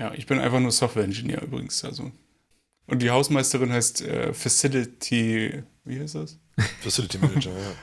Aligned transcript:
Ja, 0.00 0.14
ich 0.14 0.24
bin 0.24 0.38
einfach 0.38 0.60
nur 0.60 0.72
Software-Engineer 0.72 1.42
übrigens. 1.42 1.84
Also. 1.84 2.10
Und 2.86 3.02
die 3.02 3.10
Hausmeisterin 3.10 3.70
heißt 3.70 4.00
äh, 4.00 4.32
Facility, 4.32 5.62
wie 5.84 6.00
heißt 6.00 6.14
das? 6.14 6.38
Facility 6.80 7.18
Manager, 7.18 7.50
ja. 7.50 7.74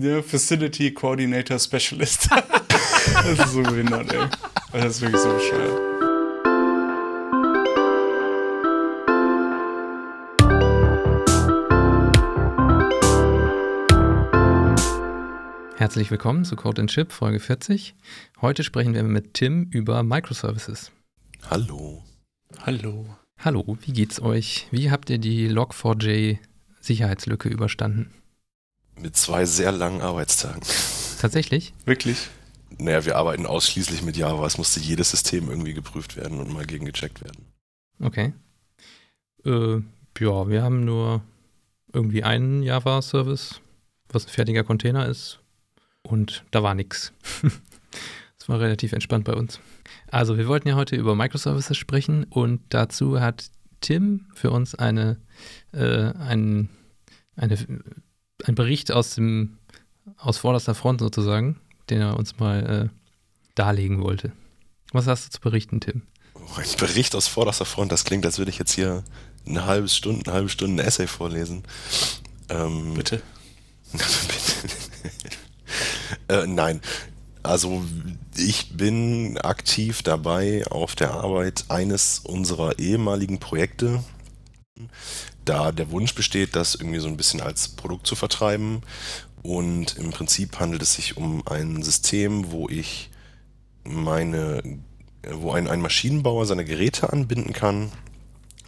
Ja, 0.08 0.22
Facility 0.22 0.94
Coordinator 0.94 1.58
Specialist. 1.58 2.30
das 3.14 3.38
ist 3.38 3.52
so 3.52 3.62
behindert, 3.62 4.10
ey. 4.10 4.26
Das 4.72 4.96
ist 4.96 5.00
wirklich 5.02 5.20
so 5.20 5.34
bescheuert. 5.34 5.80
Herzlich 15.76 16.10
willkommen 16.10 16.46
zu 16.46 16.56
Code 16.56 16.80
and 16.80 16.90
Chip 16.90 17.12
Folge 17.12 17.38
40. 17.38 17.94
Heute 18.40 18.64
sprechen 18.64 18.94
wir 18.94 19.02
mit 19.02 19.34
Tim 19.34 19.68
über 19.70 20.02
Microservices. 20.02 20.90
Hallo. 21.48 22.02
Hallo. 22.64 23.06
Hallo, 23.38 23.78
wie 23.82 23.92
geht's 23.92 24.20
euch? 24.20 24.66
Wie 24.70 24.90
habt 24.90 25.10
ihr 25.10 25.18
die 25.18 25.48
Log4j 25.50 26.38
Sicherheitslücke 26.80 27.48
überstanden? 27.48 28.12
Mit 28.96 29.16
zwei 29.16 29.46
sehr 29.46 29.72
langen 29.72 30.00
Arbeitstagen. 30.02 30.62
Tatsächlich? 31.20 31.72
Wirklich? 31.84 32.28
Naja, 32.78 33.04
wir 33.04 33.16
arbeiten 33.16 33.46
ausschließlich 33.46 34.02
mit 34.02 34.16
Java. 34.16 34.46
Es 34.46 34.58
musste 34.58 34.80
jedes 34.80 35.10
System 35.10 35.48
irgendwie 35.48 35.74
geprüft 35.74 36.16
werden 36.16 36.38
und 36.38 36.52
mal 36.52 36.66
gegengecheckt 36.66 37.22
werden. 37.24 37.46
Okay. 38.00 38.32
Äh, 39.44 39.76
ja, 40.18 40.48
wir 40.48 40.62
haben 40.62 40.84
nur 40.84 41.22
irgendwie 41.92 42.22
einen 42.22 42.62
Java-Service, 42.62 43.60
was 44.08 44.26
ein 44.26 44.30
fertiger 44.30 44.64
Container 44.64 45.06
ist. 45.06 45.40
Und 46.02 46.44
da 46.50 46.62
war 46.62 46.74
nichts. 46.74 47.12
Es 48.42 48.48
war 48.48 48.58
relativ 48.58 48.94
entspannt 48.94 49.26
bei 49.26 49.34
uns. 49.34 49.60
Also, 50.10 50.36
wir 50.36 50.48
wollten 50.48 50.68
ja 50.68 50.74
heute 50.74 50.96
über 50.96 51.14
Microservices 51.14 51.76
sprechen 51.76 52.24
und 52.24 52.60
dazu 52.70 53.20
hat 53.20 53.50
Tim 53.80 54.26
für 54.34 54.50
uns 54.50 54.74
eine, 54.74 55.18
äh, 55.72 56.12
ein, 56.12 56.68
eine, 57.36 57.56
ein 58.44 58.54
Bericht 58.54 58.92
aus 58.92 59.14
dem 59.14 59.58
aus 60.16 60.38
vorderster 60.38 60.74
Front 60.74 61.00
sozusagen, 61.00 61.60
den 61.88 62.00
er 62.00 62.16
uns 62.18 62.38
mal 62.38 62.90
äh, 62.90 62.96
darlegen 63.54 64.02
wollte. 64.02 64.32
Was 64.92 65.06
hast 65.06 65.26
du 65.26 65.30
zu 65.30 65.40
berichten, 65.40 65.80
Tim? 65.80 66.02
Oh, 66.34 66.40
ein 66.56 66.76
Bericht 66.78 67.14
aus 67.14 67.28
vorderster 67.28 67.64
Front, 67.64 67.92
das 67.92 68.04
klingt, 68.04 68.26
als 68.26 68.38
würde 68.38 68.50
ich 68.50 68.58
jetzt 68.58 68.72
hier 68.72 69.04
eine 69.46 69.66
halbe 69.66 69.88
Stunde, 69.88 70.26
eine 70.26 70.34
halbe 70.34 70.48
Stunde 70.48 70.82
ein 70.82 70.86
Essay 70.86 71.06
vorlesen. 71.06 71.62
Ähm, 72.48 72.94
Bitte. 72.94 73.22
Bitte. 73.92 74.08
Äh, 76.28 76.46
nein. 76.46 76.80
Also 77.42 77.82
ich 78.36 78.76
bin 78.76 79.38
aktiv 79.38 80.02
dabei 80.02 80.66
auf 80.66 80.94
der 80.94 81.12
Arbeit 81.12 81.64
eines 81.68 82.18
unserer 82.18 82.78
ehemaligen 82.78 83.38
Projekte, 83.38 84.04
da 85.44 85.72
der 85.72 85.90
Wunsch 85.90 86.14
besteht, 86.14 86.54
das 86.54 86.74
irgendwie 86.74 87.00
so 87.00 87.08
ein 87.08 87.16
bisschen 87.16 87.40
als 87.40 87.68
Produkt 87.68 88.06
zu 88.06 88.14
vertreiben. 88.14 88.82
Und 89.42 89.96
im 89.96 90.10
Prinzip 90.10 90.60
handelt 90.60 90.82
es 90.82 90.94
sich 90.94 91.16
um 91.16 91.46
ein 91.46 91.82
System, 91.82 92.52
wo 92.52 92.68
ich 92.68 93.10
meine, 93.84 94.62
wo 95.30 95.52
ein, 95.52 95.66
ein 95.66 95.80
Maschinenbauer 95.80 96.44
seine 96.44 96.64
Geräte 96.64 97.10
anbinden 97.12 97.54
kann. 97.54 97.90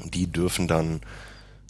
Die 0.02 0.26
dürfen 0.26 0.66
dann 0.66 1.02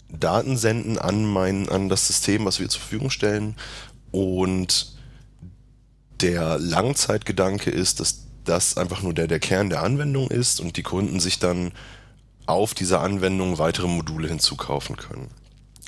Daten 0.09 0.57
senden 0.57 0.97
an 0.97 1.25
mein, 1.25 1.67
an 1.67 1.89
das 1.89 2.07
System, 2.07 2.45
was 2.45 2.59
wir 2.59 2.69
zur 2.69 2.81
Verfügung 2.81 3.09
stellen. 3.09 3.55
Und 4.11 4.93
der 6.23 6.57
Langzeitgedanke 6.57 7.69
ist, 7.69 7.99
dass 7.99 8.23
das 8.45 8.77
einfach 8.77 9.01
nur 9.01 9.13
der, 9.13 9.27
der 9.27 9.39
Kern 9.39 9.69
der 9.69 9.83
Anwendung 9.83 10.29
ist 10.29 10.59
und 10.59 10.77
die 10.77 10.83
Kunden 10.83 11.19
sich 11.19 11.37
dann 11.37 11.71
auf 12.45 12.73
dieser 12.73 13.01
Anwendung 13.01 13.57
weitere 13.59 13.87
Module 13.87 14.27
hinzukaufen 14.27 14.95
können. 14.95 15.29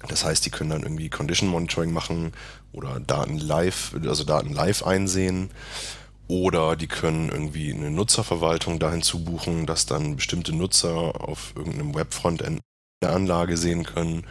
Das 0.08 0.24
heißt, 0.24 0.46
die 0.46 0.52
können 0.52 0.70
dann 0.70 0.84
irgendwie 0.84 1.10
Condition 1.10 1.50
Monitoring 1.50 1.92
machen 1.92 2.34
oder 2.74 3.00
Daten 3.00 3.40
live, 3.40 3.96
also 4.06 4.24
Daten 4.24 4.54
live 4.54 4.84
einsehen. 4.84 5.50
Oder 6.28 6.76
die 6.76 6.88
können 6.88 7.30
irgendwie 7.30 7.74
eine 7.74 7.92
Nutzerverwaltung 7.92 8.80
dahin 8.80 9.04
zubuchen, 9.04 9.66
dass 9.66 9.86
dann 9.86 10.16
bestimmte 10.16 10.54
Nutzer 10.54 11.22
auf 11.22 11.54
irgendeinem 11.56 11.96
Webfrontend 11.96 12.62
der 13.04 13.14
Anlage 13.14 13.58
sehen 13.58 13.84
können, 13.84 14.26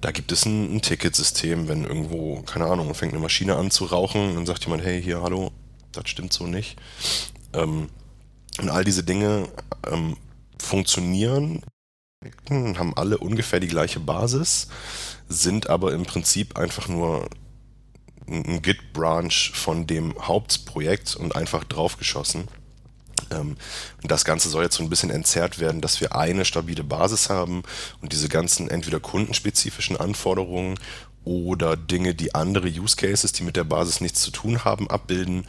da 0.00 0.10
gibt 0.10 0.32
es 0.32 0.46
ein, 0.46 0.76
ein 0.76 0.82
Ticketsystem, 0.82 1.68
wenn 1.68 1.84
irgendwo, 1.84 2.42
keine 2.42 2.66
Ahnung, 2.66 2.94
fängt 2.94 3.12
eine 3.12 3.22
Maschine 3.22 3.56
an 3.56 3.70
zu 3.70 3.84
rauchen, 3.84 4.34
dann 4.34 4.46
sagt 4.46 4.64
jemand, 4.64 4.82
hey, 4.84 5.02
hier, 5.02 5.22
hallo, 5.22 5.52
das 5.92 6.08
stimmt 6.08 6.32
so 6.32 6.46
nicht. 6.46 6.76
Ähm, 7.52 7.88
und 8.58 8.70
all 8.70 8.84
diese 8.84 9.04
Dinge 9.04 9.48
ähm, 9.90 10.16
funktionieren, 10.58 11.62
haben 12.50 12.94
alle 12.96 13.18
ungefähr 13.18 13.60
die 13.60 13.68
gleiche 13.68 14.00
Basis, 14.00 14.68
sind 15.28 15.70
aber 15.70 15.92
im 15.92 16.04
Prinzip 16.04 16.58
einfach 16.58 16.88
nur 16.88 17.28
ein 18.26 18.62
Git-Branch 18.62 19.32
von 19.52 19.86
dem 19.86 20.14
Hauptprojekt 20.20 21.16
und 21.16 21.34
einfach 21.34 21.64
draufgeschossen. 21.64 22.48
Ähm, 23.30 23.56
und 24.02 24.10
das 24.10 24.24
Ganze 24.24 24.48
soll 24.48 24.64
jetzt 24.64 24.76
so 24.76 24.82
ein 24.82 24.90
bisschen 24.90 25.10
entzerrt 25.10 25.58
werden, 25.58 25.80
dass 25.80 26.00
wir 26.00 26.14
eine 26.14 26.44
stabile 26.44 26.84
Basis 26.84 27.30
haben 27.30 27.62
und 28.00 28.12
diese 28.12 28.28
ganzen 28.28 28.68
entweder 28.68 29.00
kundenspezifischen 29.00 29.96
Anforderungen 29.96 30.78
oder 31.24 31.76
Dinge, 31.76 32.14
die 32.14 32.34
andere 32.34 32.68
Use 32.68 32.96
Cases, 32.96 33.32
die 33.32 33.42
mit 33.42 33.56
der 33.56 33.64
Basis 33.64 34.00
nichts 34.00 34.22
zu 34.22 34.30
tun 34.30 34.64
haben, 34.64 34.88
abbilden, 34.90 35.46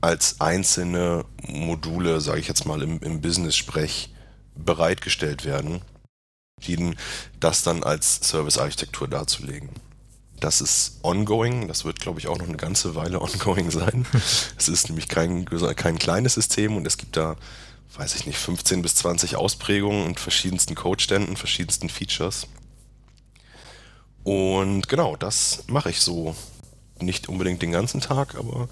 als 0.00 0.40
einzelne 0.40 1.24
Module, 1.46 2.20
sage 2.20 2.40
ich 2.40 2.48
jetzt 2.48 2.66
mal 2.66 2.82
im, 2.82 3.00
im 3.00 3.20
Business-Sprech, 3.20 4.12
bereitgestellt 4.54 5.44
werden, 5.44 5.82
das 7.40 7.62
dann 7.62 7.82
als 7.82 8.16
Service-Architektur 8.22 9.08
darzulegen. 9.08 9.70
Das 10.40 10.60
ist 10.60 10.98
ongoing, 11.02 11.68
das 11.68 11.84
wird, 11.84 12.00
glaube 12.00 12.20
ich, 12.20 12.28
auch 12.28 12.38
noch 12.38 12.48
eine 12.48 12.56
ganze 12.56 12.94
Weile 12.94 13.20
ongoing 13.22 13.70
sein. 13.70 14.06
es 14.56 14.68
ist 14.68 14.88
nämlich 14.88 15.08
kein, 15.08 15.44
kein 15.44 15.98
kleines 15.98 16.34
System 16.34 16.76
und 16.76 16.86
es 16.86 16.98
gibt 16.98 17.16
da, 17.16 17.36
weiß 17.96 18.14
ich 18.16 18.26
nicht, 18.26 18.38
15 18.38 18.82
bis 18.82 18.96
20 18.96 19.36
Ausprägungen 19.36 20.06
und 20.06 20.20
verschiedensten 20.20 20.74
Codeständen, 20.74 21.36
verschiedensten 21.36 21.88
Features. 21.88 22.46
Und 24.24 24.88
genau, 24.88 25.14
das 25.14 25.64
mache 25.68 25.90
ich 25.90 26.00
so. 26.00 26.34
Nicht 26.98 27.28
unbedingt 27.28 27.60
den 27.62 27.72
ganzen 27.72 28.00
Tag, 28.00 28.36
aber 28.36 28.68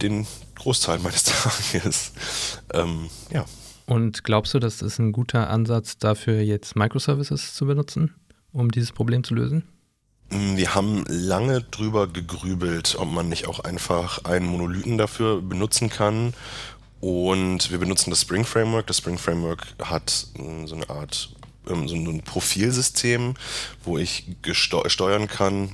den 0.00 0.26
Großteil 0.54 0.98
meines 1.02 1.24
Tages. 1.24 2.12
Ähm, 2.72 3.08
ja. 3.30 3.44
Und 3.86 4.22
glaubst 4.22 4.54
du, 4.54 4.60
das 4.60 4.82
ist 4.82 4.98
ein 4.98 5.12
guter 5.12 5.50
Ansatz 5.50 5.98
dafür, 5.98 6.40
jetzt 6.42 6.76
Microservices 6.76 7.54
zu 7.54 7.66
benutzen, 7.66 8.14
um 8.52 8.70
dieses 8.70 8.92
Problem 8.92 9.24
zu 9.24 9.34
lösen? 9.34 9.64
Mm, 10.30 10.56
wir 10.56 10.74
haben 10.74 11.04
lange 11.08 11.62
drüber 11.62 12.06
gegrübelt, 12.06 12.96
ob 12.98 13.10
man 13.10 13.28
nicht 13.28 13.48
auch 13.48 13.60
einfach 13.60 14.24
einen 14.24 14.46
Monolithen 14.46 14.96
dafür 14.96 15.42
benutzen 15.42 15.90
kann. 15.90 16.34
Und 17.00 17.70
wir 17.70 17.78
benutzen 17.78 18.10
das 18.10 18.20
Spring 18.22 18.44
Framework. 18.44 18.86
Das 18.86 18.98
Spring 18.98 19.18
Framework 19.18 19.66
hat 19.82 20.28
mm, 20.38 20.66
so 20.66 20.76
eine 20.76 20.88
Art, 20.88 21.30
ähm, 21.68 21.88
so 21.88 21.96
ein 21.96 22.22
Profilsystem, 22.22 23.34
wo 23.84 23.98
ich 23.98 24.26
steuern 24.52 25.26
kann, 25.26 25.72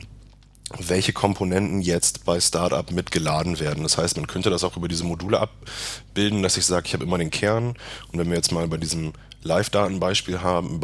welche 0.79 1.13
Komponenten 1.13 1.81
jetzt 1.81 2.25
bei 2.25 2.41
Startup 2.41 2.91
mitgeladen 2.91 3.61
werden. 3.61 3.83
Das 3.83 3.99
heißt, 3.99 4.17
man 4.17 4.27
könnte 4.27 4.51
das 4.51 4.65
auch 4.65 4.77
über 4.77 4.89
diese 4.89 5.05
Module 5.05 5.41
abbilden, 5.41 6.43
dass 6.43 6.57
ich 6.57 6.67
sage, 6.67 6.87
ich 6.87 6.95
habe 6.95 7.05
immer 7.05 7.19
den 7.19 7.31
Kern. 7.31 7.75
Und 8.11 8.19
wenn 8.19 8.29
wir 8.29 8.37
jetzt 8.37 8.53
mal 8.53 8.67
bei 8.69 8.79
diesem 8.79 9.13
Live-Datenbeispiel 9.43 10.41
haben, 10.41 10.81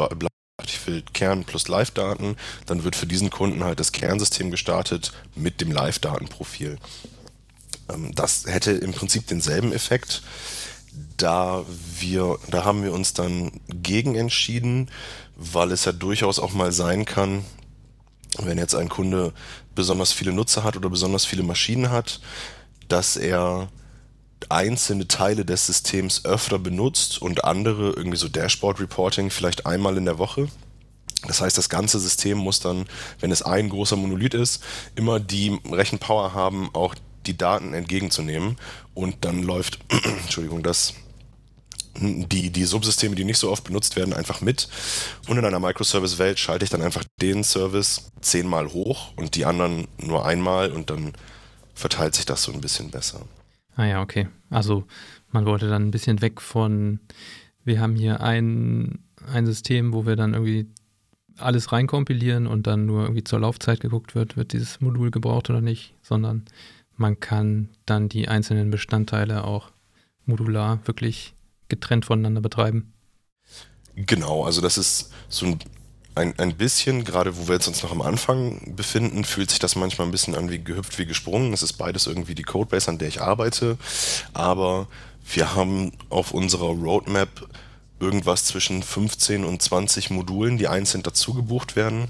ich 0.65 0.85
will 0.87 1.03
Kern 1.13 1.43
plus 1.43 1.67
Live-Daten, 1.67 2.37
dann 2.65 2.83
wird 2.83 2.95
für 2.95 3.05
diesen 3.05 3.29
Kunden 3.29 3.63
halt 3.63 3.79
das 3.79 3.91
Kernsystem 3.91 4.51
gestartet 4.51 5.13
mit 5.35 5.61
dem 5.61 5.71
Live-Datenprofil. 5.71 6.77
Ähm, 7.89 8.13
das 8.15 8.45
hätte 8.45 8.71
im 8.71 8.93
Prinzip 8.93 9.27
denselben 9.27 9.73
Effekt. 9.73 10.21
Da, 11.17 11.65
wir, 11.99 12.37
da 12.49 12.63
haben 12.63 12.83
wir 12.83 12.93
uns 12.93 13.13
dann 13.13 13.51
gegen 13.67 14.15
entschieden, 14.15 14.89
weil 15.35 15.71
es 15.71 15.85
ja 15.85 15.91
durchaus 15.91 16.39
auch 16.39 16.53
mal 16.53 16.71
sein 16.71 17.05
kann, 17.05 17.43
wenn 18.39 18.57
jetzt 18.57 18.75
ein 18.75 18.89
Kunde 18.89 19.33
besonders 19.75 20.11
viele 20.11 20.33
Nutzer 20.33 20.63
hat 20.63 20.75
oder 20.75 20.89
besonders 20.89 21.25
viele 21.25 21.43
Maschinen 21.43 21.89
hat, 21.89 22.19
dass 22.87 23.15
er 23.15 23.69
einzelne 24.51 25.07
Teile 25.07 25.45
des 25.45 25.65
Systems 25.65 26.25
öfter 26.25 26.59
benutzt 26.59 27.21
und 27.21 27.43
andere, 27.43 27.91
irgendwie 27.91 28.17
so 28.17 28.27
Dashboard-Reporting, 28.27 29.29
vielleicht 29.29 29.65
einmal 29.65 29.97
in 29.97 30.05
der 30.05 30.17
Woche. 30.17 30.47
Das 31.27 31.41
heißt, 31.41 31.57
das 31.57 31.69
ganze 31.69 31.99
System 31.99 32.37
muss 32.37 32.59
dann, 32.59 32.85
wenn 33.19 33.31
es 33.31 33.41
ein 33.41 33.69
großer 33.69 33.95
Monolith 33.95 34.33
ist, 34.33 34.63
immer 34.95 35.19
die 35.19 35.57
Rechenpower 35.71 36.33
haben, 36.33 36.69
auch 36.73 36.95
die 37.25 37.37
Daten 37.37 37.73
entgegenzunehmen. 37.73 38.57
Und 38.93 39.23
dann 39.25 39.41
läuft, 39.43 39.79
Entschuldigung, 40.23 40.63
das 40.63 40.93
die, 41.95 42.49
die 42.49 42.65
Subsysteme, 42.65 43.15
die 43.15 43.23
nicht 43.23 43.37
so 43.37 43.51
oft 43.51 43.63
benutzt 43.63 43.95
werden, 43.95 44.13
einfach 44.13 44.41
mit. 44.41 44.67
Und 45.27 45.37
in 45.37 45.45
einer 45.45 45.59
Microservice-Welt 45.59 46.39
schalte 46.39 46.65
ich 46.65 46.71
dann 46.71 46.81
einfach 46.81 47.03
den 47.21 47.43
Service 47.43 48.11
zehnmal 48.21 48.73
hoch 48.73 49.13
und 49.15 49.35
die 49.35 49.45
anderen 49.45 49.87
nur 49.97 50.25
einmal 50.25 50.71
und 50.71 50.89
dann 50.89 51.13
verteilt 51.75 52.15
sich 52.15 52.25
das 52.25 52.43
so 52.43 52.51
ein 52.51 52.61
bisschen 52.61 52.89
besser. 52.89 53.21
Ah 53.75 53.85
ja, 53.85 54.01
okay. 54.01 54.27
Also 54.49 54.85
man 55.31 55.45
wollte 55.45 55.67
dann 55.67 55.87
ein 55.87 55.91
bisschen 55.91 56.21
weg 56.21 56.41
von, 56.41 56.99
wir 57.63 57.79
haben 57.79 57.95
hier 57.95 58.21
ein, 58.21 58.99
ein 59.31 59.45
System, 59.45 59.93
wo 59.93 60.05
wir 60.05 60.15
dann 60.15 60.33
irgendwie 60.33 60.67
alles 61.37 61.71
reinkompilieren 61.71 62.45
und 62.45 62.67
dann 62.67 62.85
nur 62.85 63.03
irgendwie 63.03 63.23
zur 63.23 63.39
Laufzeit 63.39 63.79
geguckt 63.79 64.13
wird, 64.15 64.37
wird 64.37 64.53
dieses 64.53 64.81
Modul 64.81 65.09
gebraucht 65.09 65.49
oder 65.49 65.61
nicht, 65.61 65.95
sondern 66.01 66.45
man 66.95 67.19
kann 67.19 67.69
dann 67.85 68.09
die 68.09 68.27
einzelnen 68.27 68.69
Bestandteile 68.69 69.43
auch 69.43 69.71
modular 70.25 70.79
wirklich 70.85 71.33
getrennt 71.69 72.05
voneinander 72.05 72.41
betreiben. 72.41 72.93
Genau, 73.95 74.43
also 74.43 74.61
das 74.61 74.77
ist 74.77 75.11
so 75.27 75.47
ein, 75.47 75.59
ein, 76.15 76.37
ein 76.39 76.55
bisschen, 76.55 77.03
gerade 77.03 77.37
wo 77.37 77.47
wir 77.47 77.55
jetzt 77.55 77.67
uns 77.67 77.83
noch 77.83 77.91
am 77.91 78.01
Anfang 78.01 78.75
befinden, 78.75 79.23
fühlt 79.23 79.49
sich 79.49 79.59
das 79.59 79.75
manchmal 79.75 80.07
ein 80.07 80.11
bisschen 80.11 80.35
an 80.35 80.49
wie 80.49 80.63
gehüpft, 80.63 80.97
wie 80.99 81.05
gesprungen. 81.05 81.53
Es 81.53 81.63
ist 81.63 81.73
beides 81.73 82.07
irgendwie 82.07 82.35
die 82.35 82.43
Codebase, 82.43 82.89
an 82.89 82.97
der 82.97 83.07
ich 83.07 83.21
arbeite, 83.21 83.77
aber 84.33 84.87
wir 85.25 85.55
haben 85.55 85.91
auf 86.09 86.31
unserer 86.31 86.67
Roadmap 86.67 87.47
irgendwas 87.99 88.45
zwischen 88.45 88.83
15 88.83 89.45
und 89.45 89.61
20 89.61 90.09
Modulen, 90.09 90.57
die 90.57 90.67
einzeln 90.67 91.03
dazu 91.03 91.33
gebucht 91.33 91.75
werden. 91.75 92.09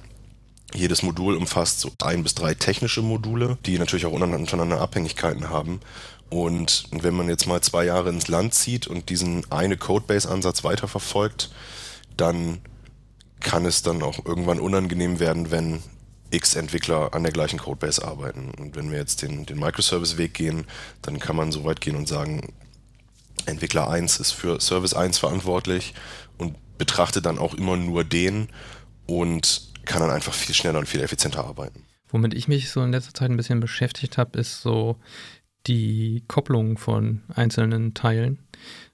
Jedes 0.73 1.03
Modul 1.03 1.35
umfasst 1.35 1.79
so 1.79 1.91
ein 2.01 2.23
bis 2.23 2.33
drei 2.33 2.55
technische 2.55 3.03
Module, 3.03 3.57
die 3.65 3.77
natürlich 3.77 4.07
auch 4.07 4.11
untereinander 4.11 4.81
Abhängigkeiten 4.81 5.49
haben. 5.49 5.81
Und 6.29 6.85
wenn 6.89 7.13
man 7.13 7.29
jetzt 7.29 7.45
mal 7.45 7.61
zwei 7.61 7.85
Jahre 7.85 8.09
ins 8.09 8.27
Land 8.27 8.55
zieht 8.55 8.87
und 8.87 9.09
diesen 9.09 9.49
eine 9.51 9.77
Codebase-Ansatz 9.77 10.63
weiterverfolgt, 10.63 11.51
dann 12.17 12.59
kann 13.43 13.65
es 13.65 13.83
dann 13.83 14.01
auch 14.01 14.25
irgendwann 14.25 14.59
unangenehm 14.59 15.19
werden, 15.19 15.51
wenn 15.51 15.81
x 16.31 16.55
Entwickler 16.55 17.13
an 17.13 17.23
der 17.23 17.31
gleichen 17.31 17.59
Codebase 17.59 18.03
arbeiten. 18.03 18.51
Und 18.57 18.75
wenn 18.75 18.89
wir 18.89 18.97
jetzt 18.97 19.21
den, 19.21 19.45
den 19.45 19.59
Microservice-Weg 19.59 20.33
gehen, 20.33 20.65
dann 21.03 21.19
kann 21.19 21.35
man 21.35 21.51
so 21.51 21.63
weit 21.63 21.79
gehen 21.79 21.95
und 21.95 22.07
sagen, 22.07 22.53
Entwickler 23.45 23.89
1 23.89 24.19
ist 24.19 24.31
für 24.31 24.59
Service 24.59 24.93
1 24.93 25.19
verantwortlich 25.19 25.93
und 26.37 26.55
betrachtet 26.77 27.25
dann 27.25 27.37
auch 27.37 27.53
immer 27.53 27.77
nur 27.77 28.03
den 28.03 28.49
und 29.05 29.69
kann 29.85 30.01
dann 30.01 30.09
einfach 30.09 30.33
viel 30.33 30.55
schneller 30.55 30.79
und 30.79 30.87
viel 30.87 31.01
effizienter 31.01 31.43
arbeiten. 31.45 31.83
Womit 32.09 32.33
ich 32.33 32.47
mich 32.47 32.69
so 32.69 32.81
in 32.81 32.91
letzter 32.91 33.13
Zeit 33.13 33.29
ein 33.29 33.37
bisschen 33.37 33.59
beschäftigt 33.59 34.17
habe, 34.17 34.39
ist 34.39 34.61
so 34.61 34.97
die 35.67 36.23
Kopplung 36.27 36.77
von 36.77 37.21
einzelnen 37.33 37.93
Teilen. 37.93 38.39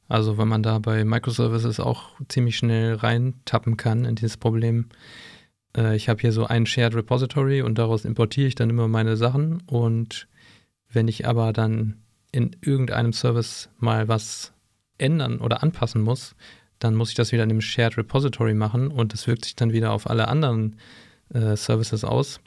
Also 0.09 0.39
wenn 0.39 0.47
man 0.47 0.63
da 0.63 0.79
bei 0.79 1.05
Microservices 1.05 1.79
auch 1.79 2.09
ziemlich 2.27 2.57
schnell 2.57 2.95
reintappen 2.95 3.77
kann 3.77 4.05
in 4.05 4.15
dieses 4.15 4.37
Problem. 4.37 4.89
Äh, 5.77 5.95
ich 5.95 6.09
habe 6.09 6.19
hier 6.19 6.31
so 6.31 6.45
ein 6.45 6.65
Shared 6.65 6.95
Repository 6.95 7.61
und 7.61 7.77
daraus 7.77 8.05
importiere 8.05 8.47
ich 8.47 8.55
dann 8.55 8.71
immer 8.71 8.87
meine 8.87 9.15
Sachen. 9.17 9.61
Und 9.67 10.27
wenn 10.91 11.07
ich 11.07 11.27
aber 11.27 11.53
dann 11.53 12.01
in 12.31 12.55
irgendeinem 12.61 13.13
Service 13.13 13.69
mal 13.77 14.07
was 14.07 14.51
ändern 14.97 15.39
oder 15.39 15.61
anpassen 15.61 16.01
muss, 16.01 16.35
dann 16.79 16.95
muss 16.95 17.09
ich 17.09 17.15
das 17.15 17.31
wieder 17.31 17.43
in 17.43 17.49
dem 17.49 17.61
Shared 17.61 17.97
Repository 17.97 18.55
machen 18.55 18.87
und 18.89 19.13
das 19.13 19.27
wirkt 19.27 19.45
sich 19.45 19.55
dann 19.55 19.73
wieder 19.73 19.91
auf 19.91 20.09
alle 20.09 20.27
anderen 20.27 20.77
äh, 21.33 21.55
Services 21.55 22.03
aus. 22.03 22.39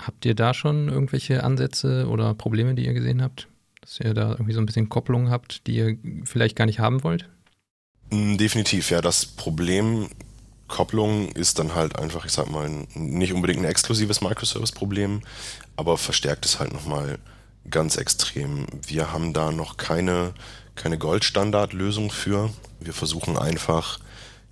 Habt 0.00 0.24
ihr 0.24 0.34
da 0.34 0.52
schon 0.52 0.88
irgendwelche 0.88 1.44
Ansätze 1.44 2.08
oder 2.08 2.34
Probleme, 2.34 2.74
die 2.74 2.86
ihr 2.86 2.92
gesehen 2.92 3.22
habt? 3.22 3.48
Dass 3.86 4.00
ihr 4.00 4.14
da 4.14 4.32
irgendwie 4.32 4.52
so 4.52 4.58
ein 4.58 4.66
bisschen 4.66 4.88
Kopplungen 4.88 5.30
habt, 5.30 5.66
die 5.68 5.76
ihr 5.76 5.96
vielleicht 6.24 6.56
gar 6.56 6.66
nicht 6.66 6.80
haben 6.80 7.04
wollt? 7.04 7.28
Mm, 8.10 8.36
definitiv, 8.36 8.90
ja. 8.90 9.00
Das 9.00 9.24
Problem 9.24 10.08
Kopplung 10.66 11.28
ist 11.30 11.60
dann 11.60 11.76
halt 11.76 11.96
einfach, 11.96 12.24
ich 12.24 12.32
sag 12.32 12.50
mal, 12.50 12.68
nicht 12.94 13.32
unbedingt 13.32 13.60
ein 13.60 13.64
exklusives 13.64 14.20
Microservice-Problem, 14.20 15.22
aber 15.76 15.96
verstärkt 15.96 16.44
es 16.44 16.58
halt 16.58 16.72
nochmal 16.72 17.18
ganz 17.70 17.96
extrem. 17.96 18.66
Wir 18.84 19.12
haben 19.12 19.32
da 19.32 19.52
noch 19.52 19.76
keine, 19.76 20.34
keine 20.74 20.98
Goldstandardlösung 20.98 22.10
für. 22.10 22.50
Wir 22.80 22.92
versuchen 22.92 23.38
einfach, 23.38 24.00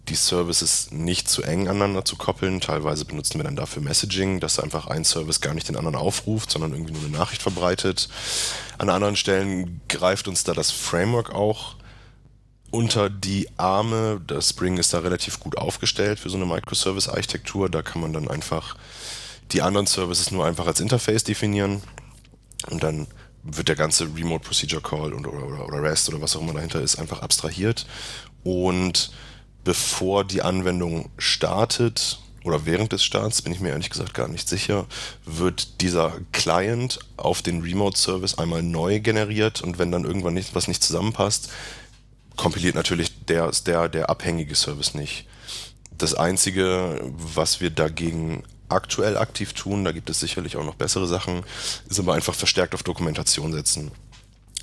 die 0.09 0.15
Services 0.15 0.91
nicht 0.91 1.29
zu 1.29 1.43
eng 1.43 1.69
aneinander 1.69 2.05
zu 2.05 2.17
koppeln. 2.17 2.61
Teilweise 2.61 3.05
benutzen 3.05 3.39
wir 3.39 3.45
dann 3.45 3.57
dafür 3.57 3.83
Messaging, 3.83 4.41
dass 4.41 4.61
einfach 4.61 4.87
ein 4.87 5.05
Service 5.05 5.41
gar 5.41 5.55
nicht 5.55 5.69
den 5.69 5.77
anderen 5.77 5.97
aufruft, 5.97 6.51
sondern 6.51 6.73
irgendwie 6.73 6.93
nur 6.93 7.03
eine 7.03 7.17
Nachricht 7.17 7.43
verbreitet. 7.43 8.09
An 8.77 8.91
anderen 8.91 9.17
Stellen 9.17 9.81
greift 9.89 10.29
uns 10.29 10.45
da 10.45 10.53
das 10.53 10.71
Framework 10.71 11.35
auch 11.35 11.77
unter 12.71 13.09
die 13.09 13.49
Arme. 13.57 14.21
Das 14.27 14.51
Spring 14.51 14.77
ist 14.77 14.93
da 14.93 14.99
relativ 14.99 15.41
gut 15.41 15.57
aufgestellt 15.57 16.19
für 16.19 16.29
so 16.29 16.37
eine 16.37 16.47
Microservice-Architektur. 16.47 17.71
Da 17.71 17.83
kann 17.83 18.03
man 18.03 18.13
dann 18.13 18.29
einfach 18.29 18.77
die 19.53 19.63
anderen 19.63 19.87
Services 19.87 20.31
nur 20.31 20.45
einfach 20.45 20.67
als 20.67 20.81
Interface 20.81 21.25
definieren 21.25 21.83
und 22.71 22.83
dann 22.83 23.07
wird 23.43 23.69
der 23.69 23.77
ganze 23.77 24.05
Remote 24.05 24.45
Procedure 24.45 24.81
Call 24.81 25.13
und, 25.13 25.27
oder, 25.27 25.47
oder, 25.47 25.67
oder 25.67 25.83
REST 25.83 26.09
oder 26.09 26.21
was 26.21 26.35
auch 26.35 26.41
immer 26.41 26.55
dahinter 26.55 26.81
ist, 26.81 26.97
einfach 26.97 27.21
abstrahiert. 27.21 27.87
Und 28.43 29.13
bevor 29.65 30.25
die 30.25 30.43
Anwendung 30.43 31.11
startet 31.19 32.21
oder 32.45 32.67
während 32.67 32.93
des 32.93 33.03
Starts, 33.03 33.43
bin 33.43 33.53
ich 33.53 33.61
mir 33.61 33.71
ehrlich 33.71 33.91
gesagt 33.91 34.13
gar 34.13 34.29
nicht 34.29 34.49
sicher, 34.49 34.87
wird 35.25 35.81
dieser 35.81 36.13
Client 36.33 36.99
auf 37.17 37.41
den 37.41 37.63
Remote 37.63 37.99
Service 37.99 38.39
einmal 38.39 38.63
neu 38.63 39.01
generiert 39.01 39.63
und 39.63 39.79
wenn 39.79 39.91
dann 39.91 40.05
irgendwann 40.05 40.35
nicht, 40.35 40.55
was 40.55 40.69
nicht 40.69 40.83
zusammenpasst, 40.83 41.51
kompiliert 42.37 42.75
natürlich 42.75 43.25
der, 43.27 43.51
der, 43.67 43.89
der 43.89 44.11
abhängige 44.11 44.55
Service 44.55 44.95
nicht. 44.95 45.27
Das 45.97 46.15
Einzige, 46.15 47.01
was 47.17 47.61
wir 47.61 47.71
dagegen 47.71 48.43
aktuell 48.69 49.17
aktiv 49.17 49.53
tun, 49.53 49.85
da 49.85 49.93
gibt 49.93 50.11
es 50.11 50.21
sicherlich 50.21 50.57
auch 50.57 50.65
noch 50.65 50.75
bessere 50.75 51.07
Sachen, 51.07 51.45
ist 51.89 52.01
aber 52.01 52.15
einfach 52.15 52.35
verstärkt 52.35 52.75
auf 52.75 52.83
Dokumentation 52.83 53.53
setzen. 53.53 53.91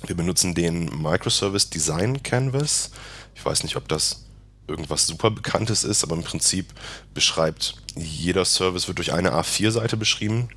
Wir 0.06 0.16
benutzen 0.16 0.54
den 0.54 0.84
Microservice 1.02 1.70
Design 1.70 2.22
Canvas. 2.22 2.90
Ich 3.34 3.44
weiß 3.44 3.62
nicht, 3.62 3.76
ob 3.76 3.88
das 3.88 4.24
irgendwas 4.72 5.06
super 5.06 5.30
Bekanntes 5.30 5.84
ist, 5.84 6.02
aber 6.02 6.16
im 6.16 6.24
Prinzip 6.24 6.66
beschreibt 7.14 7.76
jeder 7.94 8.44
Service 8.44 8.88
wird 8.88 8.98
durch 8.98 9.12
eine 9.12 9.32
A4-Seite 9.32 9.96
beschrieben. 9.96 10.48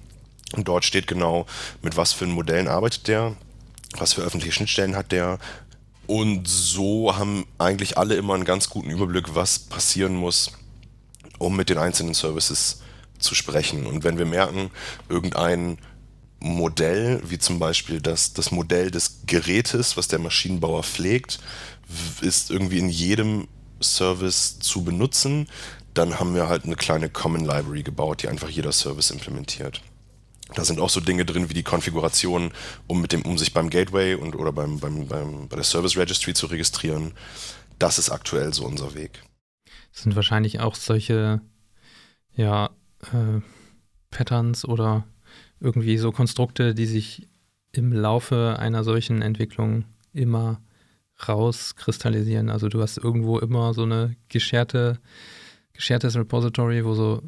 Und 0.54 0.68
dort 0.68 0.86
steht 0.86 1.08
genau, 1.08 1.46
mit 1.82 1.98
was 1.98 2.14
für 2.14 2.26
Modellen 2.26 2.68
arbeitet 2.68 3.08
der, 3.08 3.36
was 3.98 4.14
für 4.14 4.22
öffentliche 4.22 4.54
Schnittstellen 4.54 4.96
hat 4.96 5.12
der. 5.12 5.38
Und 6.08 6.48
so 6.48 7.16
haben 7.16 7.46
eigentlich 7.58 7.98
alle 7.98 8.16
immer 8.16 8.36
einen 8.36 8.46
ganz 8.46 8.70
guten 8.70 8.90
Überblick, 8.90 9.36
was 9.36 9.60
passieren 9.60 10.16
muss, 10.16 10.52
um 11.40 11.56
mit 11.56 11.70
den 11.70 11.78
einzelnen 11.78 12.14
Services 12.14 12.82
zu 13.20 13.36
sprechen. 13.36 13.86
Und 13.86 14.04
wenn 14.04 14.18
wir 14.18 14.26
merken, 14.26 14.72
irgendein 15.10 15.78
Modell, 16.40 17.22
wie 17.26 17.40
zum 17.40 17.60
Beispiel 17.60 18.02
das, 18.02 18.34
das 18.34 18.52
Modell 18.52 18.92
des 18.92 19.22
Gerätes, 19.26 19.98
was 19.98 20.08
der 20.08 20.20
Maschinenbauer 20.20 20.84
pflegt, 20.84 21.40
ist 22.22 22.52
irgendwie 22.52 22.80
in 22.80 22.90
jedem 22.90 23.48
Service 23.86 24.60
zu 24.60 24.84
benutzen, 24.84 25.48
dann 25.94 26.20
haben 26.20 26.36
wir 26.36 26.50
halt 26.50 26.66
eine 26.66 26.76
kleine 26.76 27.10
Common 27.10 27.46
Library 27.46 27.84
gebaut, 27.84 28.24
die 28.24 28.28
einfach 28.28 28.50
jeder 28.50 28.72
Service 28.72 29.12
implementiert. 29.12 29.82
Da 30.54 30.64
sind 30.64 30.80
auch 30.80 30.90
so 30.90 31.00
Dinge 31.00 31.26
drin 31.26 31.50
wie 31.50 31.54
die 31.54 31.64
Konfiguration, 31.64 32.52
um, 32.88 33.02
mit 33.02 33.12
dem, 33.12 33.24
um 33.24 33.38
sich 33.38 33.54
beim 33.54 33.70
Gateway 33.70 34.16
und 34.16 34.36
oder 34.36 34.52
beim, 34.52 34.80
beim, 34.80 35.08
beim, 35.08 35.48
bei 35.48 35.56
der 35.56 35.64
Service 35.64 35.98
Registry 35.98 36.34
zu 36.34 36.48
registrieren. 36.48 37.14
Das 37.80 37.98
ist 37.98 38.12
aktuell 38.12 38.54
so 38.54 38.66
unser 38.66 38.94
Weg. 38.94 39.24
Das 39.92 40.04
sind 40.04 40.16
wahrscheinlich 40.16 40.60
auch 40.60 40.76
solche 40.76 41.42
ja, 42.36 42.70
äh, 43.12 43.42
Patterns 44.12 44.66
oder 44.66 45.06
irgendwie 45.60 45.98
so 45.98 46.12
Konstrukte, 46.12 46.76
die 46.76 46.86
sich 46.86 47.28
im 47.72 47.92
Laufe 47.92 48.58
einer 48.60 48.84
solchen 48.84 49.22
Entwicklung 49.22 49.86
immer 50.14 50.62
rauskristallisieren. 51.28 52.50
Also 52.50 52.68
du 52.70 52.82
hast 52.82 52.98
irgendwo 52.98 53.40
immer 53.40 53.74
so 53.74 53.84
eine 53.84 54.16
gescherte, 54.30 55.00
geschertes 55.74 56.16
Repository, 56.16 56.86
wo 56.86 56.94
so 56.94 57.22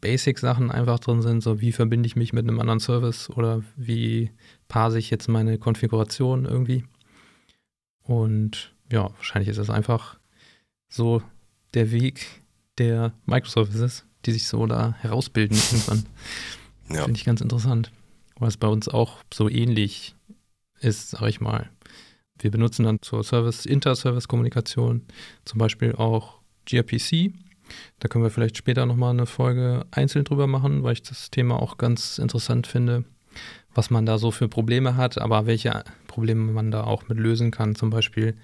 Basic-Sachen 0.00 0.70
einfach 0.70 1.00
drin 1.00 1.22
sind, 1.22 1.42
so 1.42 1.60
wie 1.60 1.72
verbinde 1.72 2.06
ich 2.06 2.16
mich 2.16 2.32
mit 2.32 2.46
einem 2.46 2.60
anderen 2.60 2.80
Service 2.80 3.30
oder 3.30 3.62
wie 3.76 4.30
parse 4.68 4.98
ich 4.98 5.10
jetzt 5.10 5.28
meine 5.28 5.58
Konfiguration 5.58 6.44
irgendwie. 6.44 6.84
Und 8.02 8.74
ja, 8.90 9.10
wahrscheinlich 9.16 9.48
ist 9.48 9.58
das 9.58 9.70
einfach 9.70 10.18
so 10.88 11.22
der 11.74 11.90
Weg 11.90 12.42
der 12.78 13.12
Microservices 13.26 14.04
die 14.24 14.32
sich 14.32 14.46
so 14.46 14.66
da 14.66 14.94
herausbilden 15.00 15.56
irgendwann. 15.56 16.06
Ja. 16.88 17.04
Finde 17.04 17.16
ich 17.16 17.24
ganz 17.24 17.40
interessant. 17.40 17.90
Was 18.38 18.58
bei 18.58 18.66
uns 18.66 18.86
auch 18.86 19.22
so 19.32 19.48
ähnlich 19.48 20.14
ist, 20.80 21.10
sag 21.10 21.22
ich 21.28 21.40
mal. 21.40 21.70
Wir 22.42 22.50
benutzen 22.50 22.84
dann 22.84 23.00
zur 23.02 23.24
Service, 23.24 23.66
Inter-Service-Kommunikation 23.66 25.02
zum 25.44 25.58
Beispiel 25.58 25.92
auch 25.94 26.40
gRPC. 26.66 27.32
Da 28.00 28.08
können 28.08 28.24
wir 28.24 28.30
vielleicht 28.30 28.56
später 28.56 28.86
nochmal 28.86 29.10
eine 29.10 29.26
Folge 29.26 29.86
einzeln 29.90 30.24
drüber 30.24 30.46
machen, 30.46 30.82
weil 30.82 30.94
ich 30.94 31.02
das 31.02 31.30
Thema 31.30 31.60
auch 31.60 31.78
ganz 31.78 32.18
interessant 32.18 32.66
finde, 32.66 33.04
was 33.74 33.90
man 33.90 34.04
da 34.04 34.18
so 34.18 34.30
für 34.30 34.48
Probleme 34.48 34.96
hat, 34.96 35.18
aber 35.18 35.46
welche 35.46 35.84
Probleme 36.06 36.52
man 36.52 36.70
da 36.70 36.84
auch 36.84 37.08
mit 37.08 37.18
lösen 37.18 37.50
kann. 37.50 37.74
Zum 37.74 37.90
Beispiel, 37.90 38.36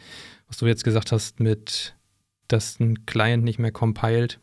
was 0.47 0.59
du 0.59 0.67
jetzt 0.67 0.85
gesagt 0.85 1.12
hast, 1.12 1.40
mit, 1.40 1.95
dass 2.47 2.81
ein 2.81 3.05
Client 3.05 3.45
nicht 3.45 3.59
mehr 3.59 3.73
compiled 3.73 4.40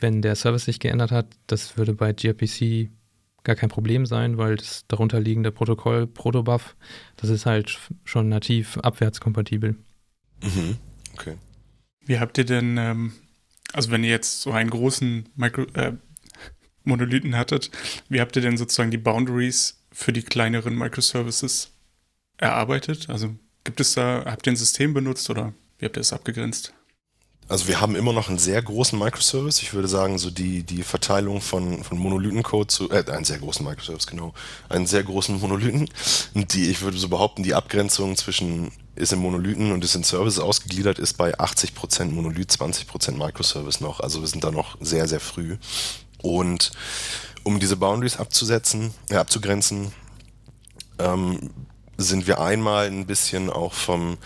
wenn 0.00 0.22
der 0.22 0.34
Service 0.34 0.64
sich 0.64 0.80
geändert 0.80 1.12
hat, 1.12 1.26
das 1.46 1.76
würde 1.76 1.94
bei 1.94 2.12
gRPC 2.12 2.90
gar 3.44 3.56
kein 3.56 3.68
Problem 3.68 4.06
sein, 4.06 4.38
weil 4.38 4.56
das 4.56 4.86
darunterliegende 4.88 5.52
Protokoll 5.52 6.06
Protobuf, 6.06 6.76
das 7.16 7.30
ist 7.30 7.46
halt 7.46 7.78
schon 8.04 8.28
nativ 8.28 8.78
abwärtskompatibel. 8.78 9.76
Mhm. 10.42 10.76
Okay. 11.14 11.36
Wie 12.04 12.18
habt 12.18 12.38
ihr 12.38 12.44
denn, 12.44 12.76
ähm, 12.78 13.12
also 13.72 13.90
wenn 13.90 14.04
ihr 14.04 14.10
jetzt 14.10 14.40
so 14.40 14.52
einen 14.52 14.70
großen 14.70 15.28
Micro, 15.36 15.62
äh, 15.74 15.92
Monolithen 16.82 17.36
hattet, 17.36 17.70
wie 18.08 18.20
habt 18.20 18.36
ihr 18.36 18.42
denn 18.42 18.56
sozusagen 18.56 18.90
die 18.90 18.98
Boundaries 18.98 19.82
für 19.92 20.12
die 20.12 20.22
kleineren 20.22 20.76
Microservices 20.76 21.72
erarbeitet? 22.38 23.10
Also 23.10 23.36
gibt 23.64 23.80
es 23.80 23.94
da, 23.94 24.24
habt 24.24 24.46
ihr 24.46 24.52
ein 24.52 24.56
System 24.56 24.94
benutzt 24.94 25.28
oder 25.30 25.52
wie 25.78 25.86
habt 25.86 25.96
ihr 25.96 26.00
das 26.00 26.12
abgegrenzt? 26.12 26.74
Also 27.50 27.66
wir 27.66 27.80
haben 27.80 27.96
immer 27.96 28.12
noch 28.12 28.28
einen 28.28 28.38
sehr 28.38 28.62
großen 28.62 28.96
Microservice. 28.96 29.60
Ich 29.60 29.74
würde 29.74 29.88
sagen, 29.88 30.18
so 30.18 30.30
die, 30.30 30.62
die 30.62 30.84
Verteilung 30.84 31.40
von, 31.40 31.82
von 31.82 31.98
Monolithencode 31.98 32.70
zu, 32.70 32.90
äh, 32.90 33.04
einen 33.10 33.24
sehr 33.24 33.38
großen 33.38 33.66
Microservice, 33.66 34.06
genau, 34.06 34.32
einen 34.68 34.86
sehr 34.86 35.02
großen 35.02 35.40
Monolithen. 35.40 35.90
Die, 36.34 36.70
ich 36.70 36.80
würde 36.82 36.96
so 36.96 37.08
behaupten, 37.08 37.42
die 37.42 37.54
Abgrenzung 37.54 38.16
zwischen 38.16 38.70
ist 38.94 39.12
in 39.12 39.18
Monolithen 39.18 39.72
und 39.72 39.82
ist 39.82 39.96
in 39.96 40.04
Services 40.04 40.38
ausgegliedert, 40.38 41.00
ist 41.00 41.16
bei 41.16 41.36
80% 41.40 42.12
Monolith, 42.12 42.50
20% 42.50 43.16
Microservice 43.16 43.80
noch. 43.80 43.98
Also 43.98 44.20
wir 44.20 44.28
sind 44.28 44.44
da 44.44 44.52
noch 44.52 44.76
sehr, 44.80 45.08
sehr 45.08 45.20
früh. 45.20 45.56
Und 46.22 46.70
um 47.42 47.58
diese 47.58 47.76
Boundaries 47.76 48.16
abzusetzen, 48.16 48.94
äh, 49.08 49.16
abzugrenzen, 49.16 49.90
ähm, 51.00 51.50
sind 51.96 52.28
wir 52.28 52.40
einmal 52.40 52.86
ein 52.86 53.06
bisschen 53.06 53.50
auch 53.50 53.72
vom, 53.72 54.18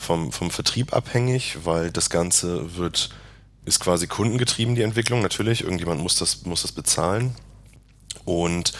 vom, 0.00 0.32
vom 0.32 0.50
Vertrieb 0.50 0.94
abhängig, 0.94 1.58
weil 1.64 1.90
das 1.90 2.08
Ganze 2.08 2.76
wird, 2.76 3.10
ist 3.66 3.80
quasi 3.80 4.06
kundengetrieben, 4.06 4.74
die 4.74 4.82
Entwicklung. 4.82 5.20
Natürlich, 5.20 5.62
irgendjemand 5.62 6.00
muss 6.00 6.16
das, 6.16 6.46
muss 6.46 6.62
das 6.62 6.72
bezahlen. 6.72 7.34
Und 8.24 8.72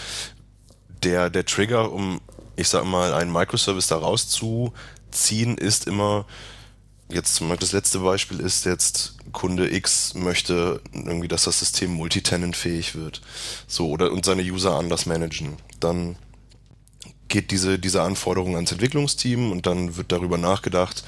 der, 1.04 1.28
der 1.28 1.44
Trigger, 1.44 1.92
um, 1.92 2.22
ich 2.56 2.68
sag 2.68 2.86
mal, 2.86 3.12
einen 3.12 3.30
Microservice 3.30 3.88
da 3.88 3.98
rauszuziehen, 3.98 5.58
ist 5.58 5.86
immer, 5.86 6.24
jetzt 7.10 7.34
zum 7.34 7.48
Beispiel 7.50 7.66
das 7.66 7.72
letzte 7.72 7.98
Beispiel 7.98 8.40
ist 8.40 8.64
jetzt, 8.64 9.16
Kunde 9.32 9.70
X 9.72 10.14
möchte 10.14 10.80
irgendwie, 10.92 11.28
dass 11.28 11.44
das 11.44 11.58
System 11.58 11.92
multitenant-fähig 11.92 12.94
wird. 12.94 13.20
So, 13.66 13.90
oder 13.90 14.10
und 14.10 14.24
seine 14.24 14.42
User 14.42 14.74
anders 14.74 15.04
managen. 15.04 15.58
Dann 15.80 16.16
geht 17.30 17.50
diese, 17.50 17.78
diese 17.78 18.02
Anforderung 18.02 18.56
ans 18.56 18.72
Entwicklungsteam 18.72 19.50
und 19.50 19.66
dann 19.66 19.96
wird 19.96 20.12
darüber 20.12 20.36
nachgedacht, 20.36 21.04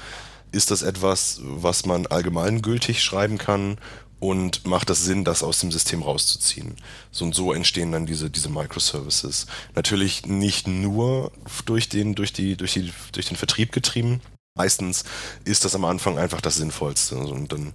ist 0.51 0.71
das 0.71 0.81
etwas, 0.81 1.39
was 1.43 1.85
man 1.85 2.07
allgemeingültig 2.07 3.03
schreiben 3.03 3.37
kann 3.37 3.77
und 4.19 4.65
macht 4.65 4.89
das 4.89 5.03
Sinn, 5.03 5.25
das 5.25 5.43
aus 5.43 5.59
dem 5.59 5.71
System 5.71 6.01
rauszuziehen. 6.01 6.77
So 7.11 7.25
und 7.25 7.35
so 7.35 7.51
entstehen 7.51 7.91
dann 7.91 8.05
diese, 8.05 8.29
diese 8.29 8.49
Microservices. 8.49 9.47
Natürlich 9.75 10.25
nicht 10.25 10.67
nur 10.67 11.31
durch 11.65 11.89
den, 11.89 12.15
durch 12.15 12.31
die, 12.31 12.55
durch 12.55 12.73
die, 12.73 12.93
durch 13.11 13.27
den 13.27 13.35
Vertrieb 13.35 13.71
getrieben. 13.71 14.21
Meistens 14.55 15.03
ist 15.43 15.65
das 15.65 15.75
am 15.75 15.83
Anfang 15.83 16.17
einfach 16.17 16.39
das 16.39 16.55
Sinnvollste. 16.55 17.17
Und 17.17 17.51
dann 17.51 17.73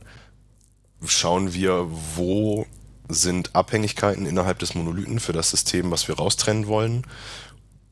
schauen 1.04 1.52
wir, 1.52 1.86
wo 2.14 2.66
sind 3.08 3.54
Abhängigkeiten 3.54 4.24
innerhalb 4.24 4.58
des 4.58 4.74
Monolithen 4.74 5.20
für 5.20 5.32
das 5.32 5.50
System, 5.50 5.90
was 5.90 6.08
wir 6.08 6.16
raustrennen 6.16 6.66
wollen 6.66 7.04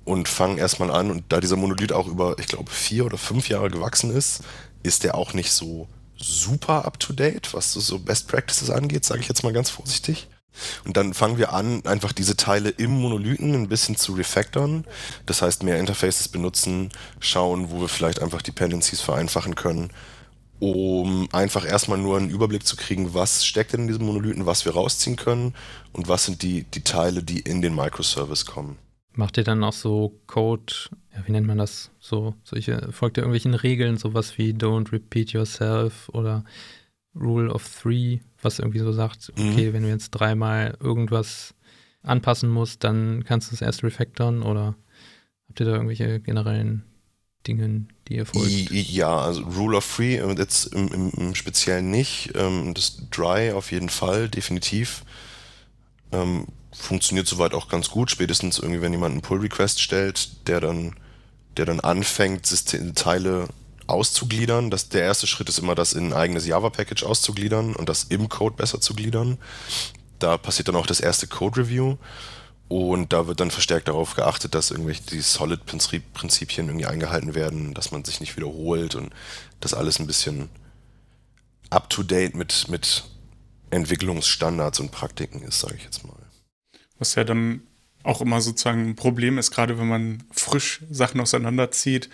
und 0.06 0.28
fangen 0.28 0.56
erstmal 0.56 0.90
an. 0.90 1.10
Und 1.10 1.24
da 1.28 1.40
dieser 1.40 1.56
Monolith 1.56 1.92
auch 1.92 2.06
über, 2.06 2.38
ich 2.38 2.46
glaube, 2.46 2.70
vier 2.70 3.04
oder 3.04 3.18
fünf 3.18 3.50
Jahre 3.50 3.68
gewachsen 3.70 4.10
ist, 4.10 4.42
ist 4.82 5.04
der 5.04 5.16
auch 5.16 5.34
nicht 5.34 5.52
so 5.52 5.88
super 6.16 6.86
up-to-date, 6.86 7.52
was 7.52 7.72
so 7.74 7.98
Best 7.98 8.28
Practices 8.28 8.70
angeht, 8.70 9.04
sage 9.04 9.20
ich 9.20 9.28
jetzt 9.28 9.42
mal 9.42 9.52
ganz 9.52 9.68
vorsichtig. 9.68 10.28
Und 10.86 10.96
dann 10.96 11.12
fangen 11.12 11.36
wir 11.36 11.52
an, 11.52 11.84
einfach 11.84 12.12
diese 12.12 12.36
Teile 12.36 12.70
im 12.70 12.92
Monolithen 12.92 13.52
ein 13.54 13.68
bisschen 13.68 13.96
zu 13.96 14.14
refactoren. 14.14 14.86
Das 15.26 15.42
heißt, 15.42 15.64
mehr 15.64 15.78
Interfaces 15.78 16.28
benutzen, 16.28 16.90
schauen, 17.20 17.70
wo 17.70 17.80
wir 17.80 17.88
vielleicht 17.88 18.22
einfach 18.22 18.40
Dependencies 18.40 19.02
vereinfachen 19.02 19.56
können, 19.56 19.90
um 20.58 21.28
einfach 21.32 21.66
erstmal 21.66 21.98
nur 21.98 22.16
einen 22.16 22.30
Überblick 22.30 22.66
zu 22.66 22.76
kriegen, 22.76 23.12
was 23.12 23.44
steckt 23.44 23.74
in 23.74 23.88
diesem 23.88 24.06
Monolithen, 24.06 24.46
was 24.46 24.64
wir 24.64 24.72
rausziehen 24.72 25.16
können 25.16 25.52
und 25.92 26.08
was 26.08 26.24
sind 26.24 26.40
die, 26.40 26.62
die 26.62 26.84
Teile, 26.84 27.22
die 27.22 27.40
in 27.40 27.60
den 27.60 27.74
Microservice 27.74 28.46
kommen. 28.46 28.78
Macht 29.16 29.38
ihr 29.38 29.44
dann 29.44 29.64
auch 29.64 29.72
so 29.72 30.20
Code, 30.26 30.72
ja, 31.14 31.26
wie 31.26 31.32
nennt 31.32 31.46
man 31.46 31.58
das? 31.58 31.90
So, 31.98 32.34
solche, 32.44 32.92
folgt 32.92 33.16
ihr 33.16 33.22
irgendwelchen 33.22 33.54
Regeln, 33.54 33.96
sowas 33.96 34.36
wie 34.36 34.52
Don't 34.52 34.92
repeat 34.92 35.32
yourself 35.32 36.10
oder 36.10 36.44
Rule 37.18 37.50
of 37.50 37.66
Three, 37.66 38.20
was 38.42 38.58
irgendwie 38.58 38.80
so 38.80 38.92
sagt, 38.92 39.32
mhm. 39.36 39.52
okay, 39.52 39.68
mhm. 39.68 39.72
wenn 39.72 39.82
du 39.84 39.88
jetzt 39.88 40.10
dreimal 40.10 40.76
irgendwas 40.80 41.54
anpassen 42.02 42.50
musst, 42.50 42.84
dann 42.84 43.24
kannst 43.24 43.50
du 43.50 43.54
es 43.54 43.62
erst 43.62 43.82
refactoren 43.82 44.42
oder 44.42 44.74
habt 45.48 45.60
ihr 45.60 45.66
da 45.66 45.72
irgendwelche 45.72 46.20
generellen 46.20 46.84
Dinge, 47.46 47.86
die 48.08 48.16
ihr 48.16 48.26
folgt? 48.26 48.70
Ja, 48.70 49.16
also 49.16 49.42
Rule 49.42 49.78
of 49.78 49.96
Three, 49.96 50.16
äh, 50.16 50.34
jetzt 50.36 50.74
im, 50.74 50.88
im, 50.88 51.10
im 51.16 51.34
Speziellen 51.34 51.90
nicht. 51.90 52.32
Ähm, 52.34 52.74
das 52.74 53.08
Dry 53.10 53.52
auf 53.52 53.72
jeden 53.72 53.88
Fall, 53.88 54.28
definitiv. 54.28 55.04
Funktioniert 56.78 57.26
soweit 57.26 57.54
auch 57.54 57.68
ganz 57.68 57.90
gut. 57.90 58.10
Spätestens 58.10 58.58
irgendwie, 58.58 58.82
wenn 58.82 58.92
jemand 58.92 59.12
einen 59.12 59.22
Pull-Request 59.22 59.80
stellt, 59.80 60.48
der 60.48 60.60
dann, 60.60 60.94
der 61.56 61.66
dann 61.66 61.80
anfängt, 61.80 62.46
System 62.46 62.94
Teile 62.94 63.48
auszugliedern. 63.86 64.70
Das, 64.70 64.88
der 64.88 65.02
erste 65.02 65.26
Schritt 65.26 65.48
ist 65.48 65.58
immer, 65.58 65.74
das 65.74 65.92
in 65.92 66.08
ein 66.08 66.12
eigenes 66.12 66.46
Java-Package 66.46 67.04
auszugliedern 67.04 67.74
und 67.74 67.88
das 67.88 68.04
im 68.04 68.28
Code 68.28 68.56
besser 68.56 68.80
zu 68.80 68.94
gliedern. 68.94 69.38
Da 70.18 70.38
passiert 70.38 70.68
dann 70.68 70.76
auch 70.76 70.86
das 70.86 71.00
erste 71.00 71.26
Code-Review 71.26 71.96
und 72.68 73.12
da 73.12 73.26
wird 73.26 73.40
dann 73.40 73.50
verstärkt 73.50 73.88
darauf 73.88 74.14
geachtet, 74.14 74.54
dass 74.54 74.70
irgendwelche 74.70 75.02
die 75.02 75.20
Solid-Prinzipien 75.20 76.68
irgendwie 76.68 76.86
eingehalten 76.86 77.34
werden, 77.34 77.74
dass 77.74 77.92
man 77.92 78.04
sich 78.04 78.20
nicht 78.20 78.36
wiederholt 78.36 78.94
und 78.94 79.12
das 79.60 79.74
alles 79.74 80.00
ein 80.00 80.06
bisschen 80.06 80.48
up-to-date 81.70 82.34
mit, 82.34 82.68
mit 82.68 83.04
Entwicklungsstandards 83.70 84.80
und 84.80 84.90
Praktiken 84.90 85.42
ist, 85.42 85.60
sage 85.60 85.76
ich 85.76 85.84
jetzt 85.84 86.04
mal. 86.04 86.14
Was 86.98 87.14
ja 87.14 87.24
dann 87.24 87.62
auch 88.02 88.20
immer 88.20 88.40
sozusagen 88.40 88.90
ein 88.90 88.96
Problem 88.96 89.38
ist, 89.38 89.50
gerade 89.50 89.78
wenn 89.78 89.88
man 89.88 90.22
frisch 90.30 90.82
Sachen 90.90 91.20
auseinanderzieht, 91.20 92.08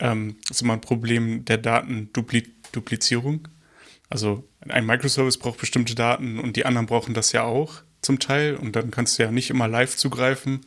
ähm, 0.00 0.36
ist 0.50 0.62
immer 0.62 0.74
ein 0.74 0.80
Problem 0.80 1.44
der 1.44 1.58
Datenduplizierung. 1.58 3.48
Also 4.10 4.44
ein 4.60 4.86
Microservice 4.86 5.38
braucht 5.38 5.60
bestimmte 5.60 5.94
Daten 5.94 6.38
und 6.38 6.56
die 6.56 6.66
anderen 6.66 6.86
brauchen 6.86 7.14
das 7.14 7.32
ja 7.32 7.42
auch 7.42 7.82
zum 8.00 8.18
Teil 8.18 8.56
und 8.56 8.74
dann 8.74 8.90
kannst 8.90 9.18
du 9.18 9.22
ja 9.22 9.30
nicht 9.30 9.50
immer 9.50 9.68
live 9.68 9.96
zugreifen. 9.96 10.66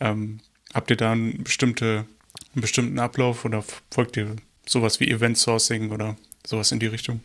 Ähm, 0.00 0.40
habt 0.72 0.90
ihr 0.90 0.96
da 0.96 1.12
einen, 1.12 1.44
bestimmte, 1.44 2.06
einen 2.54 2.62
bestimmten 2.62 2.98
Ablauf 2.98 3.44
oder 3.44 3.64
folgt 3.90 4.16
ihr 4.16 4.36
sowas 4.66 5.00
wie 5.00 5.10
Event 5.10 5.38
Sourcing 5.38 5.90
oder 5.90 6.16
sowas 6.46 6.72
in 6.72 6.78
die 6.78 6.86
Richtung? 6.86 7.20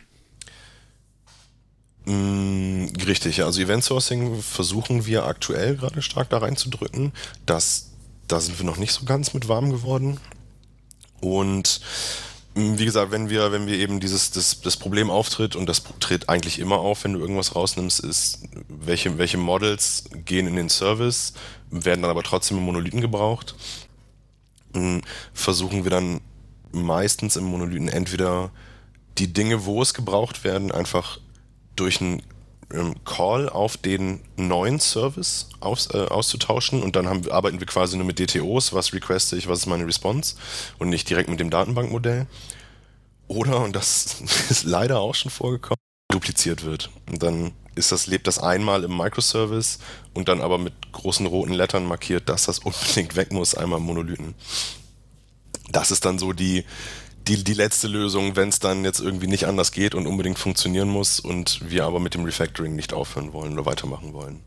Mm, 2.08 2.86
richtig, 3.06 3.42
also 3.42 3.60
Event 3.60 3.84
Sourcing 3.84 4.40
versuchen 4.40 5.04
wir 5.04 5.26
aktuell 5.26 5.76
gerade 5.76 6.00
stark 6.00 6.30
da 6.30 6.38
reinzudrücken. 6.38 7.12
Das, 7.44 7.90
da 8.26 8.40
sind 8.40 8.58
wir 8.58 8.64
noch 8.64 8.78
nicht 8.78 8.92
so 8.92 9.04
ganz 9.04 9.34
mit 9.34 9.46
warm 9.46 9.70
geworden. 9.70 10.18
Und 11.20 11.82
mm, 12.54 12.78
wie 12.78 12.86
gesagt, 12.86 13.10
wenn 13.10 13.28
wir, 13.28 13.52
wenn 13.52 13.66
wir 13.66 13.76
eben 13.76 14.00
dieses, 14.00 14.30
das, 14.30 14.62
das 14.62 14.78
Problem 14.78 15.10
auftritt, 15.10 15.54
und 15.54 15.68
das 15.68 15.82
tritt 16.00 16.30
eigentlich 16.30 16.60
immer 16.60 16.78
auf, 16.78 17.04
wenn 17.04 17.12
du 17.12 17.20
irgendwas 17.20 17.54
rausnimmst, 17.54 18.00
ist, 18.00 18.40
welche, 18.68 19.18
welche 19.18 19.36
Models 19.36 20.04
gehen 20.24 20.46
in 20.46 20.56
den 20.56 20.70
Service, 20.70 21.34
werden 21.70 22.00
dann 22.00 22.10
aber 22.10 22.22
trotzdem 22.22 22.56
im 22.56 22.64
Monolithen 22.64 23.02
gebraucht. 23.02 23.54
Mm, 24.72 25.00
versuchen 25.34 25.84
wir 25.84 25.90
dann 25.90 26.22
meistens 26.72 27.36
im 27.36 27.44
Monolithen 27.44 27.90
entweder 27.90 28.50
die 29.18 29.30
Dinge, 29.30 29.66
wo 29.66 29.82
es 29.82 29.92
gebraucht 29.92 30.42
werden, 30.42 30.72
einfach 30.72 31.18
durch 31.78 32.00
einen 32.00 32.22
ähm, 32.72 32.94
Call 33.04 33.48
auf 33.48 33.76
den 33.76 34.20
neuen 34.36 34.80
Service 34.80 35.48
aus, 35.60 35.88
äh, 35.94 35.98
auszutauschen 35.98 36.82
und 36.82 36.96
dann 36.96 37.08
haben, 37.08 37.30
arbeiten 37.30 37.60
wir 37.60 37.66
quasi 37.66 37.96
nur 37.96 38.06
mit 38.06 38.18
DTOs, 38.18 38.72
was 38.72 38.92
requeste 38.92 39.36
ich, 39.36 39.48
was 39.48 39.60
ist 39.60 39.66
meine 39.66 39.86
Response 39.86 40.36
und 40.78 40.88
nicht 40.88 41.08
direkt 41.08 41.30
mit 41.30 41.40
dem 41.40 41.50
Datenbankmodell. 41.50 42.26
Oder, 43.26 43.60
und 43.60 43.74
das 43.74 44.20
ist 44.50 44.64
leider 44.64 45.00
auch 45.00 45.14
schon 45.14 45.30
vorgekommen, 45.30 45.78
dupliziert 46.10 46.64
wird. 46.64 46.90
Und 47.10 47.22
dann 47.22 47.52
ist 47.74 47.92
das, 47.92 48.06
lebt 48.06 48.26
das 48.26 48.38
einmal 48.38 48.84
im 48.84 48.96
Microservice 48.96 49.78
und 50.12 50.28
dann 50.28 50.40
aber 50.40 50.58
mit 50.58 50.74
großen 50.92 51.26
roten 51.26 51.52
Lettern 51.52 51.86
markiert, 51.86 52.28
dass 52.28 52.46
das 52.46 52.58
unbedingt 52.58 53.16
weg 53.16 53.32
muss, 53.32 53.54
einmal 53.54 53.78
im 53.78 53.86
Monolithen. 53.86 54.34
Das 55.70 55.90
ist 55.90 56.04
dann 56.04 56.18
so 56.18 56.32
die, 56.32 56.64
die, 57.28 57.44
die 57.44 57.54
letzte 57.54 57.88
Lösung, 57.88 58.36
wenn 58.36 58.48
es 58.48 58.58
dann 58.58 58.84
jetzt 58.84 59.00
irgendwie 59.00 59.26
nicht 59.26 59.46
anders 59.46 59.72
geht 59.72 59.94
und 59.94 60.06
unbedingt 60.06 60.38
funktionieren 60.38 60.88
muss 60.88 61.20
und 61.20 61.70
wir 61.70 61.84
aber 61.84 62.00
mit 62.00 62.14
dem 62.14 62.24
Refactoring 62.24 62.74
nicht 62.74 62.92
aufhören 62.92 63.32
wollen 63.32 63.52
oder 63.52 63.66
weitermachen 63.66 64.12
wollen. 64.14 64.40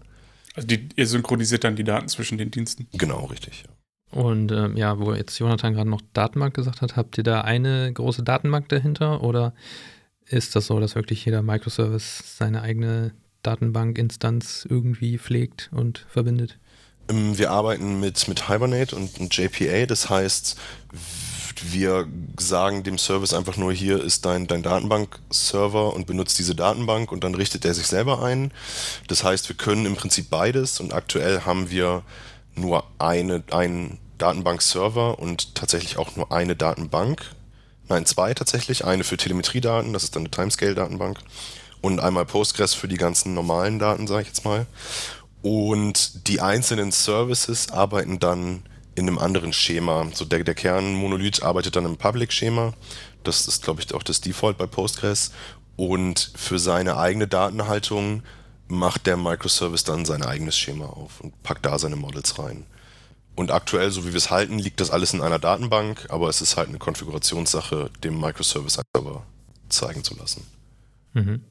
Also 0.55 0.67
die, 0.67 0.89
ihr 0.95 1.07
synchronisiert 1.07 1.63
dann 1.63 1.75
die 1.75 1.83
Daten 1.83 2.07
zwischen 2.07 2.37
den 2.37 2.51
Diensten? 2.51 2.87
Genau, 2.93 3.25
richtig. 3.25 3.63
Ja. 3.65 4.19
Und 4.19 4.51
ähm, 4.51 4.75
ja, 4.75 4.99
wo 4.99 5.13
jetzt 5.13 5.39
Jonathan 5.39 5.73
gerade 5.73 5.89
noch 5.89 6.01
Datenbank 6.13 6.53
gesagt 6.53 6.81
hat, 6.81 6.97
habt 6.97 7.17
ihr 7.17 7.23
da 7.23 7.41
eine 7.41 7.93
große 7.93 8.23
Datenbank 8.23 8.67
dahinter 8.67 9.23
oder 9.23 9.53
ist 10.25 10.55
das 10.55 10.67
so, 10.67 10.79
dass 10.79 10.95
wirklich 10.95 11.23
jeder 11.23 11.41
Microservice 11.41 12.37
seine 12.37 12.61
eigene 12.61 13.13
Datenbank-Instanz 13.43 14.67
irgendwie 14.69 15.17
pflegt 15.17 15.69
und 15.71 16.05
verbindet? 16.09 16.57
Ähm, 17.09 17.37
wir 17.37 17.51
arbeiten 17.51 17.99
mit, 17.99 18.27
mit 18.27 18.49
Hibernate 18.49 18.95
und, 18.95 19.19
und 19.19 19.35
JPA, 19.35 19.85
das 19.85 20.09
heißt, 20.09 20.57
wir 21.63 22.07
sagen 22.39 22.83
dem 22.83 22.97
Service 22.97 23.33
einfach 23.33 23.57
nur, 23.57 23.73
hier 23.73 24.01
ist 24.01 24.25
dein, 24.25 24.47
dein 24.47 24.63
Datenbank-Server 24.63 25.93
und 25.93 26.07
benutzt 26.07 26.39
diese 26.39 26.55
Datenbank 26.55 27.11
und 27.11 27.23
dann 27.23 27.35
richtet 27.35 27.65
er 27.65 27.73
sich 27.73 27.87
selber 27.87 28.23
ein. 28.23 28.51
Das 29.07 29.23
heißt, 29.23 29.49
wir 29.49 29.55
können 29.55 29.85
im 29.85 29.95
Prinzip 29.95 30.29
beides 30.29 30.79
und 30.79 30.93
aktuell 30.93 31.41
haben 31.41 31.69
wir 31.69 32.03
nur 32.55 32.83
eine, 32.99 33.43
einen 33.51 33.99
Datenbank-Server 34.17 35.19
und 35.19 35.55
tatsächlich 35.55 35.97
auch 35.97 36.15
nur 36.15 36.31
eine 36.31 36.55
Datenbank. 36.55 37.21
Nein, 37.89 38.05
zwei 38.05 38.33
tatsächlich. 38.33 38.85
Eine 38.85 39.03
für 39.03 39.17
Telemetriedaten, 39.17 39.93
das 39.93 40.03
ist 40.03 40.15
dann 40.15 40.21
eine 40.21 40.31
Timescale-Datenbank. 40.31 41.19
Und 41.81 41.99
einmal 41.99 42.25
Postgres 42.25 42.73
für 42.73 42.87
die 42.87 42.97
ganzen 42.97 43.33
normalen 43.33 43.79
Daten, 43.79 44.07
sage 44.07 44.21
ich 44.21 44.27
jetzt 44.27 44.45
mal. 44.45 44.67
Und 45.41 46.27
die 46.27 46.39
einzelnen 46.39 46.91
Services 46.91 47.71
arbeiten 47.71 48.19
dann 48.19 48.63
in 48.95 49.07
einem 49.07 49.17
anderen 49.17 49.53
Schema. 49.53 50.07
So 50.13 50.25
der, 50.25 50.43
der 50.43 50.55
Kernmonolith 50.55 51.43
arbeitet 51.43 51.75
dann 51.75 51.85
im 51.85 51.97
Public-Schema. 51.97 52.73
Das 53.23 53.47
ist, 53.47 53.63
glaube 53.63 53.81
ich, 53.81 53.93
auch 53.93 54.03
das 54.03 54.21
Default 54.21 54.57
bei 54.57 54.67
Postgres. 54.67 55.31
Und 55.75 56.31
für 56.35 56.59
seine 56.59 56.97
eigene 56.97 57.27
Datenhaltung 57.27 58.23
macht 58.67 59.05
der 59.07 59.17
Microservice 59.17 59.83
dann 59.83 60.05
sein 60.05 60.23
eigenes 60.23 60.57
Schema 60.57 60.85
auf 60.85 61.21
und 61.21 61.41
packt 61.43 61.65
da 61.65 61.77
seine 61.77 61.95
Models 61.95 62.39
rein. 62.39 62.65
Und 63.35 63.51
aktuell, 63.51 63.91
so 63.91 64.05
wie 64.05 64.09
wir 64.09 64.17
es 64.17 64.29
halten, 64.29 64.59
liegt 64.59 64.81
das 64.81 64.91
alles 64.91 65.13
in 65.13 65.21
einer 65.21 65.39
Datenbank, 65.39 66.05
aber 66.09 66.29
es 66.29 66.41
ist 66.41 66.57
halt 66.57 66.69
eine 66.69 66.77
Konfigurationssache, 66.77 67.89
dem 68.03 68.19
Microservice 68.19 68.79
selber 68.93 69.25
zeigen 69.69 70.03
zu 70.03 70.15
lassen. 70.17 70.45
Mhm. 71.13 71.41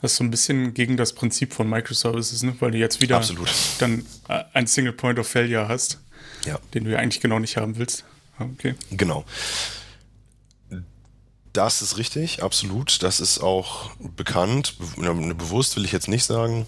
Das 0.00 0.12
ist 0.12 0.18
so 0.18 0.24
ein 0.24 0.30
bisschen 0.30 0.74
gegen 0.74 0.96
das 0.96 1.14
Prinzip 1.14 1.54
von 1.54 1.68
Microservices, 1.68 2.42
ne? 2.42 2.54
weil 2.60 2.70
du 2.70 2.78
jetzt 2.78 3.00
wieder 3.00 3.16
Absolut. 3.16 3.50
dann 3.78 4.04
äh, 4.28 4.44
ein 4.52 4.66
Single 4.66 4.92
Point 4.92 5.18
of 5.18 5.26
Failure 5.26 5.68
hast, 5.68 6.00
ja. 6.46 6.58
den 6.74 6.84
du 6.84 6.90
ja 6.90 6.98
eigentlich 6.98 7.20
genau 7.20 7.38
nicht 7.38 7.56
haben 7.56 7.76
willst. 7.76 8.04
Ah, 8.38 8.44
okay. 8.44 8.74
Genau. 8.90 9.24
Das 11.52 11.80
ist 11.80 11.96
richtig, 11.96 12.42
absolut. 12.42 13.02
Das 13.02 13.18
ist 13.18 13.38
auch 13.38 13.90
bekannt. 13.98 14.76
Bewusst 14.78 15.76
will 15.76 15.86
ich 15.86 15.92
jetzt 15.92 16.08
nicht 16.08 16.24
sagen. 16.24 16.66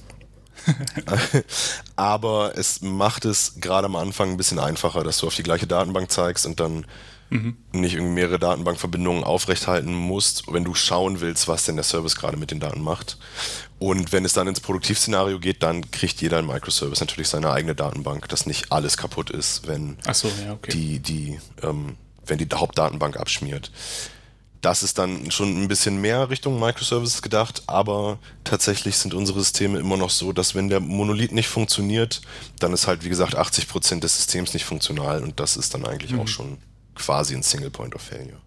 Aber 1.96 2.56
es 2.56 2.82
macht 2.82 3.24
es 3.24 3.54
gerade 3.60 3.86
am 3.86 3.96
Anfang 3.96 4.30
ein 4.30 4.36
bisschen 4.36 4.58
einfacher, 4.58 5.04
dass 5.04 5.18
du 5.18 5.26
auf 5.26 5.34
die 5.34 5.42
gleiche 5.42 5.66
Datenbank 5.66 6.10
zeigst 6.10 6.46
und 6.46 6.60
dann 6.60 6.86
mhm. 7.30 7.56
nicht 7.72 7.94
irgendwie 7.94 8.14
mehrere 8.14 8.38
Datenbankverbindungen 8.38 9.24
aufrechthalten 9.24 9.92
musst, 9.92 10.52
wenn 10.52 10.64
du 10.64 10.74
schauen 10.74 11.20
willst, 11.20 11.48
was 11.48 11.64
denn 11.64 11.76
der 11.76 11.84
Service 11.84 12.16
gerade 12.16 12.36
mit 12.36 12.50
den 12.50 12.60
Daten 12.60 12.82
macht. 12.82 13.18
Und 13.78 14.12
wenn 14.12 14.24
es 14.24 14.32
dann 14.32 14.48
ins 14.48 14.60
Produktivszenario 14.60 15.38
geht, 15.38 15.62
dann 15.62 15.90
kriegt 15.90 16.20
jeder 16.20 16.42
Microservice 16.42 17.00
natürlich 17.00 17.28
seine 17.28 17.50
eigene 17.52 17.74
Datenbank, 17.74 18.28
dass 18.28 18.46
nicht 18.46 18.72
alles 18.72 18.96
kaputt 18.96 19.30
ist, 19.30 19.66
wenn 19.68 19.96
so, 20.12 20.28
ja, 20.44 20.52
okay. 20.52 20.72
die, 20.72 20.98
die, 20.98 21.40
ähm, 21.62 21.96
wenn 22.26 22.38
die 22.38 22.48
Hauptdatenbank 22.52 23.16
abschmiert. 23.16 23.70
Das 24.60 24.82
ist 24.82 24.98
dann 24.98 25.30
schon 25.30 25.62
ein 25.62 25.68
bisschen 25.68 26.00
mehr 26.00 26.30
Richtung 26.30 26.58
Microservices 26.58 27.22
gedacht, 27.22 27.62
aber 27.66 28.18
tatsächlich 28.42 28.96
sind 28.96 29.14
unsere 29.14 29.38
Systeme 29.38 29.78
immer 29.78 29.96
noch 29.96 30.10
so, 30.10 30.32
dass 30.32 30.54
wenn 30.54 30.68
der 30.68 30.80
Monolith 30.80 31.32
nicht 31.32 31.48
funktioniert, 31.48 32.20
dann 32.58 32.72
ist 32.72 32.86
halt, 32.86 33.04
wie 33.04 33.08
gesagt, 33.08 33.36
80% 33.36 34.00
des 34.00 34.16
Systems 34.16 34.54
nicht 34.54 34.64
funktional 34.64 35.22
und 35.22 35.38
das 35.38 35.56
ist 35.56 35.74
dann 35.74 35.86
eigentlich 35.86 36.12
mhm. 36.12 36.20
auch 36.20 36.28
schon 36.28 36.58
quasi 36.96 37.34
ein 37.34 37.42
Single 37.42 37.70
Point 37.70 37.94
of 37.94 38.02
Failure. 38.02 38.40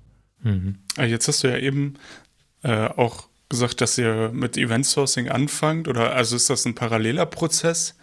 Mhm. 0.43 0.79
Ah, 0.97 1.05
jetzt 1.05 1.27
hast 1.27 1.43
du 1.43 1.47
ja 1.47 1.57
eben 1.57 1.95
äh, 2.63 2.87
auch 2.87 3.27
gesagt, 3.49 3.81
dass 3.81 3.97
ihr 3.97 4.31
mit 4.33 4.57
Event 4.57 4.85
Sourcing 4.85 5.29
anfangt 5.29 5.87
oder 5.87 6.13
also 6.13 6.35
ist 6.35 6.49
das 6.49 6.65
ein 6.65 6.75
paralleler 6.75 7.25
Prozess? 7.25 7.95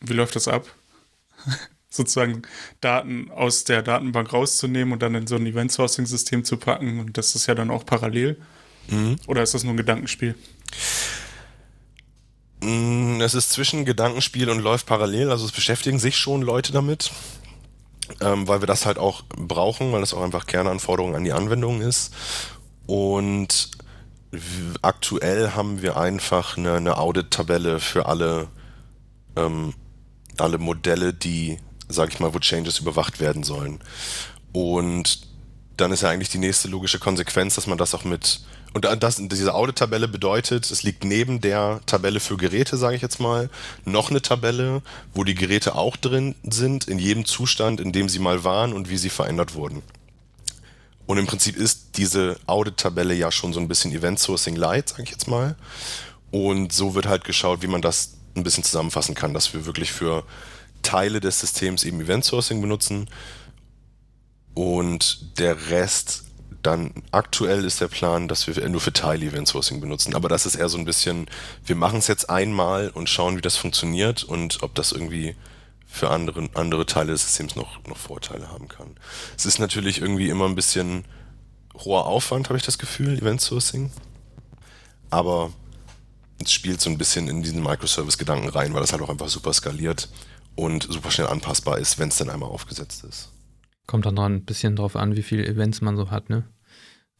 Wie 0.00 0.14
läuft 0.14 0.36
das 0.36 0.48
ab? 0.48 0.66
Sozusagen 1.90 2.42
Daten 2.80 3.30
aus 3.30 3.64
der 3.64 3.82
Datenbank 3.82 4.32
rauszunehmen 4.32 4.92
und 4.92 5.02
dann 5.02 5.14
in 5.14 5.26
so 5.26 5.36
ein 5.36 5.44
Event-Sourcing-System 5.44 6.44
zu 6.44 6.56
packen. 6.56 7.00
Und 7.00 7.18
das 7.18 7.34
ist 7.34 7.46
ja 7.46 7.54
dann 7.54 7.70
auch 7.70 7.84
parallel. 7.84 8.40
Mhm. 8.88 9.16
Oder 9.26 9.42
ist 9.42 9.54
das 9.54 9.64
nur 9.64 9.74
ein 9.74 9.76
Gedankenspiel? 9.76 10.36
Mm, 12.62 13.20
es 13.20 13.34
ist 13.34 13.50
zwischen 13.50 13.84
Gedankenspiel 13.84 14.48
und 14.50 14.60
läuft 14.60 14.86
parallel. 14.86 15.30
Also 15.30 15.44
es 15.44 15.52
beschäftigen 15.52 15.98
sich 15.98 16.16
schon 16.16 16.42
Leute 16.42 16.72
damit, 16.72 17.10
ähm, 18.20 18.46
weil 18.46 18.62
wir 18.62 18.66
das 18.66 18.86
halt 18.86 18.98
auch 18.98 19.22
brauchen, 19.36 19.92
weil 19.92 20.00
das 20.00 20.14
auch 20.14 20.22
einfach 20.22 20.46
Kernanforderung 20.46 21.16
an 21.16 21.24
die 21.24 21.32
Anwendung 21.32 21.80
ist. 21.80 22.14
Und 22.86 23.70
aktuell 24.82 25.52
haben 25.52 25.82
wir 25.82 25.96
einfach 25.96 26.56
eine, 26.56 26.74
eine 26.74 26.98
Audit-Tabelle 26.98 27.80
für 27.80 28.06
alle, 28.06 28.48
ähm, 29.36 29.74
alle 30.38 30.58
Modelle, 30.58 31.12
die 31.12 31.58
sage 31.90 32.12
ich 32.12 32.20
mal, 32.20 32.34
wo 32.34 32.38
Changes 32.38 32.78
überwacht 32.78 33.20
werden 33.20 33.42
sollen. 33.42 33.80
Und 34.52 35.20
dann 35.76 35.92
ist 35.92 36.02
ja 36.02 36.10
eigentlich 36.10 36.28
die 36.28 36.38
nächste 36.38 36.68
logische 36.68 36.98
Konsequenz, 36.98 37.54
dass 37.54 37.66
man 37.66 37.78
das 37.78 37.94
auch 37.94 38.04
mit 38.04 38.40
und 38.72 38.86
das, 39.02 39.16
diese 39.18 39.54
Audit-Tabelle 39.54 40.06
bedeutet, 40.06 40.70
es 40.70 40.84
liegt 40.84 41.02
neben 41.04 41.40
der 41.40 41.80
Tabelle 41.86 42.20
für 42.20 42.36
Geräte, 42.36 42.76
sage 42.76 42.94
ich 42.94 43.02
jetzt 43.02 43.18
mal, 43.18 43.50
noch 43.84 44.10
eine 44.10 44.22
Tabelle, 44.22 44.82
wo 45.12 45.24
die 45.24 45.34
Geräte 45.34 45.74
auch 45.74 45.96
drin 45.96 46.36
sind, 46.44 46.86
in 46.86 47.00
jedem 47.00 47.24
Zustand, 47.24 47.80
in 47.80 47.90
dem 47.90 48.08
sie 48.08 48.20
mal 48.20 48.44
waren 48.44 48.72
und 48.72 48.88
wie 48.88 48.96
sie 48.96 49.10
verändert 49.10 49.54
wurden. 49.54 49.82
Und 51.06 51.18
im 51.18 51.26
Prinzip 51.26 51.56
ist 51.56 51.96
diese 51.96 52.36
Audit-Tabelle 52.46 53.14
ja 53.14 53.32
schon 53.32 53.52
so 53.52 53.58
ein 53.58 53.66
bisschen 53.66 53.90
Event 53.92 54.20
Sourcing 54.20 54.54
Light, 54.54 54.90
sage 54.90 55.02
ich 55.02 55.10
jetzt 55.10 55.26
mal. 55.26 55.56
Und 56.30 56.72
so 56.72 56.94
wird 56.94 57.06
halt 57.06 57.24
geschaut, 57.24 57.62
wie 57.62 57.66
man 57.66 57.82
das 57.82 58.12
ein 58.36 58.44
bisschen 58.44 58.62
zusammenfassen 58.62 59.16
kann, 59.16 59.34
dass 59.34 59.52
wir 59.52 59.66
wirklich 59.66 59.90
für 59.90 60.22
Teile 60.82 61.20
des 61.20 61.40
Systems 61.40 61.84
eben 61.84 62.00
Event 62.00 62.24
Sourcing 62.24 62.60
benutzen 62.60 63.08
und 64.54 65.38
der 65.38 65.70
Rest 65.70 66.24
dann 66.62 66.92
aktuell 67.10 67.64
ist 67.64 67.80
der 67.80 67.88
Plan, 67.88 68.28
dass 68.28 68.46
wir 68.46 68.68
nur 68.68 68.80
für 68.80 68.92
Teile 68.92 69.26
Event 69.26 69.48
Sourcing 69.48 69.80
benutzen. 69.80 70.14
Aber 70.14 70.28
das 70.28 70.46
ist 70.46 70.56
eher 70.56 70.68
so 70.68 70.78
ein 70.78 70.84
bisschen, 70.84 71.26
wir 71.64 71.76
machen 71.76 72.00
es 72.00 72.06
jetzt 72.06 72.28
einmal 72.28 72.90
und 72.90 73.08
schauen, 73.08 73.36
wie 73.36 73.40
das 73.40 73.56
funktioniert 73.56 74.24
und 74.24 74.62
ob 74.62 74.74
das 74.74 74.92
irgendwie 74.92 75.36
für 75.86 76.10
andere, 76.10 76.48
andere 76.54 76.86
Teile 76.86 77.12
des 77.12 77.22
Systems 77.22 77.56
noch, 77.56 77.82
noch 77.86 77.96
Vorteile 77.96 78.48
haben 78.48 78.68
kann. 78.68 78.96
Es 79.36 79.46
ist 79.46 79.58
natürlich 79.58 80.00
irgendwie 80.00 80.28
immer 80.28 80.46
ein 80.46 80.54
bisschen 80.54 81.04
hoher 81.76 82.06
Aufwand, 82.06 82.48
habe 82.48 82.58
ich 82.58 82.64
das 82.64 82.78
Gefühl, 82.78 83.18
Event 83.18 83.40
Sourcing. 83.40 83.90
Aber 85.08 85.52
es 86.42 86.52
spielt 86.52 86.80
so 86.80 86.90
ein 86.90 86.98
bisschen 86.98 87.28
in 87.28 87.42
diesen 87.42 87.62
Microservice-Gedanken 87.62 88.50
rein, 88.50 88.74
weil 88.74 88.80
das 88.82 88.92
halt 88.92 89.02
auch 89.02 89.08
einfach 89.08 89.28
super 89.28 89.52
skaliert 89.52 90.08
und 90.60 90.82
super 90.82 91.10
schnell 91.10 91.26
anpassbar 91.26 91.78
ist, 91.78 91.98
wenn 91.98 92.10
es 92.10 92.18
dann 92.18 92.28
einmal 92.28 92.50
aufgesetzt 92.50 93.02
ist. 93.04 93.30
Kommt 93.86 94.04
dann 94.04 94.14
noch 94.14 94.26
ein 94.26 94.44
bisschen 94.44 94.76
drauf 94.76 94.94
an, 94.94 95.16
wie 95.16 95.22
viele 95.22 95.46
Events 95.46 95.80
man 95.80 95.96
so 95.96 96.10
hat, 96.10 96.28
ne? 96.28 96.44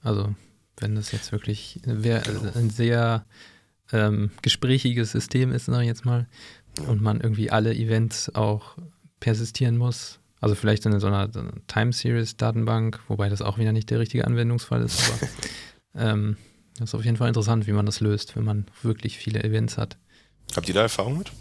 Also, 0.02 0.34
wenn 0.76 0.94
das 0.94 1.10
jetzt 1.10 1.32
wirklich 1.32 1.80
genau. 1.82 2.20
ein 2.54 2.68
sehr 2.68 3.24
ähm, 3.92 4.30
gesprächiges 4.42 5.12
System 5.12 5.52
ist, 5.52 5.64
sage 5.64 5.82
ich 5.82 5.88
jetzt 5.88 6.04
mal, 6.04 6.28
ja. 6.78 6.88
und 6.88 7.00
man 7.00 7.20
irgendwie 7.20 7.50
alle 7.50 7.74
Events 7.74 8.34
auch 8.34 8.76
persistieren 9.20 9.78
muss, 9.78 10.20
also 10.40 10.54
vielleicht 10.54 10.84
in 10.84 11.00
so 11.00 11.06
einer, 11.06 11.32
so 11.32 11.40
einer 11.40 11.52
Time 11.66 11.94
Series 11.94 12.36
Datenbank, 12.36 13.00
wobei 13.08 13.30
das 13.30 13.40
auch 13.40 13.56
wieder 13.56 13.72
nicht 13.72 13.88
der 13.88 14.00
richtige 14.00 14.26
Anwendungsfall 14.26 14.82
ist, 14.82 15.10
aber 15.10 15.28
ähm, 16.12 16.36
das 16.78 16.90
ist 16.90 16.94
auf 16.94 17.04
jeden 17.04 17.16
Fall 17.16 17.28
interessant, 17.28 17.66
wie 17.66 17.72
man 17.72 17.86
das 17.86 18.00
löst, 18.00 18.36
wenn 18.36 18.44
man 18.44 18.66
wirklich 18.82 19.16
viele 19.16 19.42
Events 19.42 19.78
hat. 19.78 19.96
Habt 20.54 20.68
ihr 20.68 20.74
da 20.74 20.82
Erfahrung 20.82 21.18
mit? 21.18 21.32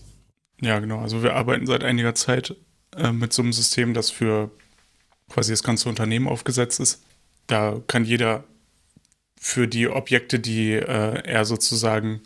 Ja, 0.61 0.79
genau. 0.79 0.99
Also 0.99 1.23
wir 1.23 1.35
arbeiten 1.35 1.65
seit 1.65 1.83
einiger 1.83 2.15
Zeit 2.15 2.55
äh, 2.95 3.11
mit 3.11 3.33
so 3.33 3.41
einem 3.41 3.53
System, 3.53 3.93
das 3.93 4.11
für 4.11 4.51
quasi 5.29 5.51
das 5.51 5.63
ganze 5.63 5.89
Unternehmen 5.89 6.27
aufgesetzt 6.27 6.79
ist. 6.79 7.03
Da 7.47 7.81
kann 7.87 8.03
jeder 8.03 8.43
für 9.39 9.67
die 9.67 9.87
Objekte, 9.87 10.39
die 10.39 10.73
äh, 10.73 11.23
er 11.23 11.45
sozusagen 11.45 12.21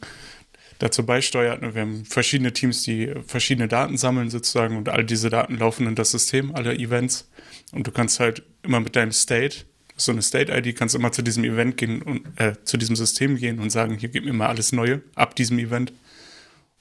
dazu 0.80 1.06
beisteuert. 1.06 1.62
Ne, 1.62 1.76
wir 1.76 1.82
haben 1.82 2.06
verschiedene 2.06 2.54
Teams, 2.54 2.82
die 2.84 3.14
verschiedene 3.26 3.68
Daten 3.68 3.98
sammeln 3.98 4.30
sozusagen 4.30 4.78
und 4.78 4.90
all 4.90 5.06
diese 5.06 5.30
Daten 5.30 5.58
laufen 5.58 5.88
in 5.88 5.96
das 5.96 6.12
System, 6.12 6.56
alle 6.56 6.76
Events. 6.76 7.30
Und 7.72 7.88
du 7.88 7.92
kannst 7.92 8.20
halt 8.20 8.44
immer 8.64 8.80
mit 8.80 8.96
deinem 8.96 9.12
State, 9.12 9.66
so 9.96 10.12
eine 10.12 10.24
State-ID, 10.24 10.76
kannst 10.76 10.96
immer 10.96 11.12
zu 11.12 11.22
diesem 11.22 11.44
Event 11.44 11.78
gehen 11.78 12.02
und 12.02 12.26
äh, 12.40 12.54
zu 12.64 12.78
diesem 12.78 12.96
System 12.96 13.38
gehen 13.38 13.60
und 13.60 13.70
sagen, 13.70 13.98
hier 13.98 14.10
gib 14.10 14.26
mir 14.26 14.34
mal 14.34 14.48
alles 14.48 14.72
Neue 14.72 15.02
ab 15.16 15.36
diesem 15.36 15.60
Event. 15.60 15.94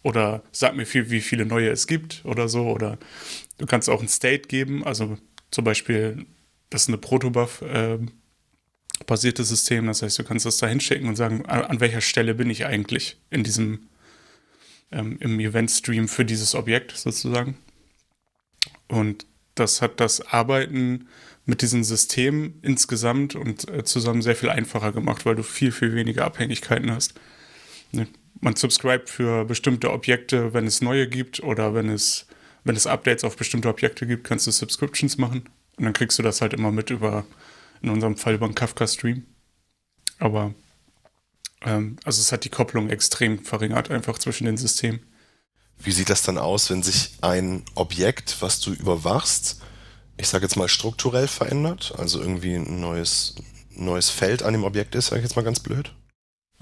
Oder 0.02 0.42
sag 0.50 0.74
mir 0.74 0.86
viel, 0.86 1.10
wie 1.10 1.20
viele 1.20 1.46
neue 1.46 1.70
es 1.70 1.86
gibt 1.86 2.22
oder 2.24 2.48
so. 2.48 2.66
Oder 2.68 2.98
du 3.58 3.66
kannst 3.66 3.88
auch 3.88 4.02
ein 4.02 4.08
State 4.08 4.48
geben, 4.48 4.84
also 4.84 5.16
zum 5.50 5.64
Beispiel, 5.64 6.26
das 6.70 6.82
ist 6.82 6.88
eine 6.88 6.98
Protobuf 6.98 7.62
äh, 7.62 7.98
System. 9.44 9.86
Das 9.86 10.02
heißt, 10.02 10.18
du 10.18 10.24
kannst 10.24 10.46
das 10.46 10.58
da 10.58 10.66
hinschicken 10.66 11.08
und 11.08 11.16
sagen, 11.16 11.46
an, 11.46 11.62
an, 11.62 11.80
welcher 11.80 12.00
Stelle 12.00 12.34
bin 12.34 12.50
ich 12.50 12.66
eigentlich 12.66 13.18
in 13.30 13.44
diesem, 13.44 13.88
ähm, 14.90 15.18
im 15.20 15.38
Event-Stream 15.38 16.08
für 16.08 16.24
dieses 16.24 16.54
Objekt 16.54 16.92
sozusagen. 16.96 17.56
Und 18.88 19.26
das 19.54 19.82
hat 19.82 20.00
das 20.00 20.20
Arbeiten 20.20 21.08
mit 21.44 21.62
diesem 21.62 21.84
System 21.84 22.54
insgesamt 22.62 23.34
und 23.34 23.68
äh, 23.68 23.84
zusammen 23.84 24.22
sehr 24.22 24.36
viel 24.36 24.50
einfacher 24.50 24.92
gemacht, 24.92 25.26
weil 25.26 25.34
du 25.34 25.42
viel, 25.42 25.72
viel 25.72 25.94
weniger 25.94 26.24
Abhängigkeiten 26.24 26.90
hast. 26.90 27.14
Ne? 27.90 28.06
Man 28.42 28.56
subscribt 28.56 29.08
für 29.08 29.44
bestimmte 29.46 29.90
Objekte, 29.90 30.52
wenn 30.52 30.66
es 30.66 30.82
neue 30.82 31.08
gibt 31.08 31.42
oder 31.42 31.74
wenn 31.74 31.88
es 31.88 32.26
wenn 32.64 32.76
es 32.76 32.86
Updates 32.86 33.24
auf 33.24 33.36
bestimmte 33.36 33.68
Objekte 33.68 34.06
gibt, 34.06 34.24
kannst 34.24 34.46
du 34.46 34.50
Subscriptions 34.50 35.18
machen. 35.18 35.48
Und 35.76 35.84
dann 35.84 35.92
kriegst 35.92 36.18
du 36.18 36.22
das 36.22 36.40
halt 36.40 36.52
immer 36.52 36.70
mit 36.70 36.90
über, 36.90 37.24
in 37.80 37.90
unserem 37.90 38.16
Fall 38.16 38.34
über 38.34 38.44
einen 38.44 38.54
Kafka-Stream. 38.54 39.24
Aber, 40.18 40.54
ähm, 41.62 41.96
also 42.04 42.20
es 42.20 42.30
hat 42.30 42.44
die 42.44 42.50
Kopplung 42.50 42.90
extrem 42.90 43.44
verringert, 43.44 43.90
einfach 43.90 44.18
zwischen 44.18 44.44
den 44.44 44.56
Systemen. 44.56 45.00
Wie 45.78 45.92
sieht 45.92 46.10
das 46.10 46.22
dann 46.22 46.38
aus, 46.38 46.70
wenn 46.70 46.82
sich 46.82 47.14
ein 47.22 47.64
Objekt, 47.74 48.36
was 48.40 48.60
du 48.60 48.72
überwachst, 48.72 49.60
ich 50.16 50.28
sage 50.28 50.44
jetzt 50.44 50.56
mal 50.56 50.68
strukturell 50.68 51.26
verändert? 51.26 51.94
Also 51.98 52.20
irgendwie 52.20 52.54
ein 52.54 52.80
neues, 52.80 53.34
neues 53.70 54.10
Feld 54.10 54.44
an 54.44 54.52
dem 54.52 54.62
Objekt 54.62 54.94
ist, 54.94 55.06
sage 55.06 55.20
ich 55.20 55.24
jetzt 55.24 55.34
mal 55.34 55.42
ganz 55.42 55.58
blöd? 55.58 55.92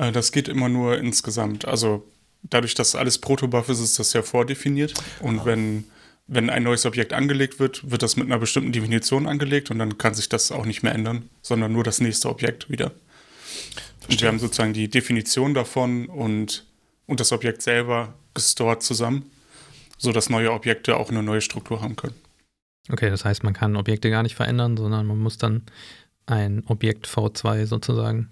Äh, 0.01 0.13
das 0.13 0.33
geht 0.33 0.49
immer 0.49 0.69
nur 0.69 0.99
insgesamt. 0.99 1.67
Also 1.67 2.07
dadurch, 2.43 2.75
dass 2.75 2.95
alles 2.95 3.19
Protobuf 3.19 3.69
ist, 3.69 3.81
ist 3.81 3.99
das 3.99 4.13
ja 4.13 4.23
vordefiniert. 4.23 4.95
Und 5.21 5.41
ah. 5.41 5.45
wenn, 5.45 5.85
wenn 6.27 6.51
ein 6.51 6.63
neues 6.63 6.87
Objekt 6.87 7.13
angelegt 7.13 7.61
wird, 7.61 7.91
wird 7.91 8.03
das 8.03 8.17
mit 8.17 8.27
einer 8.27 8.39
bestimmten 8.39 8.73
Definition 8.73 9.27
angelegt 9.27 9.71
und 9.71 9.79
dann 9.79 9.99
kann 9.99 10.15
sich 10.15 10.29
das 10.29 10.51
auch 10.51 10.65
nicht 10.65 10.83
mehr 10.83 10.95
ändern, 10.95 11.29
sondern 11.43 11.73
nur 11.73 11.85
das 11.85 12.01
nächste 12.01 12.29
Objekt 12.29 12.71
wieder. 12.71 12.93
Und 14.09 14.21
wir 14.21 14.29
haben 14.29 14.39
sozusagen 14.39 14.73
die 14.73 14.89
Definition 14.89 15.55
davon 15.55 16.07
und, 16.07 16.67
und 17.07 17.21
das 17.21 17.33
Objekt 17.33 17.63
selber 17.63 18.15
gestored 18.35 18.83
zusammen, 18.83 19.31
sodass 19.99 20.31
neue 20.31 20.53
Objekte 20.53 20.97
auch 20.97 21.11
eine 21.11 21.23
neue 21.23 21.43
Struktur 21.43 21.83
haben 21.83 21.95
können. 21.95 22.15
Okay, 22.91 23.11
das 23.11 23.25
heißt, 23.25 23.45
man 23.45 23.53
kann 23.53 23.77
Objekte 23.77 24.11
gar 24.11 24.23
nicht 24.23 24.35
verändern, 24.35 24.77
sondern 24.77 25.07
man 25.07 25.19
muss 25.19 25.37
dann 25.37 25.63
ein 26.27 26.65
Objekt 26.67 27.07
V2 27.07 27.67
sozusagen. 27.67 28.31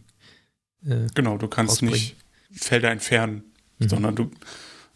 Äh, 0.86 1.06
genau, 1.14 1.38
du 1.38 1.48
kannst 1.48 1.74
ausbringen. 1.74 1.94
nicht 1.94 2.16
Felder 2.52 2.90
entfernen, 2.90 3.44
mhm. 3.78 3.88
sondern 3.88 4.16
du. 4.16 4.30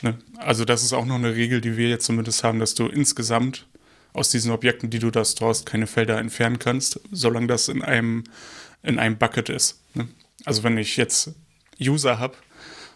Ne, 0.03 0.19
also, 0.37 0.65
das 0.65 0.83
ist 0.83 0.93
auch 0.93 1.05
noch 1.05 1.17
eine 1.17 1.35
Regel, 1.35 1.61
die 1.61 1.77
wir 1.77 1.89
jetzt 1.89 2.07
zumindest 2.07 2.43
haben, 2.45 2.59
dass 2.59 2.75
du 2.75 2.87
insgesamt 2.87 3.67
aus 4.13 4.31
diesen 4.31 4.51
Objekten, 4.51 4.91
die 4.91 4.99
du 4.99 5.11
da 5.11 5.25
storest, 5.25 5.65
keine 5.65 5.87
Felder 5.87 6.19
entfernen 6.19 6.59
kannst, 6.59 7.01
solange 7.11 7.47
das 7.47 7.69
in 7.69 7.83
einem, 7.83 8.25
in 8.83 8.99
einem 8.99 9.17
Bucket 9.17 9.49
ist. 9.49 9.81
Ne? 9.95 10.09
Also, 10.45 10.63
wenn 10.63 10.77
ich 10.77 10.97
jetzt 10.97 11.35
User 11.81 12.19
habe 12.19 12.35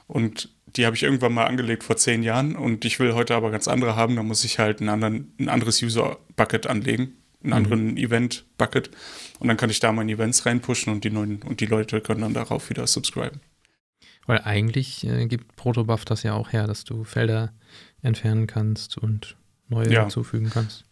und 0.09 0.51
die 0.77 0.85
habe 0.85 0.97
ich 0.97 1.03
irgendwann 1.03 1.33
mal 1.33 1.47
angelegt 1.47 1.85
vor 1.85 1.97
zehn 1.97 2.23
Jahren 2.23 2.55
und 2.55 2.85
ich 2.85 2.99
will 2.99 3.15
heute 3.15 3.35
aber 3.35 3.51
ganz 3.51 3.67
andere 3.69 3.97
haben, 3.97 4.17
dann 4.17 4.27
muss 4.27 4.45
ich 4.45 4.59
halt 4.59 4.81
einen 4.81 4.91
anderen, 4.91 5.33
ein 5.39 5.49
anderes 5.49 5.83
User-Bucket 5.83 6.67
anlegen, 6.67 7.17
einen 7.53 7.67
mhm. 7.67 7.73
anderen 7.73 7.97
Event-Bucket 7.97 8.91
und 9.39 9.49
dann 9.49 9.57
kann 9.57 9.71
ich 9.71 9.81
da 9.81 9.93
meine 9.93 10.13
Events 10.13 10.47
reinpushen 10.47 10.93
und 10.93 11.05
die 11.05 11.11
neuen 11.11 11.43
und 11.43 11.61
die 11.61 11.67
Leute 11.67 12.01
können 12.01 12.23
dann 12.23 12.35
darauf 12.35 12.71
wieder 12.71 12.87
subscriben. 12.87 13.41
Weil 14.27 14.43
eigentlich 14.43 15.07
äh, 15.07 15.27
gibt 15.27 15.57
Protobuf 15.57 16.05
das 16.05 16.23
ja 16.23 16.35
auch 16.35 16.53
her, 16.53 16.67
dass 16.67 16.85
du 16.85 17.05
Felder 17.05 17.53
entfernen 18.03 18.47
kannst 18.47 18.99
und 18.99 19.37
neue 19.69 19.93
ja. 19.93 20.03
hinzufügen 20.03 20.51
kannst. 20.53 20.85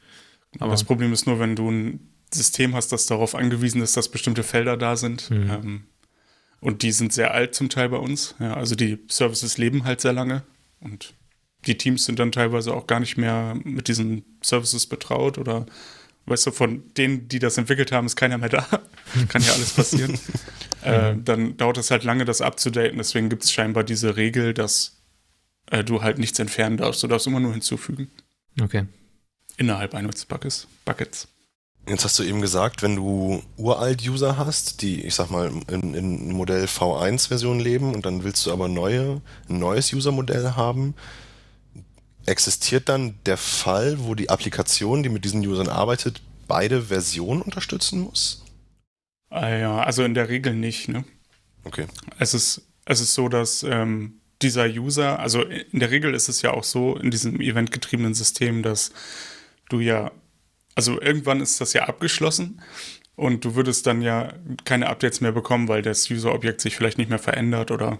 Aber 0.60 0.70
das 0.70 0.84
Problem 0.84 1.12
ist 1.12 1.26
nur, 1.26 1.40
wenn 1.40 1.56
du 1.56 1.70
ein 1.70 2.08
System 2.32 2.74
hast, 2.74 2.92
das 2.92 3.06
darauf 3.06 3.34
angewiesen 3.34 3.82
ist, 3.82 3.96
dass 3.96 4.08
bestimmte 4.08 4.44
Felder 4.44 4.76
da 4.76 4.96
sind, 4.96 5.30
mhm. 5.30 5.50
ähm, 5.50 5.84
und 6.60 6.80
die 6.82 6.92
sind 6.92 7.12
sehr 7.12 7.34
alt 7.34 7.54
zum 7.54 7.68
Teil 7.68 7.90
bei 7.90 7.98
uns. 7.98 8.36
Ja, 8.40 8.54
also 8.54 8.74
die 8.74 8.98
Services 9.08 9.58
leben 9.58 9.84
halt 9.84 10.00
sehr 10.00 10.14
lange 10.14 10.44
und 10.80 11.12
die 11.66 11.76
Teams 11.76 12.06
sind 12.06 12.18
dann 12.18 12.32
teilweise 12.32 12.72
auch 12.74 12.86
gar 12.86 13.00
nicht 13.00 13.18
mehr 13.18 13.54
mit 13.64 13.86
diesen 13.86 14.24
Services 14.42 14.86
betraut 14.86 15.36
oder 15.36 15.66
weißt 16.26 16.46
du, 16.46 16.50
von 16.52 16.82
denen, 16.94 17.28
die 17.28 17.38
das 17.38 17.58
entwickelt 17.58 17.92
haben, 17.92 18.06
ist 18.06 18.16
keiner 18.16 18.38
mehr 18.38 18.48
da. 18.48 18.66
Kann 19.28 19.42
ja 19.42 19.52
alles 19.52 19.72
passieren. 19.72 20.18
äh, 20.82 21.14
dann 21.16 21.56
dauert 21.56 21.78
es 21.78 21.90
halt 21.90 22.04
lange, 22.04 22.24
das 22.24 22.40
abzudaten. 22.40 22.98
Deswegen 22.98 23.28
gibt 23.28 23.44
es 23.44 23.52
scheinbar 23.52 23.84
diese 23.84 24.16
Regel, 24.16 24.54
dass 24.54 24.96
äh, 25.70 25.84
du 25.84 26.02
halt 26.02 26.18
nichts 26.18 26.38
entfernen 26.38 26.76
darfst. 26.76 27.02
Du 27.02 27.06
darfst 27.06 27.26
immer 27.26 27.40
nur 27.40 27.52
hinzufügen. 27.52 28.10
Okay. 28.60 28.86
Innerhalb 29.56 29.94
eines 29.94 30.24
Buckets. 30.24 30.66
Buckets. 30.84 31.28
Jetzt 31.86 32.04
hast 32.04 32.18
du 32.18 32.22
eben 32.22 32.40
gesagt, 32.40 32.82
wenn 32.82 32.96
du 32.96 33.42
uralt-User 33.58 34.38
hast, 34.38 34.80
die, 34.80 35.04
ich 35.04 35.14
sag 35.14 35.30
mal, 35.30 35.52
in, 35.68 35.92
in 35.92 36.32
Modell 36.32 36.64
V1-Version 36.64 37.60
leben 37.60 37.94
und 37.94 38.06
dann 38.06 38.24
willst 38.24 38.46
du 38.46 38.52
aber 38.52 38.68
neue, 38.68 39.20
ein 39.50 39.58
neues 39.58 39.92
User-Modell 39.92 40.52
haben, 40.56 40.94
existiert 42.26 42.88
dann 42.88 43.18
der 43.26 43.36
Fall, 43.36 43.96
wo 44.00 44.14
die 44.14 44.30
Applikation, 44.30 45.02
die 45.02 45.08
mit 45.08 45.24
diesen 45.24 45.46
Usern 45.46 45.68
arbeitet, 45.68 46.22
beide 46.46 46.82
Versionen 46.82 47.42
unterstützen 47.42 48.00
muss? 48.00 48.44
Ah 49.30 49.48
ja, 49.48 49.82
also 49.82 50.04
in 50.04 50.14
der 50.14 50.28
Regel 50.28 50.54
nicht, 50.54 50.88
ne? 50.88 51.04
Okay. 51.64 51.86
Es 52.18 52.34
ist, 52.34 52.62
es 52.84 53.00
ist 53.00 53.14
so, 53.14 53.28
dass 53.28 53.62
ähm, 53.62 54.20
dieser 54.42 54.66
User, 54.66 55.18
also 55.18 55.42
in 55.42 55.80
der 55.80 55.90
Regel 55.90 56.14
ist 56.14 56.28
es 56.28 56.42
ja 56.42 56.52
auch 56.52 56.64
so 56.64 56.96
in 56.96 57.10
diesem 57.10 57.40
eventgetriebenen 57.40 58.14
System, 58.14 58.62
dass 58.62 58.92
du 59.70 59.80
ja 59.80 60.12
also 60.74 61.00
irgendwann 61.00 61.40
ist 61.40 61.60
das 61.60 61.72
ja 61.72 61.84
abgeschlossen 61.84 62.60
und 63.16 63.44
du 63.44 63.54
würdest 63.54 63.86
dann 63.86 64.02
ja 64.02 64.32
keine 64.64 64.88
Updates 64.88 65.20
mehr 65.20 65.32
bekommen, 65.32 65.68
weil 65.68 65.82
das 65.82 66.10
User-Objekt 66.10 66.60
sich 66.60 66.76
vielleicht 66.76 66.98
nicht 66.98 67.10
mehr 67.10 67.18
verändert 67.18 67.70
oder 67.70 67.98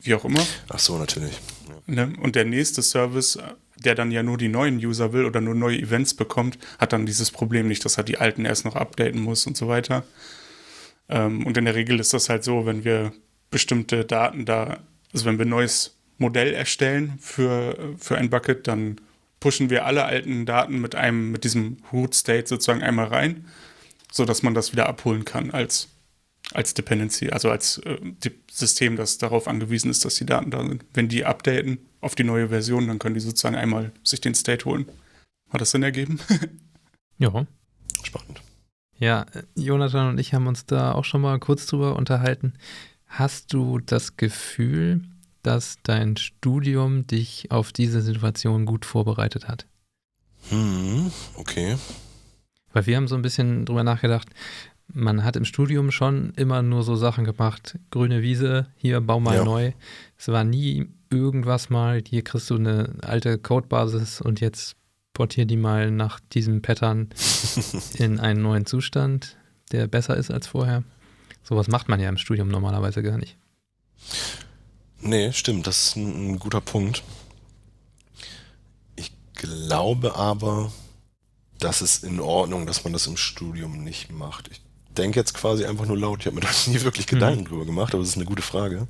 wie 0.00 0.14
auch 0.14 0.24
immer. 0.24 0.44
Ach 0.68 0.78
so, 0.78 0.98
natürlich. 0.98 1.38
Ne? 1.86 2.12
Und 2.20 2.36
der 2.36 2.44
nächste 2.44 2.82
Service, 2.82 3.38
der 3.76 3.94
dann 3.94 4.10
ja 4.10 4.22
nur 4.22 4.38
die 4.38 4.48
neuen 4.48 4.76
User 4.78 5.12
will 5.12 5.24
oder 5.24 5.40
nur 5.40 5.54
neue 5.54 5.78
Events 5.78 6.14
bekommt, 6.14 6.58
hat 6.78 6.92
dann 6.92 7.06
dieses 7.06 7.30
Problem 7.30 7.68
nicht, 7.68 7.84
dass 7.84 7.98
er 7.98 8.04
die 8.04 8.18
alten 8.18 8.44
erst 8.44 8.64
noch 8.64 8.76
updaten 8.76 9.20
muss 9.20 9.46
und 9.46 9.56
so 9.56 9.68
weiter. 9.68 10.04
Ähm, 11.08 11.46
und 11.46 11.56
in 11.56 11.64
der 11.64 11.74
Regel 11.74 11.98
ist 12.00 12.14
das 12.14 12.28
halt 12.28 12.44
so, 12.44 12.66
wenn 12.66 12.84
wir 12.84 13.12
bestimmte 13.50 14.04
Daten 14.04 14.44
da, 14.44 14.78
also 15.12 15.24
wenn 15.24 15.38
wir 15.38 15.46
ein 15.46 15.50
neues 15.50 15.96
Modell 16.18 16.52
erstellen 16.52 17.18
für, 17.20 17.94
für 17.98 18.18
ein 18.18 18.30
Bucket, 18.30 18.66
dann 18.68 19.00
pushen 19.40 19.70
wir 19.70 19.86
alle 19.86 20.04
alten 20.04 20.46
Daten 20.46 20.80
mit 20.80 20.94
einem, 20.94 21.30
mit 21.30 21.44
diesem 21.44 21.78
Root 21.92 22.14
State 22.14 22.48
sozusagen 22.48 22.82
einmal 22.82 23.06
rein, 23.06 23.46
sodass 24.12 24.42
man 24.42 24.54
das 24.54 24.72
wieder 24.72 24.88
abholen 24.88 25.24
kann 25.24 25.50
als, 25.50 25.88
als 26.54 26.74
Dependency, 26.74 27.30
also 27.30 27.50
als 27.50 27.78
äh, 27.78 27.98
System, 28.50 28.96
das 28.96 29.18
darauf 29.18 29.48
angewiesen 29.48 29.90
ist, 29.90 30.04
dass 30.04 30.14
die 30.14 30.26
Daten 30.26 30.50
da 30.50 30.66
sind. 30.66 30.84
Wenn 30.94 31.08
die 31.08 31.24
updaten 31.24 31.78
auf 32.00 32.14
die 32.14 32.24
neue 32.24 32.48
Version, 32.48 32.88
dann 32.88 32.98
können 32.98 33.14
die 33.14 33.20
sozusagen 33.20 33.56
einmal 33.56 33.92
sich 34.02 34.20
den 34.20 34.34
State 34.34 34.64
holen. 34.64 34.86
Hat 35.50 35.60
das 35.60 35.70
Sinn 35.70 35.82
ergeben? 35.82 36.20
ja. 37.18 37.46
Spannend. 38.02 38.40
Ja, 38.98 39.26
Jonathan 39.54 40.10
und 40.10 40.18
ich 40.18 40.34
haben 40.34 40.46
uns 40.46 40.66
da 40.66 40.92
auch 40.92 41.04
schon 41.04 41.20
mal 41.20 41.38
kurz 41.38 41.66
drüber 41.66 41.96
unterhalten. 41.96 42.54
Hast 43.06 43.52
du 43.52 43.78
das 43.78 44.16
Gefühl, 44.16 45.02
dass 45.42 45.78
dein 45.82 46.16
Studium 46.16 47.06
dich 47.06 47.50
auf 47.50 47.72
diese 47.72 48.02
Situation 48.02 48.66
gut 48.66 48.84
vorbereitet 48.84 49.48
hat? 49.48 49.66
Hm, 50.50 51.12
okay. 51.36 51.76
Weil 52.72 52.86
wir 52.86 52.96
haben 52.96 53.08
so 53.08 53.14
ein 53.14 53.22
bisschen 53.22 53.64
drüber 53.64 53.84
nachgedacht, 53.84 54.28
man 54.92 55.24
hat 55.24 55.36
im 55.36 55.44
Studium 55.44 55.90
schon 55.90 56.32
immer 56.36 56.62
nur 56.62 56.82
so 56.82 56.96
Sachen 56.96 57.24
gemacht, 57.24 57.78
grüne 57.90 58.22
Wiese, 58.22 58.66
hier 58.76 59.00
bau 59.00 59.20
mal 59.20 59.36
ja. 59.36 59.44
neu. 59.44 59.72
Es 60.16 60.28
war 60.28 60.44
nie 60.44 60.88
irgendwas 61.10 61.70
mal, 61.70 62.02
hier 62.06 62.22
kriegst 62.22 62.50
du 62.50 62.56
eine 62.56 62.94
alte 63.02 63.38
Codebasis 63.38 64.20
und 64.20 64.40
jetzt 64.40 64.76
portier 65.12 65.46
die 65.46 65.56
mal 65.56 65.90
nach 65.90 66.20
diesem 66.32 66.62
Pattern 66.62 67.08
in 67.98 68.20
einen 68.20 68.42
neuen 68.42 68.66
Zustand, 68.66 69.36
der 69.72 69.86
besser 69.86 70.16
ist 70.16 70.30
als 70.30 70.46
vorher. 70.46 70.84
Sowas 71.42 71.68
macht 71.68 71.88
man 71.88 72.00
ja 72.00 72.08
im 72.08 72.18
Studium 72.18 72.48
normalerweise 72.48 73.02
gar 73.02 73.18
nicht. 73.18 73.36
Nee, 75.00 75.32
stimmt, 75.32 75.66
das 75.66 75.88
ist 75.88 75.96
ein, 75.96 76.32
ein 76.32 76.38
guter 76.38 76.60
Punkt. 76.60 77.02
Ich 78.96 79.12
glaube 79.34 80.16
aber, 80.16 80.72
das 81.58 81.82
ist 81.82 82.04
in 82.04 82.20
Ordnung, 82.20 82.66
dass 82.66 82.84
man 82.84 82.92
das 82.92 83.06
im 83.06 83.16
Studium 83.16 83.82
nicht 83.82 84.10
macht. 84.12 84.48
Ich 84.48 84.60
denke 84.98 85.18
jetzt 85.18 85.34
quasi 85.34 85.64
einfach 85.64 85.86
nur 85.86 85.96
laut, 85.96 86.20
ich 86.20 86.26
habe 86.26 86.36
mir 86.36 86.42
da 86.46 86.48
nie 86.66 86.80
wirklich 86.82 87.06
mhm. 87.06 87.10
Gedanken 87.10 87.40
mhm. 87.40 87.46
drüber 87.46 87.64
gemacht, 87.64 87.94
aber 87.94 88.02
das 88.02 88.10
ist 88.10 88.16
eine 88.16 88.24
gute 88.24 88.42
Frage. 88.42 88.86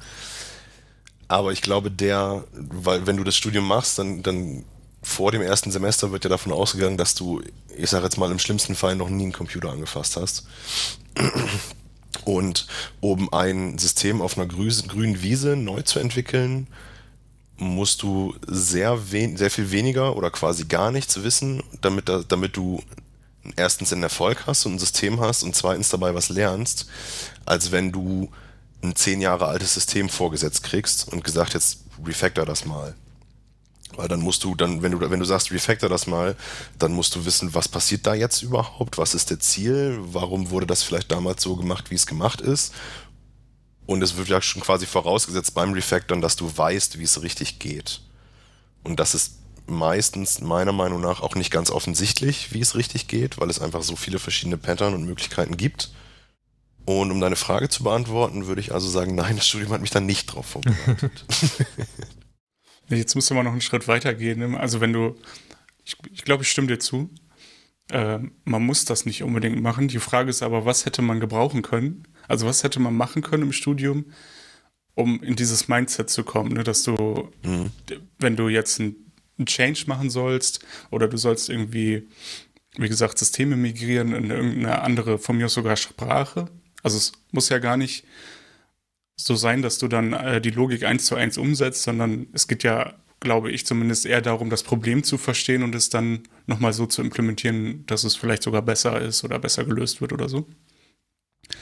Aber 1.29 1.53
ich 1.53 1.61
glaube, 1.61 1.91
der, 1.91 2.45
weil 2.53 3.07
wenn 3.07 3.19
du 3.19 3.25
das 3.25 3.37
Studium 3.37 3.67
machst, 3.69 3.99
dann, 3.99 4.23
dann 4.23 4.65
vor 5.03 5.31
dem 5.31 5.43
ersten 5.43 5.71
Semester 5.71 6.11
wird 6.11 6.25
ja 6.25 6.31
davon 6.31 6.53
ausgegangen, 6.53 6.97
dass 6.97 7.15
du, 7.15 7.43
ich 7.77 7.91
sage 7.91 8.05
jetzt 8.05 8.17
mal 8.17 8.31
im 8.31 8.39
schlimmsten 8.39 8.75
Fall 8.75 8.97
noch 8.97 9.11
nie 9.11 9.25
einen 9.25 9.33
Computer 9.33 9.71
angefasst 9.71 10.17
hast 10.17 10.47
und 12.25 12.67
um 13.01 13.33
ein 13.33 13.79
System 13.79 14.23
auf 14.23 14.39
einer 14.39 14.47
grünen 14.47 15.23
Wiese 15.23 15.57
neu 15.57 15.83
zu 15.83 15.99
entwickeln, 15.99 16.67
musst 17.59 18.03
du 18.03 18.35
sehr, 18.47 18.99
sehr 18.99 19.51
viel 19.51 19.71
weniger 19.71 20.17
oder 20.17 20.31
quasi 20.31 20.65
gar 20.65 20.91
nichts 20.91 21.23
wissen, 21.23 21.63
damit, 21.81 22.11
damit 22.29 22.57
du 22.57 22.83
erstens 23.57 23.93
einen 23.93 24.03
Erfolg 24.03 24.47
hast 24.47 24.67
und 24.67 24.75
ein 24.75 24.79
System 24.79 25.21
hast 25.21 25.43
und 25.43 25.55
zweitens 25.55 25.89
dabei 25.89 26.15
was 26.15 26.29
lernst, 26.29 26.87
als 27.47 27.73
wenn 27.73 27.93
du 27.93 28.31
ein 28.83 28.95
zehn 28.95 29.21
Jahre 29.21 29.47
altes 29.47 29.75
System 29.75 30.09
vorgesetzt 30.09 30.63
kriegst 30.63 31.09
und 31.13 31.25
gesagt, 31.25 31.55
jetzt 31.55 31.81
refactor 32.05 32.47
das 32.47 32.65
mal. 32.65 32.95
Weil 33.97 34.09
dann 34.09 34.21
musst 34.21 34.45
du 34.45 34.55
dann, 34.55 34.83
wenn 34.83 34.93
du, 34.93 35.01
wenn 35.01 35.19
du 35.19 35.25
sagst, 35.25 35.51
refactor 35.51 35.89
das 35.89 36.07
mal, 36.07 36.37
dann 36.79 36.93
musst 36.93 37.15
du 37.17 37.25
wissen, 37.25 37.55
was 37.55 37.69
passiert 37.69 38.07
da 38.07 38.15
jetzt 38.15 38.43
überhaupt, 38.43 38.99
was 38.99 39.15
ist 39.15 39.31
der 39.31 39.41
Ziel, 39.41 39.99
warum 40.01 40.51
wurde 40.51 40.67
das 40.67 40.83
vielleicht 40.83 41.11
damals 41.11 41.43
so 41.43 41.57
gemacht, 41.57 41.91
wie 41.91 41.97
es 41.97 42.07
gemacht 42.07 42.41
ist. 42.41 42.73
Und 43.87 44.03
es 44.03 44.17
wird 44.17 44.29
ja 44.29 44.43
schon 44.43 44.63
quasi 44.63 44.85
vorausgesetzt 44.87 45.55
beim 45.55 45.73
Refactoren, 45.73 46.21
dass 46.21 46.37
du 46.37 46.55
weißt, 46.55 46.99
wie 46.99 47.05
es 47.05 47.23
richtig 47.23 47.59
geht. 47.59 48.03
Und 48.85 49.01
das 49.01 49.15
ist 49.15 49.38
meistens 49.69 50.41
meiner 50.41 50.73
Meinung 50.73 51.01
nach 51.01 51.21
auch 51.21 51.35
nicht 51.35 51.51
ganz 51.51 51.71
offensichtlich, 51.71 52.53
wie 52.53 52.61
es 52.61 52.75
richtig 52.75 53.09
geht, 53.09 53.39
weil 53.39 53.51
es 53.51 53.61
einfach 53.61 53.83
so 53.83 53.97
viele 53.97 54.19
verschiedene 54.19 54.57
Pattern 54.57 54.95
und 54.95 55.05
Möglichkeiten 55.05 55.57
gibt. 55.57 55.91
Und 56.85 57.11
um 57.11 57.21
deine 57.21 57.37
Frage 57.37 57.69
zu 57.69 57.85
beantworten, 57.85 58.47
würde 58.47 58.63
ich 58.63 58.73
also 58.73 58.89
sagen, 58.89 59.15
nein, 59.15 59.37
das 59.37 59.47
Studium 59.47 59.73
hat 59.73 59.83
mich 59.83 59.91
da 59.91 60.01
nicht 60.01 60.27
drauf 60.27 60.47
vorbereitet. 60.47 61.27
Jetzt 62.89 63.15
müsste 63.15 63.35
man 63.35 63.45
noch 63.45 63.53
einen 63.53 63.61
Schritt 63.61 63.89
weiter 63.89 64.15
gehen. 64.15 64.57
Also 64.57 64.81
wenn 64.81 64.93
du, 64.93 65.15
ich, 65.85 65.97
ich 66.13 66.25
glaube, 66.25 66.43
ich 66.43 66.51
stimme 66.51 66.69
dir 66.69 66.79
zu. 66.79 67.11
Äh, 67.91 68.21
man 68.45 68.63
muss 68.65 68.85
das 68.85 69.07
nicht 69.07 69.23
unbedingt 69.23 69.61
machen. 69.61 69.89
Die 69.89 69.99
Frage 69.99 70.31
ist 70.31 70.43
aber, 70.43 70.65
was 70.65 70.87
hätte 70.87 71.03
man 71.03 71.21
gebrauchen 71.21 71.63
können? 71.63 72.05
Also 72.27 72.47
was 72.47 72.63
hätte 72.63 72.81
man 72.81 72.95
machen 72.95 73.23
können 73.23 73.45
im 73.45 73.53
Studium, 73.53 74.07
um 74.95 75.23
in 75.23 75.37
dieses 75.37 75.69
Mindset 75.69 76.11
zu 76.11 76.25
kommen, 76.25 76.53
ne? 76.53 76.65
dass 76.65 76.83
du, 76.83 77.31
mhm. 77.45 77.71
wenn 78.19 78.37
du 78.37 78.49
jetzt 78.49 78.81
einen 79.39 79.47
Change 79.47 79.85
machen 79.87 80.11
sollst 80.11 80.65
oder 80.91 81.09
du 81.09 81.17
sollst 81.17 81.49
irgendwie, 81.49 82.09
wie 82.77 82.89
gesagt, 82.89 83.19
Systeme 83.19 83.57
migrieren 83.57 84.15
in 84.15 84.31
irgendeine 84.31 84.83
andere, 84.83 85.19
von 85.19 85.37
mir 85.37 85.49
sogar 85.49 85.77
Sprache. 85.77 86.47
Also 86.83 86.97
es 86.97 87.13
muss 87.33 87.49
ja 87.49 87.59
gar 87.59 87.77
nicht 87.77 88.05
so 89.17 89.35
sein, 89.35 89.63
dass 89.63 89.79
du 89.79 89.89
dann 89.89 90.13
äh, 90.13 90.41
die 90.41 90.51
Logik 90.51 90.85
eins 90.85 91.07
zu 91.07 91.17
eins 91.17 91.39
umsetzt, 91.39 91.83
sondern 91.83 92.29
es 92.33 92.47
geht 92.47 92.63
ja, 92.63 92.95
glaube 93.21 93.51
ich, 93.51 93.67
zumindest 93.67 94.07
eher 94.07 94.23
darum, 94.23 94.49
das 94.49 94.63
Problem 94.63 95.03
zu 95.03 95.19
verstehen 95.19 95.63
und 95.65 95.75
es 95.75 95.91
dann 95.91 96.23
nochmal 96.47 96.73
so 96.73 96.87
zu 96.87 97.03
implementieren, 97.03 97.85
dass 97.87 98.05
es 98.05 98.15
vielleicht 98.15 98.45
sogar 98.45 98.63
besser 98.63 99.01
ist 99.01 99.25
oder 99.25 99.39
besser 99.41 99.65
gelöst 99.65 100.01
wird 100.01 100.13
oder 100.13 100.29
so. 100.29 100.47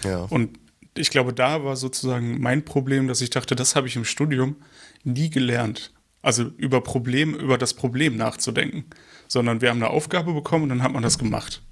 Ja. 0.04 0.26
Und 0.28 0.58
ich 0.94 1.10
glaube, 1.10 1.32
da 1.32 1.64
war 1.64 1.76
sozusagen 1.76 2.40
mein 2.40 2.64
Problem, 2.64 3.08
dass 3.08 3.20
ich 3.20 3.30
dachte, 3.30 3.56
das 3.56 3.74
habe 3.74 3.86
ich 3.86 3.96
im 3.96 4.04
Studium 4.04 4.56
nie 5.04 5.30
gelernt. 5.30 5.92
Also 6.22 6.44
über 6.56 6.80
Problem, 6.80 7.34
über 7.34 7.58
das 7.58 7.74
Problem 7.74 8.16
nachzudenken. 8.16 8.86
Sondern 9.28 9.60
wir 9.60 9.70
haben 9.70 9.82
eine 9.82 9.90
Aufgabe 9.90 10.32
bekommen 10.32 10.64
und 10.64 10.68
dann 10.70 10.82
hat 10.82 10.92
man 10.92 11.02
das 11.02 11.18
gemacht. 11.18 11.62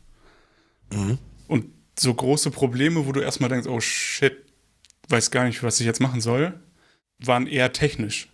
Mhm. 0.93 1.19
Und 1.49 1.67
so 1.99 2.13
große 2.13 2.51
Probleme, 2.51 3.07
wo 3.07 3.13
du 3.13 3.21
erstmal 3.21 3.51
denkst, 3.51 3.69
oh 3.69 3.81
shit, 3.81 4.37
weiß 5.09 5.31
gar 5.31 5.45
nicht, 5.45 5.63
was 5.63 5.81
ich 5.81 5.87
jetzt 5.87 6.01
machen 6.01 6.21
soll, 6.21 6.61
waren 7.19 7.47
eher 7.47 7.73
technisch 7.73 8.29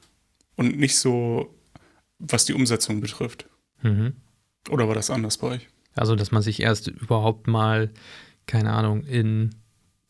und 0.57 0.79
nicht 0.79 0.99
so, 0.99 1.55
was 2.19 2.45
die 2.45 2.55
Umsetzung 2.55 3.01
betrifft. 3.01 3.49
Mhm. 3.83 4.15
Oder 4.69 4.89
war 4.89 4.95
das 4.95 5.11
anders 5.11 5.39
bei 5.39 5.49
euch? 5.49 5.69
Also, 5.95 6.17
dass 6.17 6.31
man 6.31 6.43
sich 6.43 6.61
erst 6.61 6.89
überhaupt 6.89 7.47
mal, 7.47 7.91
keine 8.47 8.73
Ahnung, 8.73 9.05
in, 9.05 9.55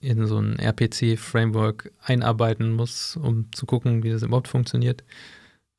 in 0.00 0.26
so 0.26 0.38
ein 0.38 0.58
RPC-Framework 0.58 1.92
einarbeiten 2.02 2.72
muss, 2.72 3.16
um 3.16 3.52
zu 3.52 3.66
gucken, 3.66 4.02
wie 4.02 4.10
das 4.10 4.22
überhaupt 4.22 4.48
funktioniert, 4.48 5.04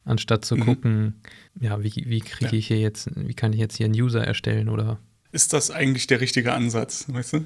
anstatt 0.06 0.46
zu 0.46 0.56
mhm. 0.56 0.66
gucken, 0.66 1.22
ja, 1.60 1.84
wie, 1.84 1.94
wie 2.08 2.20
kriege 2.22 2.52
ja. 2.52 2.58
ich 2.58 2.68
hier 2.68 2.80
jetzt, 2.80 3.10
wie 3.16 3.34
kann 3.34 3.54
ich 3.54 3.60
jetzt 3.60 3.78
hier 3.78 3.86
einen 3.86 4.00
User 4.00 4.26
erstellen 4.26 4.70
oder. 4.70 5.00
Ist 5.32 5.54
das 5.54 5.72
eigentlich 5.72 6.08
der 6.08 6.22
richtige 6.22 6.54
Ansatz, 6.54 7.06
weißt 7.08 7.34
du? 7.34 7.46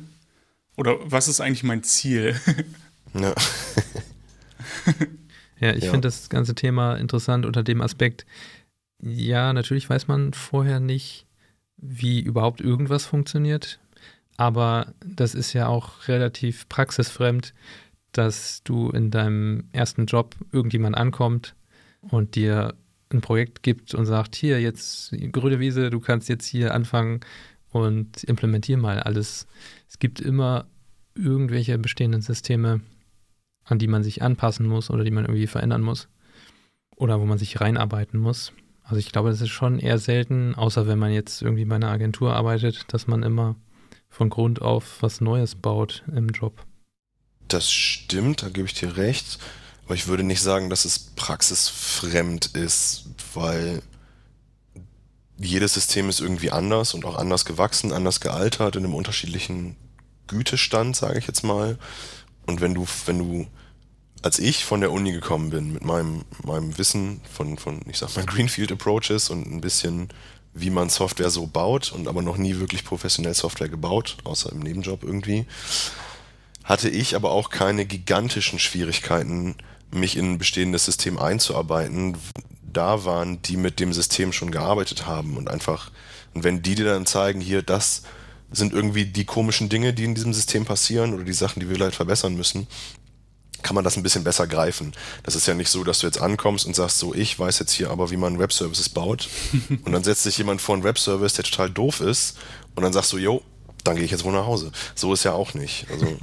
Oder 0.78 0.98
was 1.04 1.28
ist 1.28 1.42
eigentlich 1.42 1.64
mein 1.64 1.84
Ziel? 1.84 2.40
Ja. 3.14 3.34
ja, 5.62 5.74
ich 5.74 5.86
ja. 5.86 5.92
finde 5.92 6.08
das 6.08 6.28
ganze 6.28 6.54
Thema 6.54 6.98
interessant 6.98 7.46
unter 7.46 7.64
dem 7.64 7.80
Aspekt, 7.80 8.26
ja, 9.02 9.54
natürlich 9.54 9.90
weiß 9.90 10.10
man 10.10 10.34
vorher 10.34 10.82
nicht, 10.82 11.26
wie 11.78 12.20
überhaupt 12.20 12.60
irgendwas 12.60 13.06
funktioniert, 13.06 13.80
aber 14.36 14.94
das 15.00 15.34
ist 15.34 15.54
ja 15.54 15.68
auch 15.68 16.10
relativ 16.10 16.68
praxisfremd, 16.68 17.54
dass 18.12 18.64
du 18.66 18.90
in 18.90 19.12
deinem 19.12 19.70
ersten 19.72 20.08
Job 20.08 20.36
irgendjemand 20.52 20.98
ankommt 20.98 21.56
und 22.10 22.36
dir 22.36 22.76
ein 23.10 23.22
Projekt 23.22 23.64
gibt 23.64 23.94
und 23.94 24.06
sagt, 24.06 24.36
hier, 24.36 24.60
jetzt 24.60 25.14
grüne 25.32 25.60
Wiese, 25.60 25.90
du 25.90 26.00
kannst 26.00 26.30
jetzt 26.30 26.46
hier 26.46 26.74
anfangen 26.74 27.20
und 27.70 28.24
implementier 28.24 28.78
mal 28.78 29.00
alles. 29.00 29.48
Es 29.88 30.00
gibt 30.00 30.20
immer 30.20 30.66
irgendwelche 31.16 31.78
bestehenden 31.78 32.22
Systeme, 32.22 32.82
an 33.64 33.80
die 33.80 33.88
man 33.88 34.04
sich 34.04 34.22
anpassen 34.22 34.66
muss 34.66 34.90
oder 34.90 35.04
die 35.04 35.12
man 35.12 35.26
irgendwie 35.26 35.48
verändern 35.48 35.82
muss 35.82 36.08
oder 36.96 37.20
wo 37.20 37.26
man 37.26 37.38
sich 37.38 37.62
reinarbeiten 37.62 38.20
muss. 38.20 38.54
Also 38.84 38.98
ich 38.98 39.12
glaube, 39.12 39.30
das 39.30 39.42
ist 39.42 39.50
schon 39.50 39.80
eher 39.80 39.98
selten, 39.98 40.56
außer 40.56 40.88
wenn 40.88 41.00
man 41.00 41.12
jetzt 41.12 41.42
irgendwie 41.42 41.66
bei 41.66 41.76
einer 41.76 41.90
Agentur 41.90 42.36
arbeitet, 42.36 42.86
dass 42.94 43.08
man 43.08 43.24
immer 43.24 43.56
von 44.10 44.30
Grund 44.30 44.62
auf 44.62 45.02
was 45.02 45.22
Neues 45.22 45.56
baut 45.56 46.04
im 46.16 46.30
Job. 46.30 46.66
Das 47.48 47.72
stimmt, 47.72 48.44
da 48.44 48.50
gebe 48.50 48.68
ich 48.68 48.74
dir 48.74 48.98
recht. 48.98 49.40
Aber 49.86 49.94
ich 49.96 50.08
würde 50.08 50.24
nicht 50.24 50.42
sagen, 50.42 50.70
dass 50.70 50.86
es 50.86 51.00
praxisfremd 51.00 52.48
ist, 52.48 53.06
weil 53.34 53.82
jedes 55.38 55.74
System 55.74 56.10
ist 56.10 56.22
irgendwie 56.22 56.52
anders 56.52 56.94
und 56.94 57.06
auch 57.06 57.18
anders 57.18 57.46
gewachsen, 57.46 57.92
anders 57.92 58.20
gealtert, 58.20 58.76
in 58.76 58.84
einem 58.84 58.96
unterschiedlichen 58.96 59.76
Gütestand, 60.28 60.96
sage 60.96 61.20
ich 61.20 61.28
jetzt 61.28 61.44
mal. 61.44 61.78
Und 62.48 62.62
wenn 62.62 62.74
du, 62.74 62.88
wenn 63.06 63.20
du, 63.20 63.48
als 64.22 64.40
ich 64.40 64.66
von 64.66 64.82
der 64.82 64.92
Uni 64.92 65.12
gekommen 65.12 65.50
bin, 65.50 65.74
mit 65.74 65.84
meinem, 65.84 66.24
meinem 66.44 66.78
Wissen 66.78 67.22
von, 67.32 67.58
von, 67.58 67.82
ich 67.88 67.98
sag 67.98 68.16
mal, 68.16 68.26
Greenfield 68.26 68.72
Approaches 68.72 69.30
und 69.30 69.46
ein 69.46 69.62
bisschen, 69.62 70.10
wie 70.54 70.70
man 70.70 70.90
Software 70.90 71.30
so 71.30 71.48
baut 71.48 71.92
und 71.92 72.08
aber 72.08 72.22
noch 72.22 72.38
nie 72.38 72.58
wirklich 72.58 72.86
professionell 72.86 73.34
Software 73.34 73.70
gebaut, 73.70 74.18
außer 74.24 74.52
im 74.52 74.60
Nebenjob 74.60 75.04
irgendwie, 75.04 75.46
hatte 76.66 76.90
ich 76.90 77.16
aber 77.16 77.32
auch 77.32 77.50
keine 77.52 77.86
gigantischen 77.86 78.60
Schwierigkeiten, 78.60 79.56
mich 79.92 80.18
in 80.18 80.34
ein 80.34 80.38
bestehendes 80.38 80.84
System 80.84 81.18
einzuarbeiten. 81.18 82.18
Da 82.64 83.06
waren 83.06 83.42
die 83.44 83.56
mit 83.56 83.80
dem 83.80 83.94
System 83.94 84.34
schon 84.34 84.52
gearbeitet 84.52 85.06
haben 85.06 85.38
und 85.38 85.50
einfach, 85.50 85.92
und 86.34 86.44
wenn 86.44 86.64
die 86.64 86.76
dir 86.76 86.86
dann 86.86 87.06
zeigen, 87.06 87.40
hier, 87.40 87.62
das 87.62 88.02
sind 88.52 88.74
irgendwie 88.74 89.06
die 89.06 89.26
komischen 89.26 89.70
Dinge, 89.70 89.94
die 89.94 90.04
in 90.04 90.16
diesem 90.16 90.34
System 90.34 90.66
passieren 90.66 91.14
oder 91.14 91.24
die 91.24 91.34
Sachen, 91.34 91.60
die 91.60 91.70
wir 91.70 91.76
vielleicht 91.76 91.96
verbessern 91.96 92.36
müssen, 92.36 92.68
kann 93.62 93.76
man 93.76 93.84
das 93.84 93.96
ein 93.96 94.04
bisschen 94.04 94.24
besser 94.24 94.48
greifen. 94.48 94.94
Das 95.24 95.36
ist 95.36 95.48
ja 95.48 95.54
nicht 95.54 95.70
so, 95.70 95.84
dass 95.84 96.00
du 96.00 96.08
jetzt 96.08 96.22
ankommst 96.22 96.66
und 96.66 96.76
sagst, 96.76 97.00
so, 97.00 97.14
ich 97.14 97.38
weiß 97.38 97.60
jetzt 97.60 97.72
hier 97.72 97.90
aber, 97.90 98.12
wie 98.12 98.18
man 98.18 98.38
Webservices 98.38 98.90
baut. 98.90 99.30
und 99.86 99.92
dann 99.92 100.04
setzt 100.04 100.24
sich 100.24 100.38
jemand 100.38 100.62
vor 100.62 100.76
einen 100.76 100.84
Webservice, 100.84 101.34
der 101.34 101.46
total 101.46 101.70
doof 101.70 102.02
ist, 102.02 102.38
und 102.76 102.84
dann 102.84 102.94
sagst 102.94 103.14
du, 103.14 103.18
jo, 103.18 103.42
dann 103.84 103.96
gehe 103.96 104.06
ich 104.06 104.12
jetzt 104.12 104.24
wohl 104.24 104.34
nach 104.34 104.46
Hause. 104.46 104.72
So 104.96 105.14
ist 105.14 105.24
ja 105.24 105.34
auch 105.34 105.54
nicht. 105.54 105.88
Also. 105.92 106.18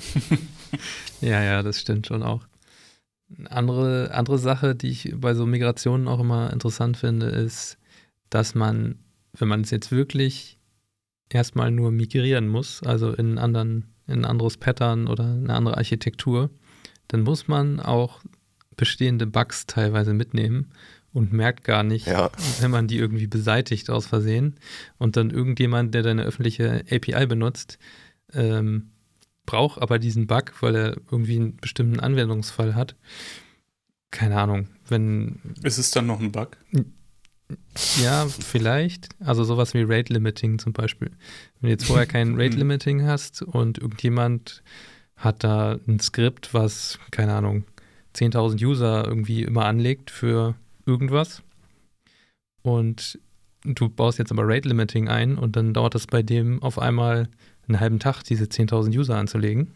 ja, 1.20 1.42
ja, 1.42 1.62
das 1.62 1.80
stimmt 1.80 2.06
schon 2.06 2.22
auch. 2.22 2.46
Eine 3.36 3.50
andere, 3.50 4.10
andere 4.14 4.38
Sache, 4.38 4.74
die 4.74 4.88
ich 4.88 5.14
bei 5.16 5.34
so 5.34 5.44
Migrationen 5.44 6.08
auch 6.08 6.20
immer 6.20 6.52
interessant 6.52 6.96
finde, 6.96 7.26
ist, 7.26 7.78
dass 8.30 8.54
man, 8.54 8.98
wenn 9.32 9.48
man 9.48 9.62
es 9.62 9.70
jetzt 9.70 9.90
wirklich 9.90 10.58
erstmal 11.28 11.70
nur 11.70 11.90
migrieren 11.90 12.48
muss, 12.48 12.82
also 12.82 13.12
in, 13.12 13.38
anderen, 13.38 13.84
in 14.06 14.20
ein 14.20 14.24
anderes 14.24 14.56
Pattern 14.56 15.08
oder 15.08 15.24
eine 15.24 15.52
andere 15.52 15.76
Architektur, 15.76 16.50
dann 17.08 17.22
muss 17.22 17.48
man 17.48 17.80
auch 17.80 18.20
bestehende 18.76 19.26
Bugs 19.26 19.66
teilweise 19.66 20.14
mitnehmen 20.14 20.70
und 21.12 21.32
merkt 21.32 21.64
gar 21.64 21.82
nicht, 21.82 22.06
ja. 22.06 22.30
wenn 22.60 22.70
man 22.70 22.86
die 22.86 22.98
irgendwie 22.98 23.26
beseitigt 23.26 23.90
aus 23.90 24.06
Versehen 24.06 24.56
und 24.98 25.16
dann 25.16 25.30
irgendjemand, 25.30 25.94
der 25.94 26.02
deine 26.02 26.22
öffentliche 26.24 26.84
API 26.90 27.26
benutzt, 27.26 27.78
ähm, 28.32 28.90
braucht 29.48 29.80
aber 29.80 29.98
diesen 29.98 30.26
Bug, 30.26 30.52
weil 30.60 30.76
er 30.76 30.96
irgendwie 31.10 31.36
einen 31.36 31.56
bestimmten 31.56 32.00
Anwendungsfall 32.00 32.74
hat. 32.74 32.96
Keine 34.10 34.38
Ahnung, 34.38 34.68
wenn. 34.86 35.40
Ist 35.62 35.78
es 35.78 35.90
dann 35.90 36.06
noch 36.06 36.20
ein 36.20 36.32
Bug? 36.32 36.58
Ja, 38.02 38.26
vielleicht. 38.26 39.08
Also 39.20 39.44
sowas 39.44 39.72
wie 39.72 39.84
Rate 39.84 40.12
Limiting 40.12 40.58
zum 40.58 40.74
Beispiel. 40.74 41.12
Wenn 41.60 41.68
du 41.68 41.70
jetzt 41.70 41.86
vorher 41.86 42.04
kein 42.14 42.34
Rate 42.34 42.52
mhm. 42.52 42.58
Limiting 42.58 43.06
hast 43.06 43.40
und 43.40 43.78
irgendjemand 43.78 44.62
hat 45.16 45.44
da 45.44 45.78
ein 45.88 45.98
Skript, 45.98 46.52
was, 46.52 46.98
keine 47.10 47.32
Ahnung, 47.32 47.64
10.000 48.16 48.62
User 48.62 49.06
irgendwie 49.06 49.44
immer 49.44 49.64
anlegt 49.64 50.10
für 50.10 50.56
irgendwas 50.84 51.42
und 52.60 53.18
du 53.64 53.88
baust 53.88 54.18
jetzt 54.18 54.30
aber 54.30 54.46
Rate 54.46 54.68
Limiting 54.68 55.08
ein 55.08 55.38
und 55.38 55.56
dann 55.56 55.72
dauert 55.72 55.94
es 55.94 56.06
bei 56.06 56.22
dem 56.22 56.62
auf 56.62 56.78
einmal 56.78 57.28
einen 57.68 57.80
halben 57.80 57.98
Tag, 57.98 58.22
diese 58.22 58.44
10.000 58.44 58.96
User 58.96 59.16
anzulegen. 59.16 59.72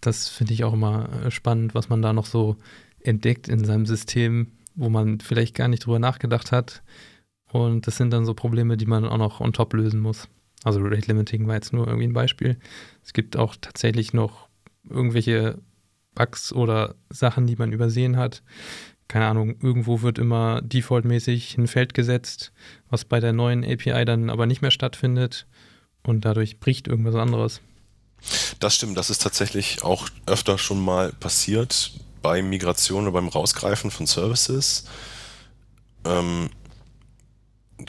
Das 0.00 0.28
finde 0.28 0.54
ich 0.54 0.64
auch 0.64 0.72
immer 0.72 1.30
spannend, 1.30 1.74
was 1.74 1.88
man 1.88 2.02
da 2.02 2.12
noch 2.12 2.26
so 2.26 2.56
entdeckt 3.00 3.48
in 3.48 3.64
seinem 3.64 3.86
System, 3.86 4.52
wo 4.74 4.88
man 4.88 5.20
vielleicht 5.20 5.54
gar 5.54 5.68
nicht 5.68 5.84
drüber 5.84 5.98
nachgedacht 5.98 6.52
hat. 6.52 6.82
Und 7.50 7.86
das 7.86 7.96
sind 7.96 8.12
dann 8.12 8.24
so 8.24 8.34
Probleme, 8.34 8.76
die 8.76 8.86
man 8.86 9.04
auch 9.04 9.18
noch 9.18 9.40
on 9.40 9.52
top 9.52 9.72
lösen 9.72 10.00
muss. 10.00 10.28
Also 10.64 10.80
Rate 10.82 11.06
Limiting 11.06 11.46
war 11.46 11.54
jetzt 11.54 11.72
nur 11.72 11.86
irgendwie 11.86 12.08
ein 12.08 12.12
Beispiel. 12.12 12.58
Es 13.04 13.12
gibt 13.12 13.36
auch 13.36 13.56
tatsächlich 13.60 14.12
noch 14.12 14.48
irgendwelche 14.88 15.58
Bugs 16.14 16.52
oder 16.52 16.96
Sachen, 17.08 17.46
die 17.46 17.56
man 17.56 17.72
übersehen 17.72 18.16
hat. 18.16 18.42
Keine 19.08 19.26
Ahnung, 19.26 19.56
irgendwo 19.62 20.02
wird 20.02 20.18
immer 20.18 20.60
defaultmäßig 20.62 21.56
ein 21.58 21.68
Feld 21.68 21.94
gesetzt, 21.94 22.52
was 22.90 23.04
bei 23.04 23.20
der 23.20 23.32
neuen 23.32 23.64
API 23.64 24.04
dann 24.04 24.30
aber 24.30 24.46
nicht 24.46 24.62
mehr 24.62 24.72
stattfindet 24.72 25.46
und 26.06 26.24
dadurch 26.24 26.60
bricht 26.60 26.88
irgendwas 26.88 27.14
anderes. 27.14 27.60
Das 28.60 28.74
stimmt, 28.74 28.96
das 28.96 29.10
ist 29.10 29.22
tatsächlich 29.22 29.82
auch 29.82 30.08
öfter 30.26 30.58
schon 30.58 30.82
mal 30.82 31.12
passiert 31.12 31.92
bei 32.22 32.42
Migration 32.42 33.04
oder 33.04 33.12
beim 33.12 33.28
Rausgreifen 33.28 33.90
von 33.90 34.06
Services. 34.06 34.84
Ähm, 36.04 36.50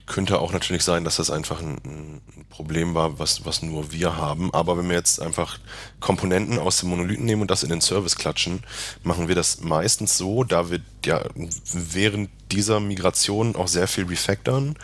könnte 0.06 0.40
auch 0.40 0.52
natürlich 0.52 0.84
sein, 0.84 1.04
dass 1.04 1.16
das 1.16 1.32
einfach 1.32 1.62
ein, 1.62 1.78
ein, 1.86 2.22
Problem 2.50 2.96
war, 2.96 3.20
was, 3.20 3.46
was 3.46 3.62
nur 3.62 3.92
wir 3.92 4.18
haben. 4.18 4.52
Aber 4.54 4.78
wenn 4.78 4.90
wir 4.90 4.96
jetzt 4.96 5.22
einfach 5.22 5.60
Komponenten 6.00 6.58
aus 6.58 6.80
dem 6.80 6.90
Monolithen 6.90 7.26
nehmen 7.26 7.44
und 7.44 7.52
das 7.52 7.62
in 7.62 7.70
den 7.70 7.82
Service 7.82 8.16
klatschen, 8.16 8.64
machen 9.04 9.28
wir 9.28 9.36
das 9.36 9.62
meistens 9.62 10.18
so, 10.18 10.44
da 10.44 10.72
wir 10.72 10.80
ja 11.06 11.22
während 11.74 12.30
dieser 12.52 12.80
Migration 12.80 13.56
auch 13.56 13.68
sehr 13.68 13.88
viel 13.88 14.06
refactoren, 14.06 14.76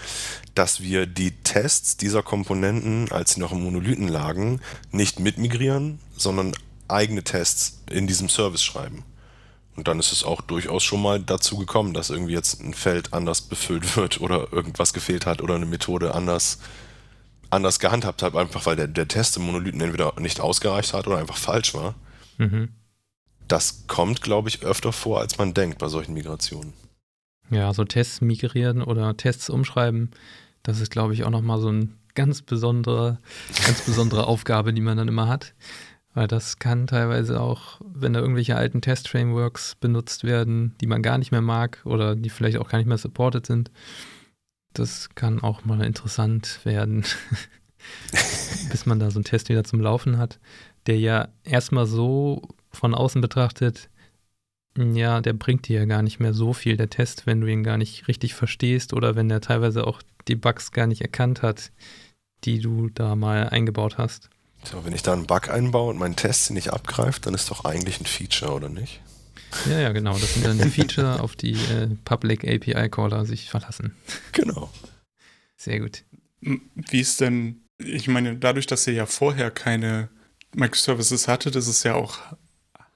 dass 0.54 0.82
wir 0.82 1.08
die 1.08 1.32
Tests 1.32 1.98
dieser 1.98 2.22
Komponenten, 2.22 3.12
als 3.12 3.34
sie 3.34 3.40
noch 3.40 3.54
im 3.54 3.64
Monolithen 3.64 4.08
lagen, 4.08 4.62
nicht 4.92 5.20
mitmigrieren, 5.20 6.00
sondern 6.16 6.54
eigene 6.88 7.24
Tests 7.24 7.82
in 7.90 8.06
diesem 8.06 8.30
Service 8.30 8.64
schreiben. 8.64 9.04
Und 9.76 9.88
dann 9.88 10.00
ist 10.00 10.12
es 10.12 10.24
auch 10.24 10.42
durchaus 10.42 10.84
schon 10.84 11.02
mal 11.02 11.20
dazu 11.20 11.58
gekommen, 11.58 11.94
dass 11.94 12.10
irgendwie 12.10 12.34
jetzt 12.34 12.62
ein 12.62 12.74
Feld 12.74 13.14
anders 13.14 13.42
befüllt 13.42 13.96
wird 13.98 14.22
oder 14.22 14.52
irgendwas 14.52 14.94
gefehlt 14.94 15.26
hat 15.26 15.42
oder 15.42 15.56
eine 15.56 15.66
Methode 15.66 16.14
anders, 16.14 16.60
anders 17.50 17.80
gehandhabt 17.80 18.22
hat, 18.22 18.36
einfach 18.36 18.66
weil 18.66 18.76
der, 18.76 18.88
der 18.88 19.08
Test 19.08 19.38
im 19.38 19.44
Monolithen 19.44 19.82
entweder 19.82 20.14
nicht 20.20 20.40
ausgereicht 20.40 20.94
hat 20.94 21.08
oder 21.08 21.18
einfach 21.18 21.38
falsch 21.38 21.74
war. 21.74 21.96
Mhm. 22.38 22.70
Das 23.48 23.88
kommt, 23.88 24.22
glaube 24.22 24.50
ich, 24.50 24.64
öfter 24.64 24.94
vor, 24.94 25.20
als 25.20 25.38
man 25.38 25.54
denkt 25.54 25.78
bei 25.80 25.88
solchen 25.88 26.14
Migrationen. 26.14 26.74
Ja, 27.50 27.74
so 27.74 27.84
Tests 27.84 28.22
migrieren 28.22 28.82
oder 28.82 29.16
Tests 29.18 29.50
umschreiben, 29.50 30.12
das 30.64 30.80
ist, 30.80 30.92
glaube 30.92 31.14
ich, 31.14 31.24
auch 31.24 31.30
nochmal 31.30 31.60
so 31.60 31.68
eine 31.68 31.90
ganz 32.16 32.42
besondere, 32.42 33.20
ganz 33.66 33.82
besondere 33.82 34.28
Aufgabe, 34.28 34.74
die 34.74 34.82
man 34.82 34.98
dann 34.98 35.08
immer 35.08 35.28
hat. 35.28 35.54
Weil 36.14 36.28
das 36.28 36.60
kann 36.60 36.86
teilweise 36.86 37.42
auch, 37.42 37.82
wenn 37.84 38.14
da 38.14 38.20
irgendwelche 38.20 38.56
alten 38.56 38.82
Test-Frameworks 38.82 39.76
benutzt 39.76 40.24
werden, 40.24 40.76
die 40.80 40.88
man 40.88 41.02
gar 41.02 41.18
nicht 41.18 41.32
mehr 41.32 41.42
mag 41.42 41.82
oder 41.86 42.16
die 42.16 42.30
vielleicht 42.30 42.58
auch 42.58 42.70
gar 42.70 42.78
nicht 42.78 42.88
mehr 42.88 42.98
supported 42.98 43.46
sind, 43.46 43.72
das 44.74 45.10
kann 45.16 45.42
auch 45.42 45.66
mal 45.66 45.84
interessant 45.84 46.60
werden, 46.66 47.04
bis 48.72 48.86
man 48.86 49.00
da 49.00 49.10
so 49.10 49.18
einen 49.18 49.26
Test 49.26 49.50
wieder 49.50 49.64
zum 49.64 49.80
Laufen 49.82 50.18
hat, 50.18 50.40
der 50.86 51.00
ja 51.00 51.30
erstmal 51.44 51.88
so 51.88 52.42
von 52.72 52.94
außen 52.94 53.22
betrachtet, 53.22 53.90
ja, 54.78 55.22
der 55.22 55.34
bringt 55.34 55.68
dir 55.68 55.80
ja 55.82 55.86
gar 55.86 56.02
nicht 56.02 56.20
mehr 56.20 56.34
so 56.34 56.54
viel, 56.54 56.78
der 56.78 56.90
Test, 56.90 57.28
wenn 57.28 57.42
du 57.42 57.48
ihn 57.48 57.64
gar 57.64 57.78
nicht 57.78 58.08
richtig 58.08 58.34
verstehst 58.34 58.94
oder 58.94 59.16
wenn 59.16 59.30
er 59.30 59.42
teilweise 59.42 59.86
auch 59.86 60.02
die 60.28 60.36
Bugs 60.36 60.72
gar 60.72 60.88
nicht 60.88 61.02
erkannt 61.02 61.42
hat, 61.44 61.72
die 62.44 62.60
du 62.60 62.90
da 62.90 63.16
mal 63.16 63.50
eingebaut 63.50 63.98
hast. 63.98 64.30
So, 64.64 64.86
wenn 64.86 64.94
ich 64.94 65.04
da 65.04 65.14
einen 65.14 65.28
Bug 65.28 65.50
einbaue 65.50 65.90
und 65.90 65.98
meinen 65.98 66.16
Test 66.16 66.52
nicht 66.52 66.72
abgreift, 66.72 67.26
dann 67.26 67.34
ist 67.34 67.50
doch 67.52 67.66
eigentlich 67.66 68.00
ein 68.00 68.06
Feature, 68.06 68.54
oder 68.54 68.70
nicht? 68.70 69.02
Ja, 69.70 69.80
ja, 69.80 69.92
genau. 69.92 70.14
Das 70.18 70.34
sind 70.34 70.46
dann 70.46 70.58
die 70.58 70.70
Feature, 70.70 71.20
auf 71.22 71.36
die 71.36 71.54
äh, 71.54 71.88
Public 72.06 72.44
API 72.44 72.90
Caller 72.90 73.26
sich 73.26 73.50
verlassen. 73.50 73.96
Genau. 74.32 74.70
Sehr 75.58 75.80
gut. 75.80 76.04
Wie 76.42 77.00
ist 77.00 77.22
denn, 77.22 77.64
ich 77.78 78.08
meine, 78.08 78.36
dadurch, 78.36 78.66
dass 78.66 78.88
ihr 78.88 78.94
ja 78.94 79.06
vorher 79.06 79.52
keine 79.52 80.10
Microservices 80.56 81.28
hattet, 81.28 81.56
ist 81.56 81.68
es 81.68 81.84
ja 81.84 81.96
auch 81.96 82.18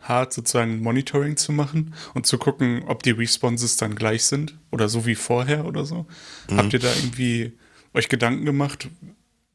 hart, 0.01 0.33
sozusagen 0.33 0.81
Monitoring 0.81 1.37
zu 1.37 1.51
machen 1.51 1.93
und 2.13 2.25
zu 2.25 2.37
gucken, 2.37 2.83
ob 2.87 3.03
die 3.03 3.11
Responses 3.11 3.77
dann 3.77 3.95
gleich 3.95 4.23
sind 4.23 4.57
oder 4.71 4.89
so 4.89 5.05
wie 5.05 5.15
vorher 5.15 5.65
oder 5.65 5.85
so. 5.85 6.07
Mhm. 6.49 6.57
Habt 6.57 6.73
ihr 6.73 6.79
da 6.79 6.93
irgendwie 6.95 7.57
euch 7.93 8.09
Gedanken 8.09 8.45
gemacht, 8.45 8.89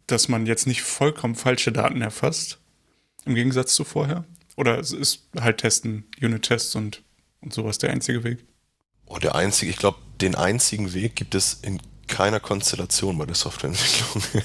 dass 0.06 0.28
man 0.28 0.46
jetzt 0.46 0.66
nicht 0.66 0.82
vollkommen 0.82 1.34
falsche 1.34 1.72
Daten 1.72 2.02
erfasst, 2.02 2.58
im 3.24 3.34
Gegensatz 3.34 3.74
zu 3.74 3.84
vorher? 3.84 4.24
Oder 4.56 4.78
ist 4.78 5.28
halt 5.40 5.58
Testen, 5.58 6.04
Unit-Tests 6.20 6.74
und, 6.74 7.02
und 7.40 7.52
sowas 7.52 7.78
der 7.78 7.90
einzige 7.90 8.24
Weg? 8.24 8.44
Oh, 9.06 9.18
der 9.18 9.34
einzige, 9.34 9.70
ich 9.70 9.78
glaube, 9.78 9.98
den 10.20 10.34
einzigen 10.34 10.92
Weg 10.94 11.16
gibt 11.16 11.34
es 11.34 11.54
in 11.62 11.80
keiner 12.12 12.40
Konstellation 12.40 13.16
bei 13.16 13.24
der 13.24 13.34
Softwareentwicklung. 13.34 14.22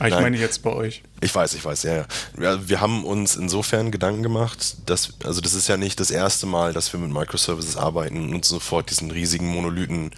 ah, 0.00 0.06
ich 0.08 0.14
meine 0.14 0.36
jetzt 0.36 0.62
bei 0.62 0.70
euch. 0.70 1.02
Ich 1.20 1.34
weiß, 1.34 1.54
ich 1.54 1.64
weiß, 1.64 1.84
ja, 1.84 1.94
ja. 1.96 2.06
Wir, 2.36 2.68
wir, 2.68 2.80
haben 2.80 3.04
uns 3.04 3.36
insofern 3.36 3.90
Gedanken 3.90 4.22
gemacht, 4.22 4.76
dass, 4.86 5.14
also 5.24 5.40
das 5.40 5.54
ist 5.54 5.68
ja 5.68 5.78
nicht 5.78 5.98
das 5.98 6.10
erste 6.10 6.46
Mal, 6.46 6.74
dass 6.74 6.92
wir 6.92 7.00
mit 7.00 7.10
Microservices 7.10 7.76
arbeiten 7.76 8.34
und 8.34 8.44
sofort 8.44 8.90
diesen 8.90 9.10
riesigen 9.10 9.46
Monolithen 9.46 10.10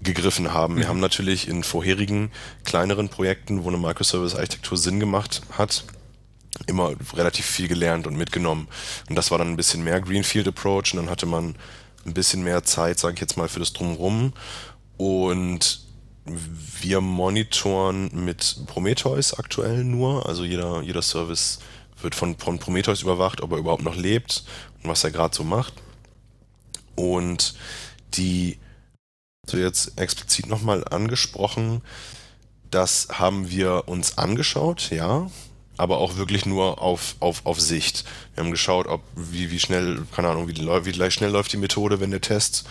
gegriffen 0.00 0.52
haben. 0.52 0.76
Wir 0.76 0.84
mhm. 0.84 0.88
haben 0.88 1.00
natürlich 1.00 1.48
in 1.48 1.64
vorherigen 1.64 2.30
kleineren 2.64 3.08
Projekten, 3.08 3.64
wo 3.64 3.68
eine 3.68 3.78
Microservice-Architektur 3.78 4.76
Sinn 4.76 5.00
gemacht 5.00 5.42
hat, 5.52 5.84
immer 6.66 6.92
relativ 7.14 7.46
viel 7.46 7.68
gelernt 7.68 8.06
und 8.06 8.16
mitgenommen. 8.16 8.68
Und 9.08 9.16
das 9.16 9.30
war 9.30 9.38
dann 9.38 9.48
ein 9.48 9.56
bisschen 9.56 9.84
mehr 9.84 10.00
Greenfield 10.00 10.48
Approach 10.48 10.92
und 10.92 10.96
dann 10.96 11.10
hatte 11.10 11.26
man 11.26 11.54
ein 12.04 12.14
bisschen 12.14 12.44
mehr 12.44 12.62
Zeit, 12.62 12.98
sage 12.98 13.14
ich 13.14 13.20
jetzt 13.20 13.36
mal, 13.36 13.48
für 13.48 13.60
das 13.60 13.72
Drumherum. 13.72 14.32
Und 14.96 15.80
wir 16.80 17.00
monitoren 17.00 18.10
mit 18.12 18.62
Prometheus 18.66 19.34
aktuell 19.34 19.84
nur. 19.84 20.26
Also 20.26 20.44
jeder, 20.44 20.82
jeder 20.82 21.02
Service 21.02 21.60
wird 22.00 22.14
von, 22.14 22.36
von 22.36 22.58
Prometheus 22.58 23.02
überwacht, 23.02 23.40
ob 23.40 23.52
er 23.52 23.58
überhaupt 23.58 23.82
noch 23.82 23.96
lebt 23.96 24.44
und 24.82 24.90
was 24.90 25.04
er 25.04 25.10
gerade 25.10 25.34
so 25.34 25.44
macht. 25.44 25.74
Und 26.94 27.54
die 28.14 28.58
so 29.46 29.56
jetzt 29.56 29.98
explizit 29.98 30.46
nochmal 30.46 30.84
angesprochen, 30.88 31.82
das 32.70 33.08
haben 33.12 33.50
wir 33.50 33.84
uns 33.86 34.18
angeschaut, 34.18 34.90
ja, 34.90 35.30
aber 35.76 35.98
auch 35.98 36.16
wirklich 36.16 36.46
nur 36.46 36.80
auf, 36.80 37.16
auf, 37.20 37.44
auf 37.44 37.60
Sicht. 37.60 38.04
Wir 38.34 38.44
haben 38.44 38.50
geschaut, 38.50 38.86
ob 38.86 39.02
wie, 39.14 39.50
wie 39.50 39.58
schnell, 39.58 40.02
keine 40.14 40.28
Ahnung, 40.28 40.48
wie, 40.48 40.56
wie 40.56 41.10
schnell 41.10 41.30
läuft 41.30 41.52
die 41.52 41.58
Methode, 41.58 42.00
wenn 42.00 42.10
der 42.10 42.20
Test 42.20 42.64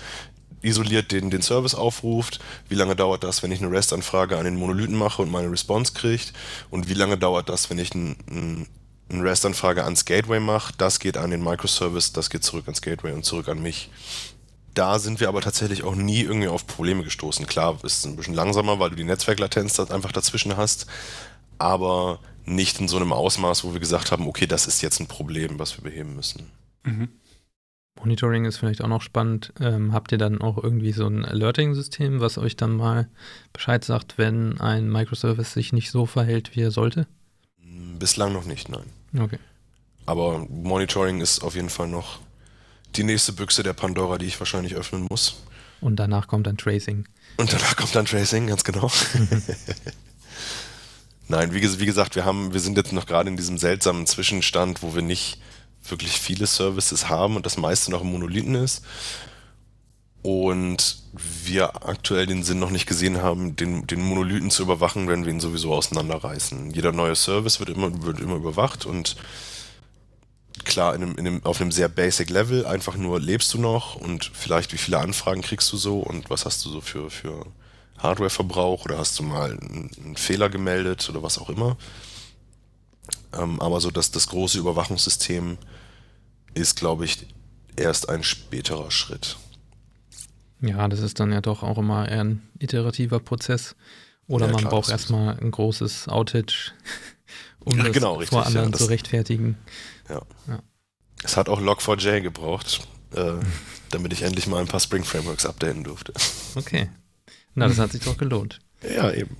isoliert 0.61 1.11
den, 1.11 1.29
den 1.29 1.43
Service 1.43 1.75
aufruft, 1.75 2.39
wie 2.67 2.75
lange 2.75 2.95
dauert 2.95 3.23
das, 3.23 3.43
wenn 3.43 3.51
ich 3.51 3.61
eine 3.61 3.71
REST-Anfrage 3.71 4.37
an 4.37 4.45
den 4.45 4.55
Monolithen 4.55 4.95
mache 4.95 5.21
und 5.21 5.31
meine 5.31 5.51
Response 5.51 5.93
kriegt? 5.93 6.33
Und 6.71 6.89
wie 6.89 6.95
lange 6.95 7.17
dauert 7.17 7.49
das, 7.49 7.69
wenn 7.69 7.77
ich 7.77 7.93
ein, 7.93 8.15
ein, 8.27 8.67
eine 9.09 9.23
REST-Anfrage 9.23 9.83
ans 9.83 10.05
Gateway 10.05 10.39
mache, 10.39 10.73
das 10.77 10.99
geht 10.99 11.17
an 11.17 11.29
den 11.29 11.43
Microservice, 11.43 12.13
das 12.13 12.31
geht 12.31 12.43
zurück 12.43 12.65
ans 12.65 12.81
Gateway 12.81 13.11
und 13.11 13.23
zurück 13.23 13.47
an 13.47 13.61
mich 13.61 13.91
da 14.75 14.99
sind 14.99 15.19
wir 15.19 15.29
aber 15.29 15.41
tatsächlich 15.41 15.83
auch 15.83 15.95
nie 15.95 16.21
irgendwie 16.21 16.47
auf 16.47 16.67
Probleme 16.67 17.03
gestoßen. 17.03 17.47
Klar, 17.47 17.79
ist 17.83 17.99
es 17.99 18.05
ein 18.05 18.15
bisschen 18.15 18.35
langsamer, 18.35 18.79
weil 18.79 18.91
du 18.91 18.95
die 18.95 19.03
Netzwerklatenz 19.03 19.79
einfach 19.79 20.11
dazwischen 20.11 20.55
hast, 20.57 20.85
aber 21.57 22.19
nicht 22.45 22.79
in 22.79 22.87
so 22.87 22.97
einem 22.97 23.11
Ausmaß, 23.11 23.63
wo 23.63 23.73
wir 23.73 23.79
gesagt 23.79 24.11
haben, 24.11 24.27
okay, 24.27 24.45
das 24.45 24.67
ist 24.67 24.81
jetzt 24.81 24.99
ein 24.99 25.07
Problem, 25.07 25.57
was 25.57 25.77
wir 25.77 25.83
beheben 25.83 26.15
müssen. 26.15 26.51
Mhm. 26.83 27.09
Monitoring 27.97 28.45
ist 28.45 28.57
vielleicht 28.57 28.83
auch 28.83 28.89
noch 28.89 29.01
spannend. 29.01 29.53
Ähm, 29.59 29.93
habt 29.93 30.11
ihr 30.11 30.17
dann 30.17 30.41
auch 30.41 30.61
irgendwie 30.61 30.91
so 30.91 31.07
ein 31.07 31.23
Alerting-System, 31.23 32.19
was 32.19 32.37
euch 32.37 32.57
dann 32.57 32.75
mal 32.75 33.07
Bescheid 33.53 33.83
sagt, 33.83 34.17
wenn 34.17 34.59
ein 34.59 34.91
Microservice 34.91 35.53
sich 35.53 35.71
nicht 35.71 35.91
so 35.91 36.05
verhält, 36.05 36.55
wie 36.55 36.61
er 36.61 36.71
sollte? 36.71 37.07
Bislang 37.97 38.33
noch 38.33 38.45
nicht, 38.45 38.69
nein. 38.69 38.85
Okay. 39.17 39.39
Aber 40.05 40.45
Monitoring 40.49 41.21
ist 41.21 41.41
auf 41.41 41.55
jeden 41.55 41.69
Fall 41.69 41.87
noch 41.87 42.19
die 42.97 43.03
nächste 43.03 43.33
Büchse 43.33 43.63
der 43.63 43.73
Pandora, 43.73 44.17
die 44.17 44.25
ich 44.25 44.39
wahrscheinlich 44.39 44.75
öffnen 44.75 45.07
muss. 45.09 45.35
Und 45.81 45.97
danach 45.97 46.27
kommt 46.27 46.47
dann 46.47 46.57
Tracing. 46.57 47.05
Und 47.37 47.51
danach 47.51 47.75
kommt 47.75 47.95
dann 47.95 48.05
Tracing, 48.05 48.47
ganz 48.47 48.63
genau. 48.63 48.89
Nein, 51.27 51.53
wie, 51.53 51.79
wie, 51.79 51.85
gesagt, 51.85 52.15
wir 52.15 52.23
haben, 52.23 52.53
wir 52.53 52.59
sind 52.59 52.77
jetzt 52.77 52.93
noch 52.93 53.05
gerade 53.05 53.29
in 53.29 53.37
diesem 53.37 53.57
seltsamen 53.57 54.05
Zwischenstand, 54.05 54.83
wo 54.83 54.95
wir 54.95 55.01
nicht 55.01 55.39
wirklich 55.87 56.13
viele 56.13 56.47
Services 56.47 57.09
haben 57.09 57.35
und 57.35 57.45
das 57.45 57.57
meiste 57.57 57.91
noch 57.91 58.01
im 58.01 58.11
Monolithen 58.11 58.55
ist. 58.55 58.83
Und 60.21 61.03
wir 61.13 61.87
aktuell 61.87 62.25
den 62.25 62.43
Sinn 62.43 62.57
noch 62.57 62.71
nicht 62.71 62.87
gesehen 62.87 63.21
haben, 63.21 63.55
den, 63.55 63.85
den 63.85 64.01
Monolithen 64.01 64.49
zu 64.49 64.63
überwachen, 64.63 65.07
wenn 65.07 65.25
wir 65.25 65.31
ihn 65.31 65.39
sowieso 65.39 65.73
auseinanderreißen. 65.73 66.71
Jeder 66.71 66.91
neue 66.91 67.15
Service 67.15 67.59
wird 67.59 67.69
immer, 67.69 68.03
wird 68.03 68.19
immer 68.19 68.35
überwacht 68.35 68.87
und 68.87 69.15
klar 70.65 70.95
in 70.95 71.03
einem, 71.03 71.15
in 71.17 71.27
einem, 71.27 71.45
auf 71.45 71.61
einem 71.61 71.71
sehr 71.71 71.89
basic 71.89 72.29
Level, 72.29 72.65
einfach 72.65 72.95
nur 72.95 73.19
lebst 73.19 73.53
du 73.53 73.59
noch 73.59 73.95
und 73.95 74.31
vielleicht 74.33 74.73
wie 74.73 74.77
viele 74.77 74.99
Anfragen 74.99 75.41
kriegst 75.41 75.71
du 75.71 75.77
so 75.77 75.99
und 75.99 76.29
was 76.29 76.45
hast 76.45 76.65
du 76.65 76.69
so 76.69 76.81
für, 76.81 77.09
für 77.09 77.45
Hardwareverbrauch 77.97 78.85
oder 78.85 78.97
hast 78.97 79.17
du 79.19 79.23
mal 79.23 79.51
einen, 79.51 79.91
einen 79.97 80.17
Fehler 80.17 80.49
gemeldet 80.49 81.09
oder 81.09 81.23
was 81.23 81.37
auch 81.37 81.49
immer. 81.49 81.77
Ähm, 83.33 83.61
aber 83.61 83.79
so 83.81 83.91
dass 83.91 84.11
das 84.11 84.27
große 84.27 84.57
Überwachungssystem 84.57 85.57
ist, 86.53 86.77
glaube 86.77 87.05
ich, 87.05 87.27
erst 87.75 88.09
ein 88.09 88.23
späterer 88.23 88.91
Schritt. 88.91 89.37
Ja, 90.61 90.87
das 90.87 91.01
ist 91.01 91.19
dann 91.19 91.31
ja 91.31 91.41
doch 91.41 91.63
auch 91.63 91.77
immer 91.77 92.07
eher 92.09 92.23
ein 92.23 92.41
iterativer 92.59 93.19
Prozess. 93.19 93.75
Oder 94.27 94.47
ja, 94.47 94.53
man 94.53 94.61
klar, 94.61 94.71
braucht 94.71 94.89
erstmal 94.89 95.37
ein 95.39 95.51
großes 95.51 96.07
Outage, 96.07 96.73
um 97.59 97.77
ja, 97.77 97.83
das 97.83 97.93
genau, 97.93 98.15
richtig, 98.15 98.29
vor 98.29 98.45
anderen 98.45 98.71
ja, 98.71 98.77
zu 98.77 98.85
rechtfertigen. 98.85 99.57
Ja. 100.09 100.21
ja. 100.47 100.59
Es 101.23 101.37
hat 101.37 101.49
auch 101.49 101.61
Log4j 101.61 102.21
gebraucht, 102.21 102.87
äh, 103.13 103.33
damit 103.89 104.13
ich 104.13 104.21
endlich 104.21 104.47
mal 104.47 104.61
ein 104.61 104.67
paar 104.67 104.79
Spring 104.79 105.03
Frameworks 105.03 105.45
updaten 105.45 105.83
durfte. 105.83 106.13
Okay. 106.55 106.89
Na, 107.53 107.67
das 107.67 107.79
hat 107.79 107.91
sich 107.91 108.03
doch 108.03 108.17
gelohnt. 108.17 108.59
Ja, 108.83 109.11
eben. 109.11 109.35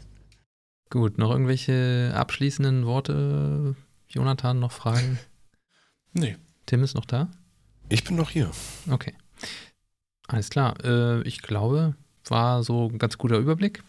Gut, 0.90 1.18
noch 1.18 1.30
irgendwelche 1.30 2.12
abschließenden 2.14 2.86
Worte? 2.86 3.76
Jonathan, 4.08 4.58
noch 4.58 4.72
Fragen? 4.72 5.18
Nee. 6.12 6.36
Tim 6.66 6.82
ist 6.82 6.94
noch 6.94 7.04
da? 7.04 7.30
Ich 7.88 8.04
bin 8.04 8.16
noch 8.16 8.30
hier. 8.30 8.50
Okay. 8.90 9.14
Alles 10.26 10.50
klar. 10.50 10.82
Äh, 10.84 11.22
ich 11.22 11.42
glaube, 11.42 11.94
war 12.24 12.62
so 12.62 12.88
ein 12.88 12.98
ganz 12.98 13.18
guter 13.18 13.38
Überblick. 13.38 13.82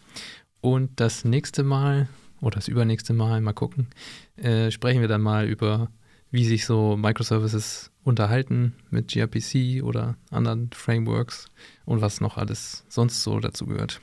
Und 0.60 1.00
das 1.00 1.24
nächste 1.24 1.62
Mal 1.62 2.08
oder 2.40 2.56
das 2.56 2.68
übernächste 2.68 3.12
Mal, 3.12 3.40
mal 3.40 3.52
gucken, 3.52 3.88
äh, 4.36 4.70
sprechen 4.70 5.00
wir 5.00 5.08
dann 5.08 5.20
mal 5.20 5.46
über, 5.46 5.88
wie 6.30 6.44
sich 6.44 6.66
so 6.66 6.96
Microservices 6.96 7.90
unterhalten 8.02 8.74
mit 8.90 9.08
gRPC 9.08 9.82
oder 9.82 10.16
anderen 10.30 10.70
Frameworks 10.72 11.48
und 11.84 12.00
was 12.00 12.20
noch 12.20 12.36
alles 12.36 12.84
sonst 12.88 13.22
so 13.22 13.40
dazu 13.40 13.66
gehört. 13.66 14.00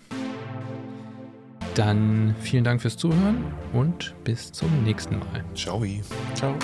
Dann 1.76 2.36
vielen 2.42 2.64
Dank 2.64 2.82
fürs 2.82 2.98
Zuhören 2.98 3.44
und 3.72 4.16
bis 4.24 4.52
zum 4.52 4.84
nächsten 4.84 5.20
Mal. 5.20 5.46
Ciao. 5.54 5.84
Ciao. 6.34 6.56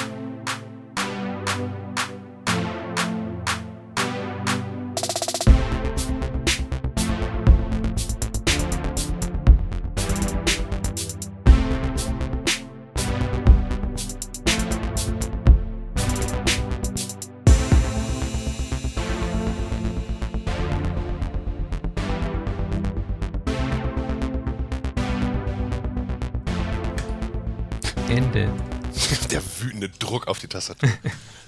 Die 30.44 30.48
Tastatur. 30.48 30.90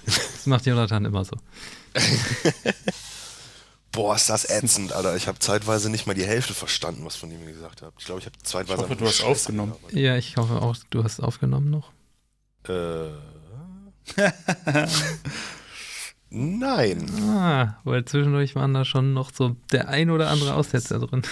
Das 0.04 0.46
macht 0.46 0.66
Jonathan 0.66 1.04
immer 1.04 1.24
so. 1.24 1.36
Boah, 3.92 4.14
ist 4.14 4.28
das 4.28 4.48
ätzend, 4.50 4.92
Alter. 4.92 5.16
Ich 5.16 5.26
habe 5.26 5.38
zeitweise 5.38 5.88
nicht 5.90 6.06
mal 6.06 6.14
die 6.14 6.26
Hälfte 6.26 6.52
verstanden, 6.54 7.04
was 7.04 7.16
von 7.16 7.30
ihm 7.30 7.46
gesagt 7.46 7.82
habt. 7.82 7.98
Ich 7.98 8.06
glaube, 8.06 8.20
ich 8.20 8.26
habe 8.26 8.36
zeitweise. 8.42 8.82
Ich 8.82 8.88
hoffe, 8.88 8.96
du 8.96 9.06
hast 9.06 9.16
Scheiße 9.16 9.30
aufgenommen. 9.30 9.72
gelabert. 9.72 9.92
Ja, 9.98 10.16
ich 10.16 10.36
hoffe 10.36 10.60
auch, 10.60 10.76
du 10.90 11.02
hast 11.02 11.14
es 11.14 11.20
aufgenommen 11.20 11.70
noch. 11.70 11.92
Äh. 12.68 13.08
Nein. 16.30 17.10
Ah, 17.30 17.78
weil 17.84 18.04
zwischendurch 18.04 18.54
waren 18.54 18.74
da 18.74 18.84
schon 18.84 19.14
noch 19.14 19.32
so 19.32 19.56
der 19.72 19.88
ein 19.88 20.10
oder 20.10 20.28
andere 20.28 20.54
Aussetzer 20.54 20.98
drin. 20.98 21.22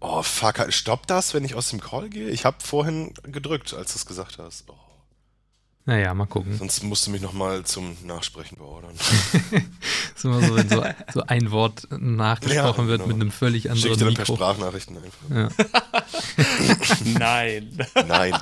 Oh, 0.00 0.22
fuck. 0.22 0.72
Stoppt 0.72 1.08
das, 1.10 1.32
wenn 1.32 1.44
ich 1.44 1.54
aus 1.54 1.70
dem 1.70 1.80
Call 1.80 2.10
gehe? 2.10 2.28
Ich 2.28 2.44
habe 2.44 2.58
vorhin 2.60 3.14
gedrückt, 3.22 3.72
als 3.72 3.92
du 3.92 3.98
es 3.98 4.06
gesagt 4.06 4.38
hast. 4.38 4.64
Oh. 4.68 4.74
Naja, 5.88 6.12
mal 6.14 6.26
gucken. 6.26 6.58
Sonst 6.58 6.82
musst 6.82 7.06
du 7.06 7.12
mich 7.12 7.22
nochmal 7.22 7.62
zum 7.64 7.96
Nachsprechen 8.04 8.58
beordern. 8.58 8.90
ist 10.16 10.24
immer 10.24 10.40
so, 10.42 10.56
wenn 10.56 10.68
so, 10.68 10.84
so 11.14 11.22
ein 11.28 11.52
Wort 11.52 11.86
nachgesprochen 11.90 12.86
Ja, 12.86 12.88
wird 12.88 13.02
genau. 13.02 13.14
mit 13.14 13.22
einem 13.22 13.30
völlig 13.30 13.62
Schick 13.62 13.70
anderen 13.70 13.96
dir 13.98 14.04
dann 14.06 14.14
per 14.14 14.22
Mikro. 14.22 14.34
Sprachnachrichten 14.34 14.96
einfach. 14.96 15.30
Ja. 15.30 15.48
Nein. 17.18 17.78
Nein. 18.08 18.34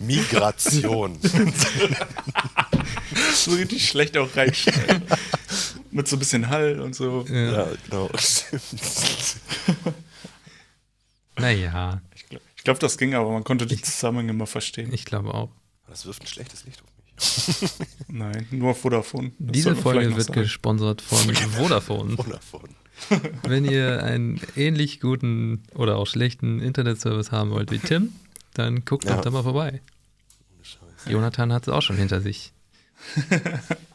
Migration. 0.00 1.16
so 3.32 3.52
richtig 3.52 3.86
schlecht 3.88 4.18
auch 4.18 4.34
reinschneiden. 4.36 5.02
Mit 5.92 6.08
so 6.08 6.16
ein 6.16 6.18
bisschen 6.18 6.48
Hall 6.50 6.80
und 6.80 6.96
so. 6.96 7.24
Ja. 7.28 7.52
ja, 7.52 7.66
genau. 7.88 8.10
Naja, 11.36 12.00
Ich 12.16 12.26
glaube, 12.28 12.44
glaub, 12.64 12.80
das 12.80 12.98
ging, 12.98 13.14
aber 13.14 13.30
man 13.30 13.44
konnte 13.44 13.66
die 13.66 13.80
Zusammenhänge 13.80 14.32
immer 14.32 14.48
verstehen. 14.48 14.92
ich 14.92 15.04
glaube 15.04 15.32
auch. 15.32 15.50
Das 15.88 16.06
wirft 16.06 16.22
ein 16.22 16.26
schlechtes 16.26 16.64
Licht 16.64 16.82
auf 16.82 16.88
mich. 16.88 17.70
Nein, 18.08 18.46
nur 18.50 18.70
auf 18.70 18.80
Vodafone. 18.80 19.32
Das 19.38 19.52
Diese 19.52 19.74
Folge 19.76 20.14
wird 20.16 20.26
sagen. 20.26 20.40
gesponsert 20.42 21.02
von 21.02 21.18
Vodafone. 21.34 22.16
Wundervoll. 22.18 22.68
Wenn 23.44 23.64
ihr 23.64 24.02
einen 24.02 24.40
ähnlich 24.56 25.00
guten 25.00 25.62
oder 25.74 25.96
auch 25.96 26.06
schlechten 26.06 26.60
Internetservice 26.60 27.30
haben 27.32 27.50
wollt 27.50 27.70
wie 27.70 27.78
Tim, 27.78 28.12
dann 28.54 28.84
guckt 28.84 29.04
Ja. 29.04 29.14
doch 29.16 29.22
da 29.22 29.30
mal 29.30 29.42
vorbei. 29.44 29.80
Scheiße. 30.62 31.10
Jonathan 31.10 31.52
hat 31.52 31.62
es 31.62 31.68
auch 31.68 31.82
schon 31.82 31.96
hinter 31.96 32.20
sich. 32.20 32.52